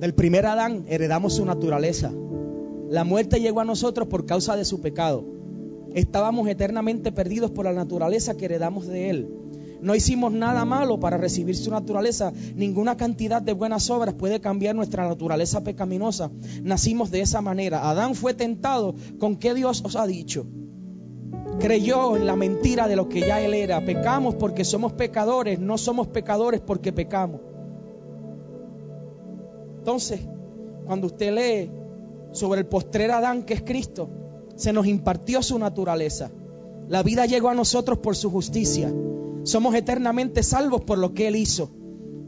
del 0.00 0.14
primer 0.14 0.46
Adán 0.46 0.84
heredamos 0.88 1.34
su 1.34 1.44
naturaleza. 1.44 2.10
La 2.92 3.04
muerte 3.04 3.40
llegó 3.40 3.60
a 3.60 3.64
nosotros 3.64 4.06
por 4.06 4.26
causa 4.26 4.54
de 4.54 4.66
su 4.66 4.82
pecado. 4.82 5.24
Estábamos 5.94 6.46
eternamente 6.46 7.10
perdidos 7.10 7.50
por 7.50 7.64
la 7.64 7.72
naturaleza 7.72 8.36
que 8.36 8.44
heredamos 8.44 8.86
de 8.86 9.08
Él. 9.08 9.28
No 9.80 9.94
hicimos 9.94 10.30
nada 10.30 10.66
malo 10.66 11.00
para 11.00 11.16
recibir 11.16 11.56
su 11.56 11.70
naturaleza. 11.70 12.34
Ninguna 12.54 12.98
cantidad 12.98 13.40
de 13.40 13.54
buenas 13.54 13.88
obras 13.88 14.12
puede 14.12 14.42
cambiar 14.42 14.74
nuestra 14.74 15.08
naturaleza 15.08 15.64
pecaminosa. 15.64 16.30
Nacimos 16.62 17.10
de 17.10 17.22
esa 17.22 17.40
manera. 17.40 17.88
Adán 17.88 18.14
fue 18.14 18.34
tentado 18.34 18.94
con 19.18 19.36
qué 19.36 19.54
Dios 19.54 19.82
os 19.86 19.96
ha 19.96 20.06
dicho. 20.06 20.44
Creyó 21.60 22.18
en 22.18 22.26
la 22.26 22.36
mentira 22.36 22.88
de 22.88 22.96
lo 22.96 23.08
que 23.08 23.20
ya 23.20 23.40
él 23.40 23.54
era. 23.54 23.82
Pecamos 23.82 24.34
porque 24.34 24.66
somos 24.66 24.92
pecadores, 24.92 25.58
no 25.58 25.78
somos 25.78 26.08
pecadores 26.08 26.60
porque 26.60 26.92
pecamos. 26.92 27.40
Entonces, 29.78 30.20
cuando 30.84 31.06
usted 31.06 31.32
lee 31.32 31.81
sobre 32.32 32.60
el 32.60 32.66
postrer 32.66 33.10
Adán 33.10 33.44
que 33.44 33.54
es 33.54 33.62
Cristo, 33.62 34.10
se 34.56 34.72
nos 34.72 34.86
impartió 34.86 35.42
su 35.42 35.58
naturaleza. 35.58 36.30
La 36.88 37.02
vida 37.02 37.26
llegó 37.26 37.48
a 37.48 37.54
nosotros 37.54 37.98
por 37.98 38.16
su 38.16 38.30
justicia. 38.30 38.92
Somos 39.44 39.74
eternamente 39.74 40.42
salvos 40.42 40.82
por 40.82 40.98
lo 40.98 41.14
que 41.14 41.28
Él 41.28 41.36
hizo. 41.36 41.70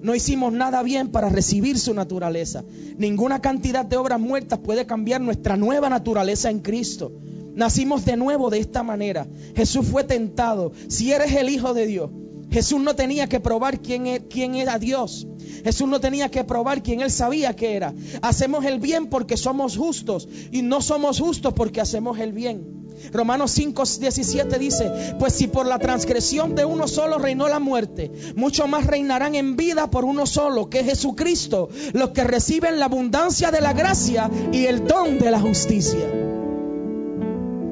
No 0.01 0.15
hicimos 0.15 0.53
nada 0.53 0.83
bien 0.83 1.09
para 1.09 1.29
recibir 1.29 1.79
su 1.79 1.95
naturaleza. 1.95 2.65
Ninguna 2.99 3.41
cantidad 3.41 3.85
de 3.85 3.97
obras 3.97 4.21
muertas 4.21 4.59
puede 4.59 4.87
cambiar 4.87 5.21
nuestra 5.21 5.57
nueva 5.57 5.89
naturaleza 5.89 6.51
en 6.51 6.61
Cristo. 6.61 7.13
Nacimos 7.55 8.05
de 8.05 8.17
nuevo 8.17 8.51
de 8.51 8.59
esta 8.59 8.83
manera. 8.83 9.27
Jesús 9.57 9.87
fue 9.87 10.05
tentado. 10.05 10.73
Si 10.89 11.13
eres 11.13 11.35
el 11.35 11.49
Hijo 11.49 11.73
de 11.73 11.87
Dios, 11.87 12.11
Jesús 12.55 12.81
no 12.81 12.95
tenía 12.95 13.27
que 13.27 13.41
probar 13.41 13.81
quién, 13.81 14.07
e, 14.07 14.29
quién 14.29 14.55
era 14.55 14.79
Dios. 14.79 15.27
Jesús 15.65 15.89
no 15.89 15.99
tenía 15.99 16.31
que 16.31 16.45
probar 16.45 16.85
quién 16.85 17.01
él 17.01 17.11
sabía 17.11 17.57
que 17.57 17.75
era. 17.75 17.93
Hacemos 18.23 18.65
el 18.65 18.79
bien 18.79 19.09
porque 19.09 19.37
somos 19.37 19.77
justos 19.77 20.29
y 20.53 20.63
no 20.63 20.81
somos 20.81 21.19
justos 21.19 21.53
porque 21.53 21.81
hacemos 21.81 22.17
el 22.21 22.33
bien. 22.33 22.87
Romanos 23.13 23.51
5, 23.51 23.83
17 23.99 24.57
dice, 24.61 25.17
pues 25.19 25.33
si 25.33 25.49
por 25.49 25.67
la 25.67 25.81
transgresión 25.81 26.55
de 26.55 26.65
uno 26.65 26.87
solo 26.87 27.19
reinó 27.19 27.49
la 27.49 27.59
muerte, 27.59 28.13
mucho 28.37 28.69
más 28.69 28.87
reinarán 28.87 29.35
en 29.35 29.57
vida 29.57 29.91
por 29.91 30.05
uno 30.05 30.25
solo, 30.25 30.71
que 30.71 30.79
es 30.79 30.87
Jesucristo, 30.87 31.71
los 31.93 32.11
que 32.11 32.23
reciben 32.23 32.79
la 32.79 32.85
abundancia 32.85 33.51
de 33.51 33.63
la 33.63 33.73
gracia 33.73 34.31
y 34.53 34.67
el 34.67 34.87
don 34.87 35.19
de 35.19 35.31
la 35.33 35.41
justicia. 35.41 36.09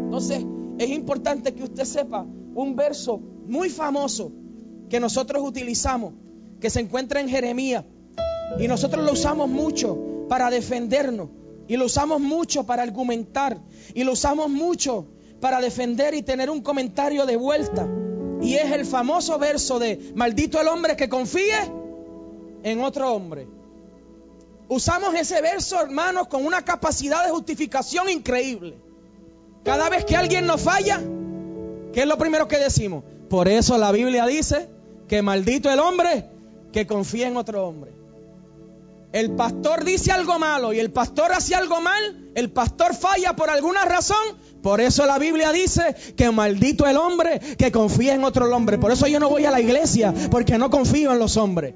Entonces, 0.06 0.44
es 0.78 0.90
importante 0.90 1.54
que 1.54 1.62
usted 1.62 1.84
sepa 1.84 2.26
un 2.54 2.74
verso 2.74 3.20
muy 3.46 3.70
famoso 3.70 4.41
que 4.92 5.00
nosotros 5.00 5.42
utilizamos, 5.42 6.12
que 6.60 6.68
se 6.68 6.80
encuentra 6.80 7.18
en 7.22 7.26
Jeremías, 7.26 7.82
y 8.58 8.68
nosotros 8.68 9.02
lo 9.06 9.12
usamos 9.12 9.48
mucho 9.48 10.26
para 10.28 10.50
defendernos, 10.50 11.30
y 11.66 11.78
lo 11.78 11.86
usamos 11.86 12.20
mucho 12.20 12.66
para 12.66 12.82
argumentar, 12.82 13.58
y 13.94 14.04
lo 14.04 14.12
usamos 14.12 14.50
mucho 14.50 15.06
para 15.40 15.62
defender 15.62 16.12
y 16.12 16.20
tener 16.20 16.50
un 16.50 16.60
comentario 16.60 17.24
de 17.24 17.36
vuelta. 17.36 17.88
Y 18.42 18.56
es 18.56 18.70
el 18.70 18.84
famoso 18.84 19.38
verso 19.38 19.78
de, 19.78 20.12
maldito 20.14 20.60
el 20.60 20.68
hombre 20.68 20.94
que 20.94 21.08
confíe 21.08 21.56
en 22.62 22.84
otro 22.84 23.14
hombre. 23.14 23.48
Usamos 24.68 25.14
ese 25.14 25.40
verso, 25.40 25.80
hermanos, 25.80 26.26
con 26.26 26.44
una 26.44 26.66
capacidad 26.66 27.24
de 27.24 27.30
justificación 27.30 28.10
increíble. 28.10 28.76
Cada 29.64 29.88
vez 29.88 30.04
que 30.04 30.16
alguien 30.16 30.46
nos 30.46 30.60
falla, 30.60 31.00
¿qué 31.94 32.02
es 32.02 32.06
lo 32.06 32.18
primero 32.18 32.46
que 32.46 32.58
decimos? 32.58 33.04
Por 33.30 33.48
eso 33.48 33.78
la 33.78 33.90
Biblia 33.90 34.26
dice 34.26 34.81
que 35.12 35.20
maldito 35.20 35.70
el 35.70 35.78
hombre 35.78 36.24
que 36.72 36.86
confía 36.86 37.28
en 37.28 37.36
otro 37.36 37.68
hombre. 37.68 37.92
El 39.12 39.32
pastor 39.32 39.84
dice 39.84 40.10
algo 40.10 40.38
malo 40.38 40.72
y 40.72 40.80
el 40.80 40.90
pastor 40.90 41.32
hace 41.32 41.54
algo 41.54 41.82
mal, 41.82 42.30
el 42.34 42.50
pastor 42.50 42.94
falla 42.94 43.36
por 43.36 43.50
alguna 43.50 43.84
razón, 43.84 44.16
por 44.62 44.80
eso 44.80 45.04
la 45.04 45.18
Biblia 45.18 45.52
dice 45.52 45.94
que 46.16 46.30
maldito 46.30 46.86
el 46.86 46.96
hombre 46.96 47.40
que 47.58 47.70
confía 47.70 48.14
en 48.14 48.24
otro 48.24 48.46
hombre. 48.56 48.78
Por 48.78 48.90
eso 48.90 49.06
yo 49.06 49.20
no 49.20 49.28
voy 49.28 49.44
a 49.44 49.50
la 49.50 49.60
iglesia, 49.60 50.14
porque 50.30 50.56
no 50.56 50.70
confío 50.70 51.12
en 51.12 51.18
los 51.18 51.36
hombres. 51.36 51.74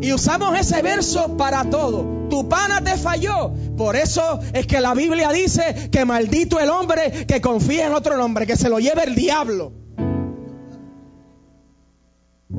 Y 0.00 0.12
usamos 0.12 0.56
ese 0.56 0.82
verso 0.82 1.36
para 1.36 1.68
todo. 1.70 2.28
Tu 2.30 2.48
pana 2.48 2.84
te 2.84 2.96
falló. 2.96 3.52
Por 3.76 3.96
eso 3.96 4.38
es 4.52 4.68
que 4.68 4.80
la 4.80 4.94
Biblia 4.94 5.32
dice 5.32 5.88
que 5.90 6.04
maldito 6.04 6.60
el 6.60 6.68
hombre 6.68 7.26
que 7.26 7.40
confía 7.40 7.88
en 7.88 7.94
otro 7.94 8.24
hombre, 8.24 8.46
que 8.46 8.54
se 8.54 8.68
lo 8.68 8.78
lleve 8.78 9.02
el 9.02 9.16
diablo. 9.16 9.85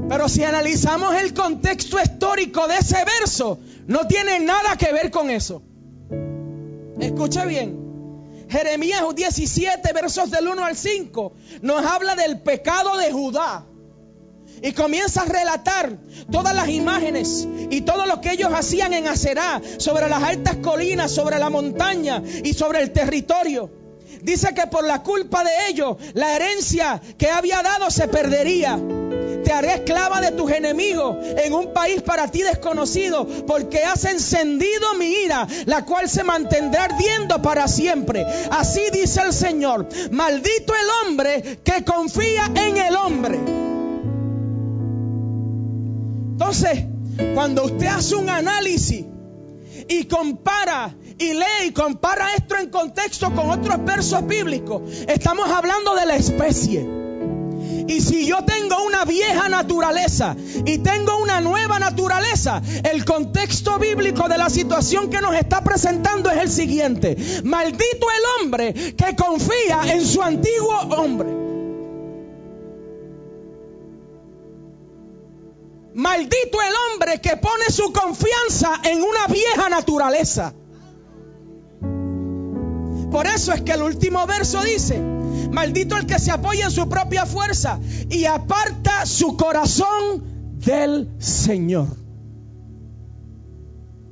Pero 0.09 0.29
si 0.29 0.43
analizamos 0.43 1.15
el 1.15 1.33
contexto 1.33 1.99
histórico 1.99 2.67
de 2.67 2.77
ese 2.77 3.03
verso, 3.19 3.59
no 3.87 4.07
tiene 4.07 4.39
nada 4.39 4.77
que 4.77 4.93
ver 4.93 5.11
con 5.11 5.29
eso. 5.29 5.61
Escuche 6.99 7.45
bien. 7.45 7.87
Jeremías 8.49 9.03
17, 9.13 9.93
versos 9.93 10.31
del 10.31 10.47
1 10.47 10.63
al 10.63 10.77
5, 10.77 11.33
nos 11.61 11.85
habla 11.85 12.15
del 12.15 12.39
pecado 12.39 12.97
de 12.97 13.11
Judá. 13.11 13.65
Y 14.61 14.71
comienza 14.71 15.23
a 15.23 15.25
relatar 15.25 15.97
todas 16.31 16.55
las 16.55 16.69
imágenes 16.69 17.47
y 17.69 17.81
todo 17.81 18.05
lo 18.05 18.21
que 18.21 18.31
ellos 18.31 18.51
hacían 18.53 18.93
en 18.93 19.07
Acerá, 19.07 19.61
sobre 19.77 20.07
las 20.09 20.23
altas 20.23 20.55
colinas, 20.57 21.11
sobre 21.11 21.37
la 21.37 21.49
montaña 21.49 22.23
y 22.43 22.53
sobre 22.53 22.81
el 22.81 22.91
territorio. 22.91 23.69
Dice 24.21 24.53
que 24.55 24.65
por 24.67 24.85
la 24.85 25.03
culpa 25.03 25.43
de 25.43 25.51
ellos, 25.69 25.97
la 26.13 26.35
herencia 26.35 27.01
que 27.17 27.29
había 27.29 27.61
dado 27.61 27.91
se 27.91 28.07
perdería. 28.07 28.79
Te 29.47 29.53
haré 29.53 29.75
esclava 29.75 30.19
de 30.19 30.31
tus 30.31 30.51
enemigos 30.51 31.15
en 31.37 31.53
un 31.53 31.71
país 31.71 32.01
para 32.01 32.29
ti 32.29 32.41
desconocido, 32.41 33.25
porque 33.47 33.81
has 33.81 34.03
encendido 34.03 34.93
mi 34.95 35.05
ira, 35.05 35.47
la 35.65 35.85
cual 35.85 36.09
se 36.09 36.25
mantendrá 36.25 36.83
ardiendo 36.83 37.41
para 37.41 37.69
siempre. 37.69 38.25
Así 38.51 38.81
dice 38.91 39.21
el 39.21 39.31
Señor, 39.31 39.87
maldito 40.11 40.73
el 40.75 40.89
hombre 41.07 41.59
que 41.63 41.85
confía 41.85 42.51
en 42.55 42.75
el 42.75 42.93
hombre. 42.97 43.39
Entonces, 46.33 46.83
cuando 47.33 47.63
usted 47.63 47.87
hace 47.87 48.15
un 48.15 48.29
análisis 48.29 49.05
y 49.87 50.03
compara 50.07 50.93
y 51.17 51.33
lee 51.33 51.67
y 51.67 51.71
compara 51.71 52.33
esto 52.35 52.57
en 52.57 52.69
contexto 52.69 53.33
con 53.33 53.49
otros 53.49 53.85
versos 53.85 54.27
bíblicos, 54.27 54.81
estamos 55.07 55.49
hablando 55.49 55.95
de 55.95 56.05
la 56.05 56.17
especie. 56.17 57.06
Y 57.87 58.01
si 58.01 58.25
yo 58.25 58.43
tengo 58.43 58.83
una 58.83 59.05
vieja 59.05 59.47
naturaleza 59.47 60.35
y 60.65 60.79
tengo 60.79 61.17
una 61.17 61.39
nueva 61.39 61.79
naturaleza, 61.79 62.61
el 62.83 63.05
contexto 63.05 63.79
bíblico 63.79 64.27
de 64.27 64.37
la 64.37 64.49
situación 64.49 65.09
que 65.09 65.21
nos 65.21 65.35
está 65.35 65.63
presentando 65.63 66.29
es 66.29 66.37
el 66.37 66.49
siguiente. 66.49 67.15
Maldito 67.43 68.07
el 68.11 68.45
hombre 68.45 68.73
que 68.73 69.15
confía 69.15 69.81
en 69.93 70.05
su 70.05 70.21
antiguo 70.21 70.77
hombre. 70.97 71.29
Maldito 75.93 76.61
el 76.61 76.73
hombre 76.91 77.21
que 77.21 77.37
pone 77.37 77.71
su 77.71 77.91
confianza 77.91 78.81
en 78.83 79.01
una 79.01 79.27
vieja 79.27 79.69
naturaleza. 79.69 80.53
Por 83.11 83.25
eso 83.25 83.53
es 83.53 83.61
que 83.61 83.71
el 83.71 83.81
último 83.81 84.27
verso 84.27 84.61
dice, 84.61 85.01
maldito 85.51 85.97
el 85.97 86.05
que 86.05 86.19
se 86.19 86.31
apoya 86.31 86.65
en 86.65 86.71
su 86.71 86.87
propia 86.87 87.25
fuerza 87.25 87.79
y 88.09 88.25
aparta 88.25 89.05
su 89.05 89.37
corazón 89.37 90.23
del 90.59 91.09
Señor. 91.19 91.87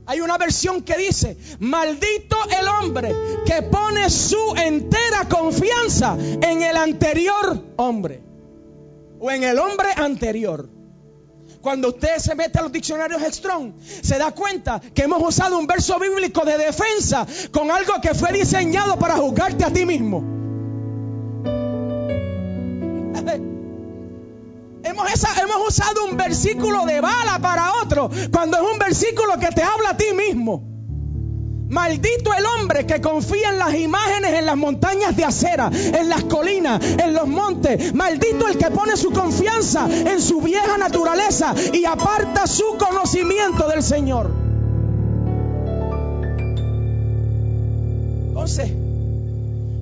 Hay 0.08 0.22
una 0.22 0.38
versión 0.38 0.84
que 0.84 0.98
dice, 0.98 1.38
maldito 1.60 2.38
el 2.60 2.68
hombre 2.68 3.14
que 3.46 3.64
pone 3.64 4.10
su 4.10 4.56
entera 4.56 5.28
confianza 5.28 6.16
en 6.20 6.62
el 6.62 6.78
anterior 6.78 7.74
hombre 7.78 8.22
o 9.20 9.32
en 9.32 9.44
el 9.44 9.58
hombre 9.58 9.88
anterior. 9.96 10.70
Cuando 11.62 11.90
usted 11.90 12.18
se 12.18 12.36
mete 12.36 12.60
a 12.60 12.62
los 12.62 12.72
diccionarios 12.72 13.24
Strong, 13.24 13.74
se 13.80 14.20
da 14.20 14.32
cuenta 14.32 14.80
que 14.80 15.04
hemos 15.04 15.28
usado 15.28 15.58
un 15.58 15.66
verso 15.66 15.98
bíblico 15.98 16.46
de 16.46 16.60
defensa 16.60 17.26
con 17.52 17.72
algo 17.72 18.00
que 18.02 18.14
fue 18.14 18.32
diseñado 18.32 19.00
para 19.00 19.16
juzgarte 19.16 19.64
a 19.64 19.74
ti 19.74 19.84
mismo. 19.88 20.35
Hemos, 25.08 25.68
usado 25.68 26.06
un 26.06 26.18
versículo 26.18 26.86
de 26.86 27.02
bala 27.02 27.40
para 27.40 27.74
otro, 27.84 28.10
cuando 28.32 28.58
es 28.58 28.64
un 28.72 28.80
versículo 28.80 29.40
que 29.40 29.48
te 29.48 29.62
habla 29.62 29.92
a 29.92 29.98
ti 29.98 30.14
mismo. 30.14 30.64
Maldito 31.70 32.32
el 32.34 32.46
hombre 32.46 32.86
que 32.86 33.02
confía 33.02 33.50
en 33.50 33.60
las 33.60 33.74
imágenes 33.76 34.34
en 34.34 34.46
las 34.46 34.56
montañas 34.56 35.16
de 35.16 35.26
acera, 35.26 35.72
en 35.74 36.10
las 36.10 36.24
colinas, 36.26 36.80
en 36.84 37.14
los 37.14 37.28
montes. 37.28 37.94
Maldito 37.94 38.48
el 38.48 38.58
que 38.58 38.70
pone 38.72 38.96
su 38.96 39.12
confianza 39.12 39.88
en 39.90 40.22
su 40.22 40.42
vieja 40.42 40.78
naturaleza 40.78 41.54
y 41.74 41.86
aparta 41.86 42.46
su 42.46 42.78
conocimiento 42.78 43.68
del 43.68 43.82
Señor. 43.82 44.32
Entonces, 48.28 48.72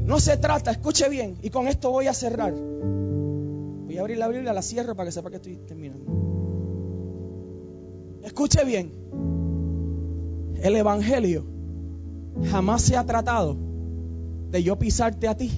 no 0.06 0.20
se 0.20 0.38
trata, 0.38 0.72
escuche 0.72 1.10
bien, 1.10 1.38
y 1.42 1.50
con 1.50 1.68
esto 1.68 1.92
voy 1.92 2.08
a 2.08 2.14
cerrar. 2.14 2.54
Voy 3.94 4.00
a 4.00 4.02
abrir 4.02 4.18
la 4.18 4.28
Biblia, 4.28 4.54
la 4.54 4.64
cierro 4.64 4.96
para 4.96 5.06
que 5.06 5.12
sepa 5.12 5.30
que 5.30 5.36
estoy 5.36 5.56
terminando. 5.68 6.04
Escuche 8.24 8.66
bien, 8.66 8.92
el 10.64 10.76
Evangelio 10.76 11.46
jamás 12.50 12.82
se 12.82 12.98
ha 12.98 13.06
tratado 13.06 13.56
de 14.50 14.64
yo 14.64 14.80
pisarte 14.80 15.28
a 15.28 15.38
ti, 15.38 15.52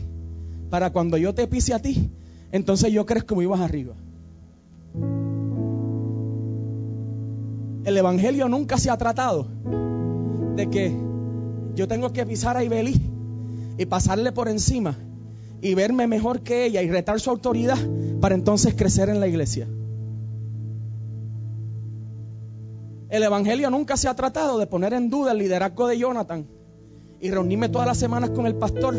para 0.70 0.92
cuando 0.92 1.16
yo 1.16 1.34
te 1.34 1.48
pise 1.48 1.74
a 1.74 1.80
ti, 1.80 2.12
entonces 2.52 2.92
yo 2.92 3.06
crezco 3.06 3.28
como 3.30 3.42
ibas 3.42 3.62
arriba. 3.62 3.96
El 7.86 7.96
Evangelio 7.96 8.50
nunca 8.50 8.78
se 8.78 8.90
ha 8.90 8.98
tratado 8.98 9.48
de 10.58 10.70
que 10.70 10.94
yo 11.74 11.88
tengo 11.88 12.12
que 12.12 12.26
pisar 12.26 12.58
a 12.58 12.66
Ibelí 12.66 13.02
y 13.78 13.86
pasarle 13.86 14.34
por 14.34 14.50
encima 14.50 14.98
y 15.66 15.74
verme 15.74 16.06
mejor 16.06 16.42
que 16.42 16.66
ella 16.66 16.84
y 16.84 16.92
retar 16.92 17.20
su 17.20 17.32
autoridad 17.32 17.80
para 18.22 18.36
entonces 18.36 18.76
crecer 18.76 19.10
en 19.10 19.20
la 19.20 19.26
iglesia. 19.26 19.68
El 23.10 23.24
Evangelio 23.24 23.72
nunca 23.72 23.98
se 23.98 24.08
ha 24.08 24.14
tratado 24.14 24.60
de 24.60 24.68
poner 24.68 24.94
en 24.94 25.10
duda 25.10 25.32
el 25.32 25.40
liderazgo 25.40 25.88
de 25.88 25.98
Jonathan 25.98 26.46
y 27.20 27.32
reunirme 27.32 27.68
todas 27.70 27.88
las 27.88 27.98
semanas 27.98 28.30
con 28.30 28.46
el 28.46 28.54
pastor 28.54 28.96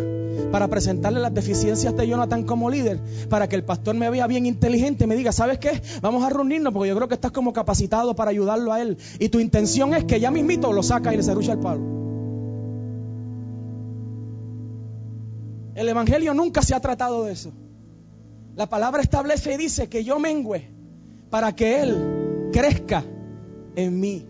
para 0.51 0.67
presentarle 0.67 1.21
las 1.21 1.33
deficiencias 1.33 1.97
de 1.97 2.09
Jonathan 2.09 2.43
como 2.43 2.69
líder, 2.69 2.99
para 3.31 3.49
que 3.49 3.55
el 3.55 3.63
pastor 3.63 3.95
me 3.95 4.11
vea 4.11 4.27
bien 4.27 4.45
inteligente 4.45 5.05
y 5.05 5.07
me 5.07 5.15
diga, 5.15 5.31
¿sabes 5.31 5.59
qué? 5.59 5.81
Vamos 6.03 6.25
a 6.25 6.31
reunirnos 6.31 6.73
porque 6.73 6.89
yo 6.89 6.97
creo 6.97 7.07
que 7.07 7.15
estás 7.15 7.31
como 7.31 7.53
capacitado 7.53 8.17
para 8.17 8.33
ayudarlo 8.33 8.73
a 8.73 8.83
él. 8.83 8.99
Y 9.21 9.29
tu 9.29 9.39
intención 9.39 9.95
es 9.95 10.05
que 10.05 10.19
ya 10.19 10.33
mismito 10.33 10.73
lo 10.73 10.83
saca 10.83 11.15
y 11.15 11.17
le 11.17 11.23
cerrucha 11.23 11.53
el 11.53 11.61
palo. 11.61 12.06
El 15.77 15.91
Evangelio 15.91 16.33
nunca 16.33 16.63
se 16.63 16.75
ha 16.75 16.81
tratado 16.81 17.25
de 17.25 17.33
eso. 17.35 17.53
La 18.57 18.67
palabra 18.67 19.03
establece 19.03 19.53
y 19.53 19.57
dice 19.59 19.91
que 19.91 20.05
yo 20.05 20.19
mengüe 20.19 20.71
para 21.29 21.55
que 21.55 21.83
Él 21.83 22.51
crezca 22.51 23.05
en 23.75 24.01
mí. 24.01 24.27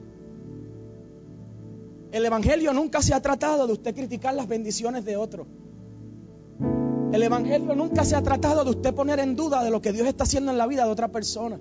El 2.11 2.25
Evangelio 2.25 2.73
nunca 2.73 3.01
se 3.01 3.15
ha 3.15 3.23
tratado 3.23 3.69
de 3.69 3.75
usted 3.75 3.95
criticar 3.95 4.35
las 4.35 4.49
bendiciones 4.49 5.05
de 5.05 5.17
otro. 5.17 5.47
El 7.13 7.23
Evangelio 7.23 7.77
nunca 7.77 8.05
se 8.05 8.17
ha 8.17 8.23
tratado 8.23 8.65
de 8.65 8.71
usted 8.71 8.93
poner 8.93 9.21
en 9.21 9.37
duda 9.37 9.63
de 9.63 9.71
lo 9.71 9.81
que 9.81 9.93
Dios 9.93 10.09
está 10.09 10.25
haciendo 10.25 10.51
en 10.51 10.59
la 10.59 10.67
vida 10.67 10.85
de 10.85 10.91
otra 10.91 11.13
persona. 11.13 11.61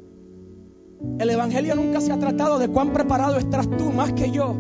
El 1.20 1.30
Evangelio 1.30 1.76
nunca 1.76 2.02
se 2.02 2.12
ha 2.12 2.18
tratado 2.18 2.58
de 2.58 2.70
cuán 2.70 2.92
preparado 2.92 3.38
estás 3.38 3.70
tú 3.78 3.92
más 3.92 4.14
que 4.14 4.32
yo 4.32 4.56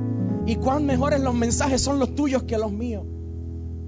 y 0.45 0.57
cuán 0.57 0.86
mejores 0.86 1.19
los 1.21 1.34
mensajes 1.34 1.82
son 1.82 1.97
los 1.97 2.13
tuyos 2.13 2.43
que 2.43 2.59
los 2.59 2.71
míos. 2.71 3.07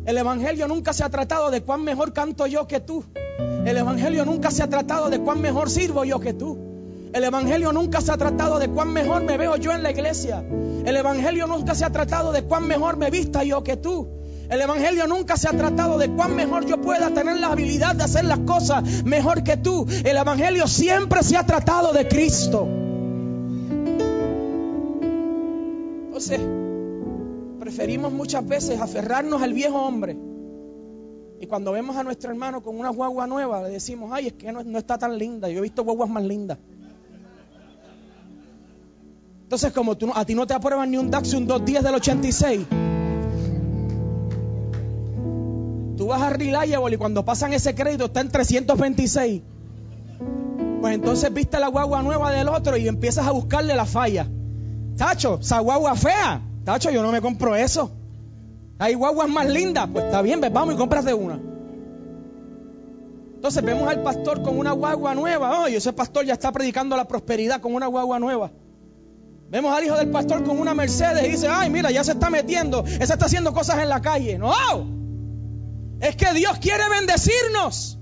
El 0.08 0.18
Evangelio 0.18 0.70
nunca 0.70 0.94
se 0.94 1.04
ha 1.04 1.10
tratado 1.10 1.52
de 1.52 1.64
cuán 1.64 1.84
mejor 1.84 2.14
canto 2.14 2.48
yo 2.48 2.66
que 2.66 2.80
tú. 2.80 3.04
El 3.66 3.76
Evangelio 3.76 4.24
nunca 4.24 4.52
se 4.52 4.64
ha 4.64 4.70
tratado 4.70 5.10
de 5.10 5.20
cuán 5.20 5.42
mejor 5.42 5.70
sirvo 5.70 6.06
yo 6.06 6.22
que 6.22 6.34
tú. 6.34 6.58
El 7.12 7.26
Evangelio 7.26 7.74
nunca 7.74 8.00
se 8.00 8.14
ha 8.14 8.18
tratado 8.18 8.58
de 8.58 8.70
cuán 8.70 8.94
mejor 8.94 9.26
me 9.26 9.38
veo 9.38 9.58
yo 9.58 9.74
en 9.74 9.84
la 9.84 9.92
iglesia. 9.92 10.46
El 10.86 10.96
Evangelio 10.96 11.46
nunca 11.46 11.76
se 11.76 11.84
ha 11.84 11.90
tratado 11.90 12.32
de 12.32 12.44
cuán 12.44 12.68
mejor 12.68 12.96
me 12.96 13.12
vista 13.12 13.44
yo 13.44 13.66
que 13.66 13.76
tú. 13.76 14.08
El 14.50 14.62
Evangelio 14.62 15.08
nunca 15.08 15.36
se 15.36 15.50
ha 15.50 15.52
tratado 15.52 15.98
de 15.98 16.10
cuán 16.12 16.38
mejor 16.38 16.66
yo 16.66 16.80
pueda 16.80 17.10
tener 17.10 17.38
la 17.42 17.48
habilidad 17.48 17.94
de 17.94 18.06
hacer 18.06 18.24
las 18.24 18.40
cosas 18.40 19.04
mejor 19.04 19.44
que 19.44 19.58
tú. 19.58 19.86
El 20.06 20.16
Evangelio 20.16 20.68
siempre 20.68 21.22
se 21.22 21.36
ha 21.36 21.46
tratado 21.46 21.92
de 21.92 22.08
Cristo. 22.08 22.66
Entonces, 26.06 26.40
preferimos 27.68 28.14
muchas 28.14 28.48
veces 28.48 28.80
aferrarnos 28.80 29.42
al 29.42 29.52
viejo 29.52 29.76
hombre. 29.76 30.18
Y 31.42 31.48
cuando 31.48 31.74
vemos 31.74 31.98
a 31.98 32.04
nuestro 32.06 32.30
hermano 32.32 32.64
con 32.64 32.80
una 32.80 32.88
guagua 32.88 33.28
nueva, 33.28 33.62
le 33.64 33.72
decimos, 33.72 34.10
ay, 34.14 34.28
es 34.28 34.34
que 34.34 34.54
no, 34.54 34.64
no 34.64 34.80
está 34.80 34.98
tan 34.98 35.18
linda. 35.18 35.50
Yo 35.50 35.60
he 35.60 35.62
visto 35.64 35.84
guaguas 35.84 36.10
más 36.10 36.24
lindas. 36.24 36.60
Entonces, 39.44 39.74
como 39.74 39.98
tú, 39.98 40.10
a 40.16 40.24
ti 40.24 40.34
no 40.34 40.48
te 40.48 40.54
aprueban 40.54 40.90
ni 40.90 40.96
un 40.96 41.08
un 41.08 41.12
210 41.12 41.84
del 41.84 41.96
86, 41.96 42.62
tú 45.98 46.08
vas 46.08 46.22
a 46.22 46.30
Reliable 46.30 46.96
y 46.96 46.98
cuando 46.98 47.26
pasan 47.26 47.52
ese 47.52 47.76
crédito 47.76 48.06
está 48.06 48.22
en 48.22 48.30
326. 48.30 49.42
Pues 50.80 50.96
entonces 50.96 51.34
viste 51.34 51.60
la 51.60 51.68
guagua 51.68 52.02
nueva 52.02 52.32
del 52.32 52.48
otro 52.48 52.78
y 52.78 52.88
empiezas 52.88 53.28
a 53.28 53.32
buscarle 53.32 53.76
la 53.76 53.86
falla. 53.86 54.26
Tacho, 54.96 55.40
esa 55.42 55.60
guagua 55.60 55.96
fea. 55.96 56.47
Tacho, 56.68 56.92
yo 56.92 57.02
no 57.02 57.14
me 57.14 57.22
compro 57.22 57.56
eso. 57.56 57.90
Hay 58.78 58.94
guaguas 58.94 59.30
más 59.30 59.48
lindas. 59.48 59.88
Pues 59.90 60.04
está 60.04 60.22
bien, 60.22 60.42
vamos 60.52 60.76
y 60.76 60.78
compras 60.78 61.06
de 61.06 61.14
una. 61.14 61.40
Entonces 63.36 63.64
vemos 63.64 63.88
al 63.88 64.04
pastor 64.04 64.44
con 64.44 64.60
una 64.60 64.74
guagua 64.74 65.16
nueva. 65.16 65.62
Oye, 65.62 65.78
ese 65.78 65.94
pastor 65.94 66.26
ya 66.26 66.34
está 66.34 66.52
predicando 66.52 66.98
la 66.98 67.08
prosperidad 67.08 67.62
con 67.62 67.74
una 67.74 67.88
guagua 67.88 68.20
nueva. 68.20 68.52
Vemos 69.50 69.74
al 69.74 69.86
hijo 69.86 69.96
del 69.96 70.10
pastor 70.10 70.44
con 70.44 70.60
una 70.60 70.74
Mercedes 70.74 71.26
y 71.26 71.32
dice, 71.32 71.48
ay, 71.48 71.70
mira, 71.70 71.90
ya 71.90 72.04
se 72.04 72.12
está 72.12 72.30
metiendo, 72.30 72.84
ese 72.84 73.14
está 73.14 73.28
haciendo 73.28 73.54
cosas 73.54 73.82
en 73.82 73.88
la 73.88 74.02
calle. 74.02 74.38
No, 74.38 74.52
es 76.02 76.18
que 76.18 76.34
Dios 76.34 76.58
quiere 76.58 76.84
bendecirnos. 76.90 77.98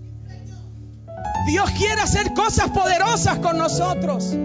Dios 1.45 1.69
quiere 1.77 2.01
hacer 2.01 2.33
cosas 2.33 2.71
poderosas 2.71 3.37
con 3.37 3.59
nosotros. 3.59 4.35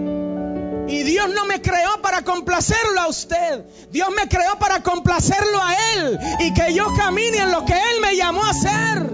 Y 0.91 1.05
Dios 1.05 1.31
no 1.33 1.47
me 1.47 1.63
creó 1.63 2.03
para 2.03 2.23
complacerlo 2.23 3.01
a 3.01 3.09
usted. 3.09 3.65
Dios 3.93 4.09
me 4.17 4.29
creó 4.29 4.59
para 4.59 4.83
complacerlo 4.83 5.63
a 5.63 5.75
Él. 5.95 6.19
Y 6.41 6.53
que 6.53 6.75
yo 6.75 6.93
camine 6.97 7.39
en 7.39 7.53
lo 7.53 7.65
que 7.65 7.75
Él 7.75 8.01
me 8.03 8.17
llamó 8.17 8.43
a 8.43 8.51
hacer. 8.51 9.09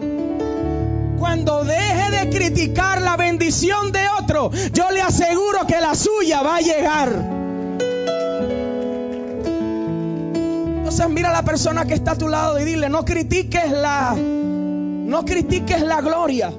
Cuando 1.19 1.65
deje 1.65 2.11
de 2.11 2.31
criticar 2.31 3.03
la 3.03 3.19
bendición 3.19 3.93
de 3.93 4.09
otro, 4.23 4.51
yo 4.73 4.91
le 4.91 5.03
aseguro 5.03 5.67
que 5.67 5.79
la 5.79 5.95
suya 5.95 6.41
va 6.41 6.57
a 6.57 6.61
llegar. 6.61 7.09
Entonces 10.79 11.09
mira 11.11 11.29
a 11.29 11.33
la 11.33 11.43
persona 11.43 11.85
que 11.85 11.93
está 11.93 12.13
a 12.13 12.19
tu 12.19 12.29
lado 12.29 12.59
y 12.59 12.65
dile, 12.65 12.89
no 12.89 13.05
critiques 13.05 13.71
la, 13.71 14.15
no 14.15 15.25
critiques 15.27 15.83
la 15.83 16.01
gloria 16.01 16.55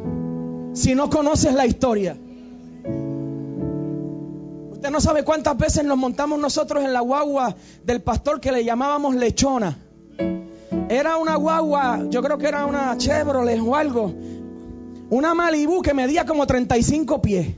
si 0.74 0.94
no 0.94 1.10
conoces 1.10 1.54
la 1.54 1.66
historia. 1.66 2.18
Usted 4.78 4.92
no 4.92 5.02
sabe 5.02 5.24
cuántas 5.24 5.58
veces 5.58 5.84
nos 5.84 5.98
montamos 5.98 6.38
nosotros 6.38 6.86
en 6.86 6.94
la 6.94 7.00
guagua 7.00 7.56
del 7.84 8.00
pastor 8.04 8.40
que 8.40 8.52
le 8.52 8.64
llamábamos 8.64 9.16
lechona. 9.16 9.76
Era 10.88 11.18
una 11.18 11.36
guagua, 11.36 12.04
yo 12.10 12.22
creo 12.22 12.38
que 12.38 12.48
era 12.48 12.64
una 12.68 12.96
Chevrolet 12.96 13.60
o 13.60 13.76
algo, 13.76 14.14
una 15.10 15.34
Malibu 15.34 15.82
que 15.82 15.96
medía 15.96 16.28
como 16.28 16.46
35 16.46 17.22
pies. 17.24 17.56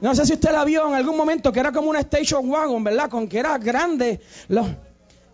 No 0.00 0.14
sé 0.14 0.24
si 0.24 0.32
usted 0.32 0.50
la 0.50 0.64
vio 0.64 0.88
en 0.88 0.94
algún 0.94 1.14
momento, 1.14 1.52
que 1.52 1.60
era 1.60 1.72
como 1.72 1.90
una 1.90 2.00
station 2.00 2.48
wagon, 2.48 2.82
¿verdad? 2.82 3.10
Con 3.10 3.28
que 3.28 3.38
era 3.38 3.58
grande. 3.58 4.18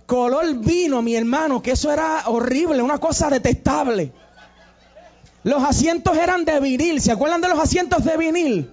Color 0.06 0.56
vino, 0.56 1.02
mi 1.02 1.14
hermano, 1.14 1.62
que 1.62 1.70
eso 1.70 1.92
era 1.92 2.24
horrible, 2.26 2.82
una 2.82 2.98
cosa 2.98 3.30
detestable. 3.30 4.12
Los 5.44 5.62
asientos 5.62 6.16
eran 6.16 6.44
de 6.44 6.58
vinil. 6.58 7.00
¿Se 7.00 7.12
acuerdan 7.12 7.40
de 7.40 7.48
los 7.48 7.60
asientos 7.60 8.04
de 8.04 8.16
vinil? 8.16 8.72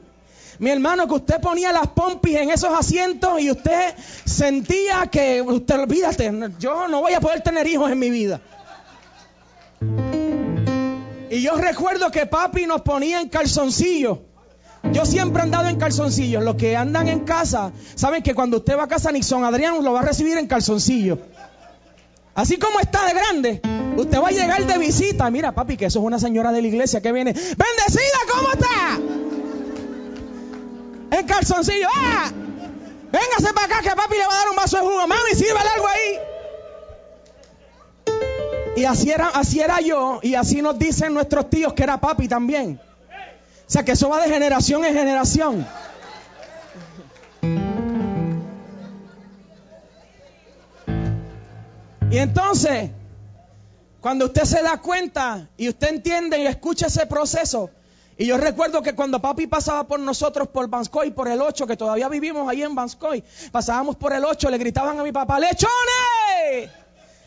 Mi 0.60 0.70
hermano, 0.70 1.08
que 1.08 1.16
usted 1.16 1.42
ponía 1.42 1.72
las 1.72 1.88
pompis 1.88 2.36
en 2.38 2.52
esos 2.52 2.72
asientos 2.78 3.42
y 3.42 3.52
usted 3.52 3.96
sentía 4.26 5.08
que, 5.08 5.42
usted 5.42 5.80
olvídate, 5.80 6.32
yo 6.60 6.88
no 6.88 7.02
voy 7.02 7.14
a 7.14 7.20
poder 7.20 7.42
tener 7.42 7.68
hijos 7.68 7.92
en 7.92 8.00
mi 8.00 8.10
vida. 8.10 8.42
Y 11.30 11.42
yo 11.42 11.56
recuerdo 11.56 12.12
que 12.12 12.28
papi 12.28 12.68
nos 12.68 12.82
ponía 12.82 13.20
en 13.20 13.30
calzoncillos. 13.30 14.20
Yo 14.92 15.06
siempre 15.06 15.42
he 15.42 15.46
andado 15.46 15.68
en 15.68 15.78
calzoncillos. 15.78 16.44
Los 16.44 16.56
que 16.56 16.76
andan 16.76 17.08
en 17.08 17.22
casa 17.22 17.72
saben 17.96 18.22
que 18.22 18.36
cuando 18.36 18.58
usted 18.58 18.78
va 18.78 18.84
a 18.84 18.88
casa 18.88 19.12
Nixon 19.12 19.44
Adrián 19.44 19.84
lo 19.84 19.94
va 19.94 20.02
a 20.02 20.04
recibir 20.04 20.38
en 20.38 20.46
calzoncillos. 20.46 21.20
Así 22.36 22.58
como 22.58 22.80
está 22.80 23.06
de 23.06 23.14
grande, 23.14 23.62
usted 23.96 24.20
va 24.20 24.28
a 24.28 24.32
llegar 24.32 24.66
de 24.66 24.78
visita. 24.78 25.30
Mira, 25.30 25.54
papi, 25.54 25.78
que 25.78 25.86
eso 25.86 26.00
es 26.00 26.06
una 26.06 26.20
señora 26.20 26.52
de 26.52 26.62
la 26.62 26.68
iglesia 26.68 27.02
que 27.02 27.12
viene. 27.12 27.34
Bendecida, 27.34 28.20
¿cómo 28.32 28.52
está? 28.52 29.23
En 31.14 31.28
calzoncillo. 31.28 31.88
¡Ah! 31.96 32.32
Véngase 33.12 33.54
para 33.54 33.68
acá 33.68 33.82
que 33.82 33.96
papi 33.96 34.16
le 34.18 34.26
va 34.26 34.34
a 34.34 34.38
dar 34.38 34.50
un 34.50 34.56
vaso 34.56 34.78
de 34.78 34.84
jugo. 34.84 35.08
Mami, 35.08 35.36
sírvale 35.36 35.70
algo 35.70 35.88
ahí. 35.88 36.20
Y 38.76 38.86
así 38.86 39.12
era, 39.12 39.28
así 39.28 39.60
era 39.60 39.80
yo, 39.82 40.20
y 40.24 40.34
así 40.34 40.64
nos 40.64 40.80
dicen 40.80 41.14
nuestros 41.14 41.48
tíos 41.52 41.74
que 41.74 41.84
era 41.84 42.02
papi 42.02 42.28
también. 42.28 42.82
O 43.68 43.72
sea 43.72 43.86
que 43.86 43.92
eso 43.92 44.10
va 44.10 44.20
de 44.22 44.30
generación 44.30 44.84
en 44.84 44.96
generación. 44.96 45.68
Y 52.10 52.18
entonces, 52.18 52.90
cuando 54.02 54.26
usted 54.26 54.44
se 54.44 54.64
da 54.64 54.82
cuenta 54.82 55.50
y 55.58 55.70
usted 55.70 55.90
entiende 55.90 56.40
y 56.40 56.48
escucha 56.48 56.88
ese 56.88 57.06
proceso, 57.06 57.70
y 58.18 58.26
yo 58.26 58.38
recuerdo 58.38 58.82
que 58.82 58.94
cuando 58.94 59.20
papi 59.22 59.48
pasaba 59.48 59.86
por 59.86 60.00
nosotros 60.00 60.48
por 60.48 60.68
Banscoy, 60.68 61.12
por 61.12 61.28
el 61.28 61.42
8, 61.42 61.66
que 61.66 61.76
todavía 61.78 62.08
vivimos 62.10 62.48
ahí 62.48 62.62
en 62.62 62.76
Banscoy, 62.76 63.24
pasábamos 63.52 63.96
por 63.96 64.14
el 64.14 64.24
8, 64.24 64.50
le 64.50 64.58
gritaban 64.58 65.00
a 65.00 65.04
mi 65.04 65.12
papá, 65.12 65.40
¡lechones! 65.40 66.70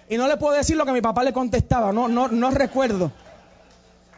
Y 0.08 0.16
no 0.16 0.28
le 0.28 0.36
puedo 0.36 0.54
decir 0.54 0.76
lo 0.76 0.86
que 0.86 0.92
mi 0.92 1.00
papá 1.00 1.24
le 1.24 1.32
contestaba, 1.32 1.92
no, 1.92 2.06
no, 2.06 2.28
no 2.28 2.50
recuerdo. 2.50 3.10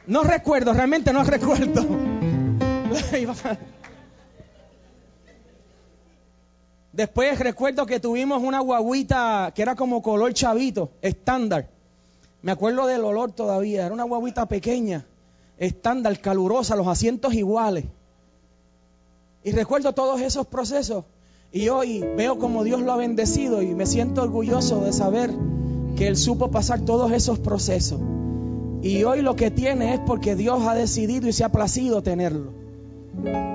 No 0.07 0.23
recuerdo, 0.23 0.73
realmente 0.73 1.12
no 1.12 1.25
recuerdo. 1.25 1.87
Después 6.93 7.39
recuerdo 7.39 7.87
que 7.87 8.01
tuvimos 8.01 8.43
una 8.43 8.61
guaguita 8.61 9.53
que 9.55 9.62
era 9.62 9.75
como 9.77 10.03
color 10.03 10.35
chavito, 10.35 10.91
estándar. 11.01 11.69
Me 12.43 12.53
acuerdo 12.53 12.87
del 12.87 13.05
olor 13.05 13.33
todavía, 13.33 13.87
era 13.87 13.95
una 13.95 14.05
guaguita 14.05 14.47
pequeña, 14.47 15.07
estándar, 15.59 16.20
calurosa, 16.20 16.76
los 16.76 16.86
asientos 16.86 17.34
iguales. 17.34 17.84
Y 19.44 19.52
recuerdo 19.52 19.92
todos 19.92 20.20
esos 20.20 20.46
procesos. 20.46 21.04
Y 21.52 21.68
hoy 21.68 22.04
veo 22.16 22.38
como 22.38 22.64
Dios 22.64 22.80
lo 22.80 22.92
ha 22.92 22.96
bendecido 22.96 23.62
y 23.62 23.74
me 23.74 23.86
siento 23.86 24.22
orgulloso 24.22 24.80
de 24.84 24.92
saber 24.92 25.30
que 25.96 26.06
Él 26.06 26.16
supo 26.16 26.50
pasar 26.50 26.80
todos 26.80 27.12
esos 27.12 27.38
procesos. 27.38 28.00
Y 28.82 29.02
hoy 29.04 29.22
lo 29.22 29.34
que 29.34 29.50
tiene 29.50 29.94
es 29.94 30.00
porque 30.00 30.36
Dios 30.36 30.66
ha 30.66 30.74
decidido 30.74 31.26
y 31.26 31.32
se 31.32 31.44
ha 31.44 31.50
placido 31.50 32.02
tenerlo. 32.02 32.52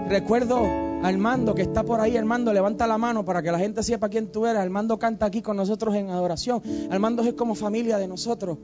Recuerdo 0.09 0.57
a 0.57 1.07
Armando 1.07 1.55
que 1.55 1.61
está 1.61 1.83
por 1.83 2.01
ahí. 2.01 2.17
Armando, 2.17 2.51
levanta 2.51 2.87
la 2.87 2.97
mano 2.97 3.23
para 3.23 3.41
que 3.41 3.51
la 3.51 3.59
gente 3.59 3.83
sepa 3.83 4.09
quién 4.09 4.27
tú 4.27 4.45
eres. 4.45 4.61
Armando 4.61 4.99
canta 4.99 5.25
aquí 5.25 5.41
con 5.41 5.55
nosotros 5.55 5.95
en 5.95 6.09
adoración. 6.09 6.61
Armando 6.89 7.23
es 7.23 7.33
como 7.35 7.55
familia 7.55 7.97
de 7.97 8.07
nosotros. 8.07 8.57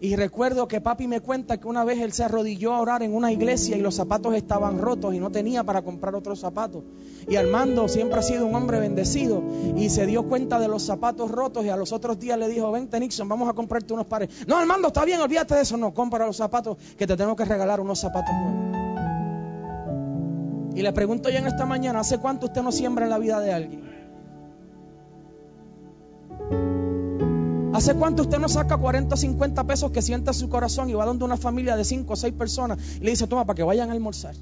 Y 0.00 0.14
recuerdo 0.14 0.68
que 0.68 0.80
papi 0.80 1.08
me 1.08 1.20
cuenta 1.20 1.58
que 1.58 1.66
una 1.66 1.82
vez 1.84 1.98
él 1.98 2.12
se 2.12 2.22
arrodilló 2.22 2.72
a 2.72 2.80
orar 2.80 3.02
en 3.02 3.14
una 3.14 3.32
iglesia 3.32 3.76
y 3.76 3.80
los 3.80 3.96
zapatos 3.96 4.34
estaban 4.34 4.78
rotos 4.78 5.12
y 5.12 5.18
no 5.18 5.30
tenía 5.30 5.64
para 5.64 5.82
comprar 5.82 6.14
otros 6.14 6.38
zapatos. 6.38 6.84
Y 7.28 7.34
Armando 7.34 7.88
siempre 7.88 8.20
ha 8.20 8.22
sido 8.22 8.46
un 8.46 8.54
hombre 8.54 8.78
bendecido 8.78 9.42
y 9.76 9.90
se 9.90 10.06
dio 10.06 10.28
cuenta 10.28 10.60
de 10.60 10.68
los 10.68 10.84
zapatos 10.84 11.32
rotos 11.32 11.64
y 11.64 11.68
a 11.68 11.76
los 11.76 11.92
otros 11.92 12.20
días 12.20 12.38
le 12.38 12.48
dijo, 12.48 12.70
vente 12.70 13.00
Nixon, 13.00 13.28
vamos 13.28 13.48
a 13.48 13.54
comprarte 13.54 13.92
unos 13.92 14.06
pares. 14.06 14.28
No, 14.46 14.56
Armando, 14.56 14.88
está 14.88 15.04
bien, 15.04 15.20
olvídate 15.20 15.56
de 15.56 15.62
eso. 15.62 15.76
No, 15.76 15.92
compra 15.92 16.26
los 16.26 16.36
zapatos 16.36 16.76
que 16.96 17.06
te 17.06 17.16
tengo 17.16 17.34
que 17.34 17.44
regalar 17.44 17.80
unos 17.80 17.98
zapatos 17.98 18.32
nuevos. 18.34 18.68
Y 20.76 20.82
le 20.82 20.92
pregunto 20.92 21.28
yo 21.28 21.38
en 21.38 21.48
esta 21.48 21.66
mañana, 21.66 21.98
¿hace 21.98 22.18
cuánto 22.18 22.46
usted 22.46 22.62
no 22.62 22.70
siembra 22.70 23.04
en 23.04 23.10
la 23.10 23.18
vida 23.18 23.40
de 23.40 23.52
alguien? 23.52 23.87
¿Hace 27.78 27.94
cuánto 27.94 28.22
usted 28.22 28.40
no 28.40 28.48
saca 28.48 28.76
40 28.76 29.14
o 29.14 29.16
50 29.16 29.62
pesos 29.62 29.92
que 29.92 30.02
sienta 30.02 30.32
su 30.32 30.48
corazón 30.48 30.90
y 30.90 30.94
va 30.94 31.06
donde 31.06 31.24
una 31.24 31.36
familia 31.36 31.76
de 31.76 31.84
5 31.84 32.12
o 32.12 32.16
6 32.16 32.34
personas 32.34 32.76
y 32.96 33.04
le 33.04 33.10
dice, 33.10 33.28
toma, 33.28 33.46
para 33.46 33.54
que 33.54 33.62
vayan 33.62 33.88
a 33.90 33.92
almorzar? 33.92 34.34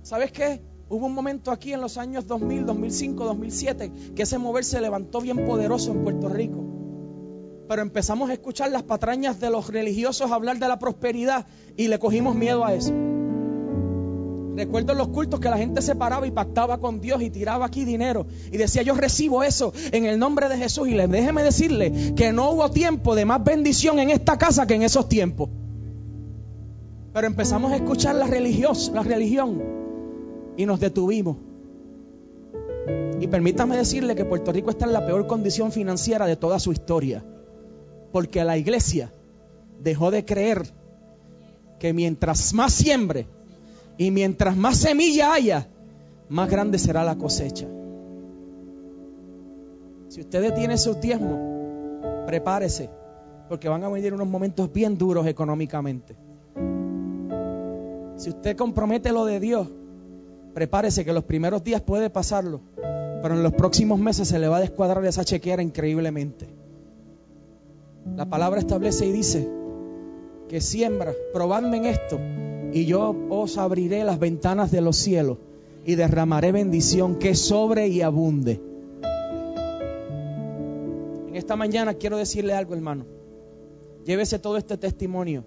¿Sabes 0.00 0.32
qué? 0.32 0.62
Hubo 0.88 1.04
un 1.04 1.12
momento 1.12 1.50
aquí 1.50 1.74
en 1.74 1.82
los 1.82 1.98
años 1.98 2.26
2000, 2.26 2.64
2005, 2.64 3.24
2007 3.26 3.92
que 4.16 4.22
ese 4.22 4.38
mover 4.38 4.64
se 4.64 4.80
levantó 4.80 5.20
bien 5.20 5.44
poderoso 5.44 5.92
en 5.92 6.02
Puerto 6.02 6.30
Rico. 6.30 6.64
Pero 7.68 7.82
empezamos 7.82 8.30
a 8.30 8.32
escuchar 8.32 8.70
las 8.70 8.82
patrañas 8.82 9.38
de 9.38 9.50
los 9.50 9.68
religiosos 9.68 10.30
hablar 10.30 10.58
de 10.58 10.68
la 10.68 10.78
prosperidad 10.78 11.46
y 11.76 11.88
le 11.88 11.98
cogimos 11.98 12.34
miedo 12.34 12.64
a 12.64 12.72
eso. 12.72 12.94
Recuerdo 14.56 14.94
los 14.94 15.08
cultos 15.08 15.38
que 15.38 15.50
la 15.50 15.58
gente 15.58 15.82
se 15.82 15.94
paraba 15.94 16.26
y 16.26 16.30
pactaba 16.30 16.78
con 16.78 16.98
Dios 16.98 17.20
y 17.20 17.28
tiraba 17.28 17.66
aquí 17.66 17.84
dinero 17.84 18.26
y 18.50 18.56
decía 18.56 18.80
yo 18.80 18.94
recibo 18.94 19.42
eso 19.42 19.74
en 19.92 20.06
el 20.06 20.18
nombre 20.18 20.48
de 20.48 20.56
Jesús 20.56 20.88
y 20.88 20.94
déjeme 20.94 21.42
decirle 21.42 22.14
que 22.14 22.32
no 22.32 22.50
hubo 22.52 22.70
tiempo 22.70 23.14
de 23.14 23.26
más 23.26 23.44
bendición 23.44 23.98
en 23.98 24.08
esta 24.08 24.38
casa 24.38 24.66
que 24.66 24.74
en 24.74 24.82
esos 24.82 25.10
tiempos. 25.10 25.50
Pero 27.12 27.26
empezamos 27.26 27.70
a 27.72 27.76
escuchar 27.76 28.14
la 28.14 28.26
religión, 28.26 28.74
la 28.94 29.02
religión 29.02 29.62
y 30.56 30.64
nos 30.64 30.80
detuvimos. 30.80 31.36
Y 33.20 33.26
permítame 33.26 33.76
decirle 33.76 34.14
que 34.14 34.24
Puerto 34.24 34.52
Rico 34.52 34.70
está 34.70 34.86
en 34.86 34.94
la 34.94 35.04
peor 35.04 35.26
condición 35.26 35.70
financiera 35.70 36.26
de 36.26 36.36
toda 36.36 36.58
su 36.58 36.72
historia, 36.72 37.22
porque 38.10 38.42
la 38.42 38.56
iglesia 38.56 39.12
dejó 39.82 40.10
de 40.10 40.24
creer 40.24 40.62
que 41.78 41.92
mientras 41.92 42.54
más 42.54 42.72
siembre, 42.72 43.26
y 43.98 44.10
mientras 44.10 44.56
más 44.56 44.76
semilla 44.76 45.32
haya, 45.32 45.66
más 46.28 46.50
grande 46.50 46.78
será 46.78 47.04
la 47.04 47.16
cosecha. 47.16 47.66
Si 50.08 50.20
usted 50.20 50.42
detiene 50.42 50.76
su 50.76 50.94
diezmo, 50.94 52.24
prepárese, 52.26 52.90
porque 53.48 53.68
van 53.68 53.84
a 53.84 53.88
venir 53.88 54.12
unos 54.12 54.28
momentos 54.28 54.72
bien 54.72 54.98
duros 54.98 55.26
económicamente. 55.26 56.16
Si 58.16 58.30
usted 58.30 58.56
compromete 58.56 59.12
lo 59.12 59.24
de 59.24 59.40
Dios, 59.40 59.68
prepárese 60.54 61.04
que 61.04 61.12
los 61.12 61.24
primeros 61.24 61.62
días 61.62 61.82
puede 61.82 62.10
pasarlo, 62.10 62.60
pero 63.22 63.34
en 63.34 63.42
los 63.42 63.52
próximos 63.52 63.98
meses 63.98 64.28
se 64.28 64.38
le 64.38 64.48
va 64.48 64.58
a 64.58 64.60
descuadrar 64.60 65.04
esa 65.04 65.24
chequera 65.24 65.62
increíblemente. 65.62 66.48
La 68.14 68.26
palabra 68.26 68.60
establece 68.60 69.06
y 69.06 69.12
dice 69.12 69.48
que 70.48 70.60
siembra, 70.60 71.12
probadme 71.32 71.76
en 71.78 71.84
esto 71.86 72.18
y 72.76 72.84
yo 72.84 73.16
os 73.30 73.56
abriré 73.56 74.04
las 74.04 74.18
ventanas 74.18 74.70
de 74.70 74.82
los 74.82 74.96
cielos 74.96 75.38
y 75.86 75.94
derramaré 75.94 76.52
bendición 76.52 77.18
que 77.18 77.34
sobre 77.34 77.88
y 77.88 78.02
abunde. 78.02 78.60
En 81.26 81.34
esta 81.34 81.56
mañana 81.56 81.94
quiero 81.94 82.18
decirle 82.18 82.52
algo, 82.52 82.74
hermano. 82.74 83.06
Llévese 84.04 84.38
todo 84.38 84.58
este 84.58 84.76
testimonio 84.76 85.44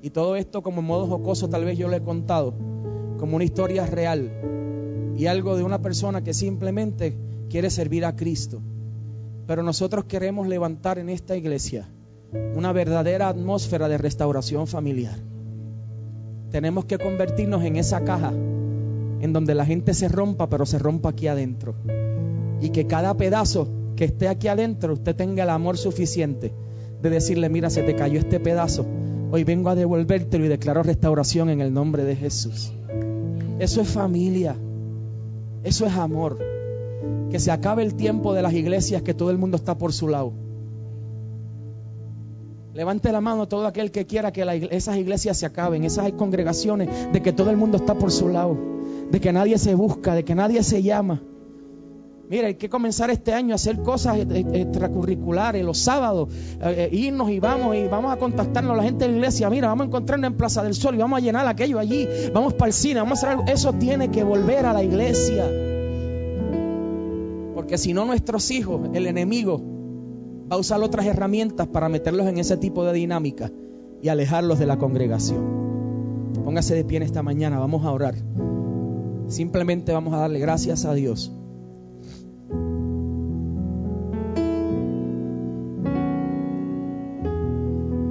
Y 0.00 0.08
todo 0.08 0.34
esto 0.34 0.62
como 0.62 0.80
en 0.80 0.86
modo 0.86 1.06
jocoso 1.06 1.50
tal 1.50 1.66
vez 1.66 1.76
yo 1.76 1.88
le 1.88 1.98
he 1.98 2.02
contado, 2.02 2.54
como 3.18 3.36
una 3.36 3.44
historia 3.44 3.84
real 3.84 4.32
y 5.14 5.26
algo 5.26 5.58
de 5.58 5.64
una 5.64 5.82
persona 5.82 6.24
que 6.24 6.32
simplemente 6.32 7.14
quiere 7.50 7.68
servir 7.68 8.06
a 8.06 8.16
Cristo. 8.16 8.62
Pero 9.46 9.62
nosotros 9.62 10.06
queremos 10.06 10.48
levantar 10.48 10.98
en 10.98 11.10
esta 11.10 11.36
iglesia 11.36 11.86
una 12.56 12.72
verdadera 12.72 13.28
atmósfera 13.28 13.90
de 13.90 13.98
restauración 13.98 14.66
familiar. 14.66 15.31
Tenemos 16.52 16.84
que 16.84 16.98
convertirnos 16.98 17.64
en 17.64 17.76
esa 17.76 18.04
caja 18.04 18.30
en 18.30 19.32
donde 19.32 19.54
la 19.54 19.64
gente 19.64 19.94
se 19.94 20.08
rompa, 20.08 20.50
pero 20.50 20.66
se 20.66 20.78
rompa 20.78 21.08
aquí 21.08 21.26
adentro. 21.26 21.74
Y 22.60 22.68
que 22.68 22.86
cada 22.86 23.14
pedazo 23.16 23.68
que 23.96 24.04
esté 24.04 24.28
aquí 24.28 24.48
adentro, 24.48 24.92
usted 24.92 25.16
tenga 25.16 25.44
el 25.44 25.50
amor 25.50 25.78
suficiente 25.78 26.52
de 27.00 27.08
decirle, 27.10 27.48
mira, 27.48 27.70
se 27.70 27.82
te 27.82 27.96
cayó 27.96 28.18
este 28.18 28.38
pedazo. 28.38 28.84
Hoy 29.30 29.44
vengo 29.44 29.70
a 29.70 29.74
devolvértelo 29.74 30.44
y 30.44 30.48
declaro 30.48 30.82
restauración 30.82 31.48
en 31.48 31.62
el 31.62 31.72
nombre 31.72 32.04
de 32.04 32.16
Jesús. 32.16 32.70
Eso 33.58 33.80
es 33.80 33.88
familia. 33.88 34.54
Eso 35.64 35.86
es 35.86 35.94
amor. 35.94 36.38
Que 37.30 37.38
se 37.38 37.50
acabe 37.50 37.82
el 37.82 37.94
tiempo 37.94 38.34
de 38.34 38.42
las 38.42 38.52
iglesias 38.52 39.00
que 39.00 39.14
todo 39.14 39.30
el 39.30 39.38
mundo 39.38 39.56
está 39.56 39.78
por 39.78 39.94
su 39.94 40.06
lado. 40.06 40.34
Levante 42.74 43.12
la 43.12 43.20
mano 43.20 43.46
todo 43.48 43.66
aquel 43.66 43.90
que 43.90 44.06
quiera 44.06 44.32
que 44.32 44.68
esas 44.70 44.96
iglesias 44.96 45.36
se 45.36 45.44
acaben, 45.44 45.84
esas 45.84 46.10
congregaciones 46.12 47.12
de 47.12 47.20
que 47.20 47.32
todo 47.32 47.50
el 47.50 47.58
mundo 47.58 47.76
está 47.76 47.94
por 47.94 48.10
su 48.10 48.28
lado, 48.28 48.56
de 49.10 49.20
que 49.20 49.32
nadie 49.32 49.58
se 49.58 49.74
busca, 49.74 50.14
de 50.14 50.24
que 50.24 50.34
nadie 50.34 50.62
se 50.62 50.82
llama. 50.82 51.20
Mira, 52.30 52.46
hay 52.46 52.54
que 52.54 52.70
comenzar 52.70 53.10
este 53.10 53.34
año 53.34 53.52
a 53.52 53.56
hacer 53.56 53.82
cosas 53.82 54.16
extracurriculares, 54.16 55.62
los 55.62 55.76
sábados, 55.76 56.30
eh, 56.62 56.88
eh, 56.90 56.96
irnos 56.96 57.28
y 57.28 57.40
vamos 57.40 57.76
y 57.76 57.86
vamos 57.88 58.10
a 58.10 58.16
contactarnos 58.16 58.72
a 58.72 58.76
la 58.76 58.84
gente 58.84 59.04
de 59.04 59.10
la 59.10 59.16
iglesia. 59.18 59.50
Mira, 59.50 59.68
vamos 59.68 59.84
a 59.84 59.88
encontrarnos 59.88 60.30
en 60.30 60.38
Plaza 60.38 60.62
del 60.62 60.72
Sol 60.72 60.94
y 60.94 60.98
vamos 60.98 61.18
a 61.18 61.20
llenar 61.20 61.46
aquello 61.46 61.78
allí. 61.78 62.08
Vamos 62.32 62.54
para 62.54 62.68
el 62.68 62.72
cine, 62.72 63.00
vamos 63.00 63.18
a 63.18 63.26
hacer 63.26 63.38
algo. 63.38 63.52
Eso 63.52 63.74
tiene 63.74 64.10
que 64.10 64.24
volver 64.24 64.64
a 64.64 64.72
la 64.72 64.82
iglesia. 64.82 65.44
Porque 67.54 67.76
si 67.76 67.92
no, 67.92 68.06
nuestros 68.06 68.50
hijos, 68.50 68.88
el 68.94 69.06
enemigo, 69.06 69.60
a 70.52 70.58
usar 70.58 70.82
otras 70.82 71.06
herramientas 71.06 71.66
para 71.66 71.88
meterlos 71.88 72.26
en 72.26 72.36
ese 72.36 72.58
tipo 72.58 72.84
de 72.84 72.92
dinámica 72.92 73.50
y 74.02 74.08
alejarlos 74.08 74.58
de 74.58 74.66
la 74.66 74.76
congregación. 74.76 75.42
Póngase 76.44 76.74
de 76.74 76.84
pie 76.84 76.98
en 76.98 77.04
esta 77.04 77.22
mañana, 77.22 77.58
vamos 77.58 77.86
a 77.86 77.90
orar. 77.90 78.16
Simplemente 79.28 79.94
vamos 79.94 80.12
a 80.12 80.18
darle 80.18 80.40
gracias 80.40 80.84
a 80.84 80.92
Dios. 80.92 81.32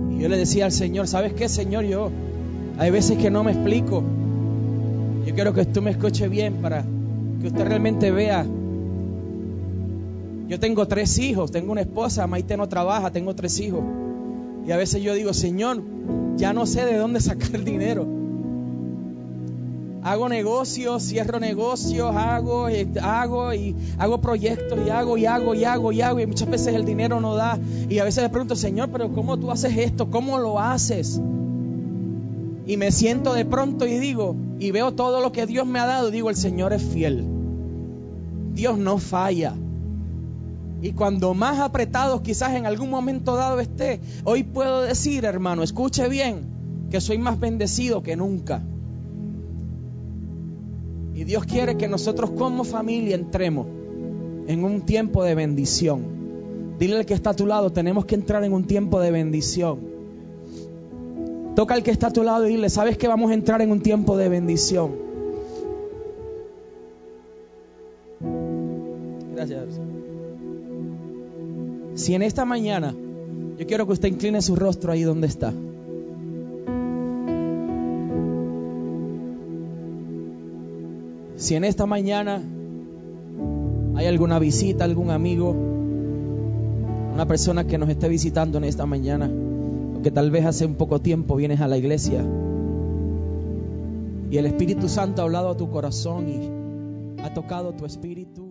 Y 0.10 0.20
yo 0.20 0.28
le 0.28 0.38
decía 0.38 0.66
al 0.66 0.72
Señor, 0.72 1.08
¿sabes 1.08 1.34
qué, 1.34 1.48
Señor? 1.48 1.86
Yo 1.86 2.10
hay 2.80 2.90
veces 2.90 3.20
que 3.20 3.30
no 3.30 3.44
me 3.44 3.52
explico. 3.52 4.02
Yo 5.28 5.36
quiero 5.36 5.54
que 5.54 5.66
tú 5.66 5.84
me 5.84 5.92
escuche 5.92 6.28
bien 6.28 6.56
para 6.56 6.84
que 7.40 7.48
usted 7.50 7.68
realmente 7.68 8.10
vea 8.10 8.48
yo 10.52 10.60
tengo 10.60 10.86
tres 10.86 11.18
hijos, 11.18 11.50
tengo 11.50 11.72
una 11.72 11.80
esposa, 11.80 12.28
Maite 12.28 12.58
no 12.58 12.68
trabaja, 12.68 13.10
tengo 13.10 13.34
tres 13.34 13.58
hijos. 13.62 13.86
Y 14.68 14.72
a 14.74 14.76
veces 14.76 15.02
yo 15.02 15.14
digo, 15.14 15.32
Señor, 15.34 15.82
ya 16.36 16.52
no 16.52 16.66
sé 16.66 16.84
de 16.84 16.98
dónde 16.98 17.22
sacar 17.22 17.56
el 17.56 17.64
dinero. 17.64 18.06
Hago 20.04 20.28
negocios, 20.28 21.04
cierro 21.04 21.40
negocios, 21.40 22.14
hago, 22.14 22.68
hago 23.02 23.54
y 23.54 23.78
hago 23.98 24.20
proyectos 24.20 24.78
y 24.86 24.90
hago 24.90 25.16
y 25.16 25.26
hago 25.26 25.56
y 25.56 25.64
hago 25.64 25.94
y 25.94 26.02
hago 26.02 26.20
y 26.20 26.28
muchas 26.28 26.50
veces 26.50 26.76
el 26.76 26.84
dinero 26.84 27.22
no 27.22 27.34
da. 27.36 27.58
Y 27.88 28.00
a 28.00 28.04
veces 28.04 28.22
le 28.22 28.30
pregunto, 28.30 28.58
Señor, 28.58 28.90
pero 28.92 29.14
¿cómo 29.14 29.38
tú 29.38 29.52
haces 29.52 29.78
esto? 29.78 30.10
¿Cómo 30.10 30.38
lo 30.38 30.60
haces? 30.60 31.22
Y 32.68 32.76
me 32.76 32.92
siento 32.92 33.34
de 33.34 33.46
pronto 33.46 33.88
y 33.88 34.00
digo, 34.00 34.36
y 34.60 34.72
veo 34.72 34.92
todo 34.92 35.22
lo 35.22 35.32
que 35.32 35.46
Dios 35.46 35.66
me 35.66 35.80
ha 35.80 35.86
dado, 35.86 36.12
digo, 36.12 36.30
el 36.30 36.36
Señor 36.36 36.74
es 36.74 36.84
fiel. 36.84 37.26
Dios 38.54 38.78
no 38.78 38.98
falla. 38.98 39.56
Y 40.82 40.94
cuando 40.94 41.34
más 41.36 41.60
apretados 41.60 42.22
quizás 42.22 42.56
en 42.56 42.66
algún 42.66 42.90
momento 42.90 43.36
dado 43.36 43.60
esté, 43.60 44.02
hoy 44.24 44.44
puedo 44.44 44.82
decir, 44.82 45.26
hermano, 45.26 45.62
escuche 45.62 46.10
bien, 46.10 46.88
que 46.90 47.00
soy 47.00 47.20
más 47.20 47.40
bendecido 47.40 48.02
que 48.02 48.16
nunca. 48.16 48.64
Y 51.14 51.24
Dios 51.24 51.46
quiere 51.46 51.78
que 51.78 51.88
nosotros 51.88 52.32
como 52.32 52.64
familia 52.64 53.16
entremos 53.16 53.68
en 54.48 54.64
un 54.64 54.82
tiempo 54.82 55.24
de 55.24 55.36
bendición. 55.36 56.22
Dile 56.80 56.98
al 56.98 57.06
que 57.06 57.14
está 57.14 57.30
a 57.30 57.36
tu 57.36 57.46
lado, 57.46 57.72
tenemos 57.72 58.06
que 58.06 58.16
entrar 58.16 58.44
en 58.44 58.54
un 58.54 58.66
tiempo 58.66 59.00
de 59.00 59.12
bendición. 59.12 59.92
Toca 61.56 61.76
al 61.76 61.84
que 61.84 61.92
está 61.92 62.08
a 62.08 62.12
tu 62.12 62.24
lado 62.24 62.48
y 62.48 62.54
dile, 62.56 62.70
¿sabes 62.72 62.98
que 62.98 63.08
vamos 63.08 63.30
a 63.30 63.36
entrar 63.36 63.62
en 63.62 63.72
un 63.72 63.82
tiempo 63.82 64.18
de 64.18 64.30
bendición? 64.30 64.96
Gracias. 69.36 69.91
Si 72.02 72.16
en 72.16 72.24
esta 72.24 72.46
mañana, 72.46 72.96
yo 73.60 73.68
quiero 73.68 73.86
que 73.86 73.94
usted 73.94 74.08
incline 74.08 74.42
su 74.42 74.56
rostro 74.56 74.92
ahí 74.92 75.04
donde 75.04 75.28
está. 75.28 75.54
Si 81.36 81.54
en 81.54 81.64
esta 81.64 81.86
mañana 81.86 82.42
hay 83.94 84.08
alguna 84.08 84.40
visita, 84.40 84.84
algún 84.84 85.12
amigo, 85.12 85.52
una 87.14 87.28
persona 87.28 87.68
que 87.68 87.78
nos 87.78 87.88
esté 87.88 88.10
visitando 88.10 88.58
en 88.58 88.64
esta 88.64 88.88
mañana, 88.88 89.30
o 89.96 90.02
que 90.02 90.10
tal 90.10 90.32
vez 90.32 90.48
hace 90.48 90.66
un 90.66 90.74
poco 90.74 91.02
tiempo 91.02 91.36
vienes 91.36 91.62
a 91.62 91.68
la 91.68 91.78
iglesia 91.78 92.26
y 94.32 94.38
el 94.38 94.48
Espíritu 94.48 94.90
Santo 94.90 95.22
ha 95.22 95.26
hablado 95.26 95.50
a 95.50 95.56
tu 95.56 95.70
corazón 95.70 96.28
y 96.28 97.22
ha 97.22 97.32
tocado 97.32 97.74
tu 97.74 97.86
espíritu. 97.86 98.51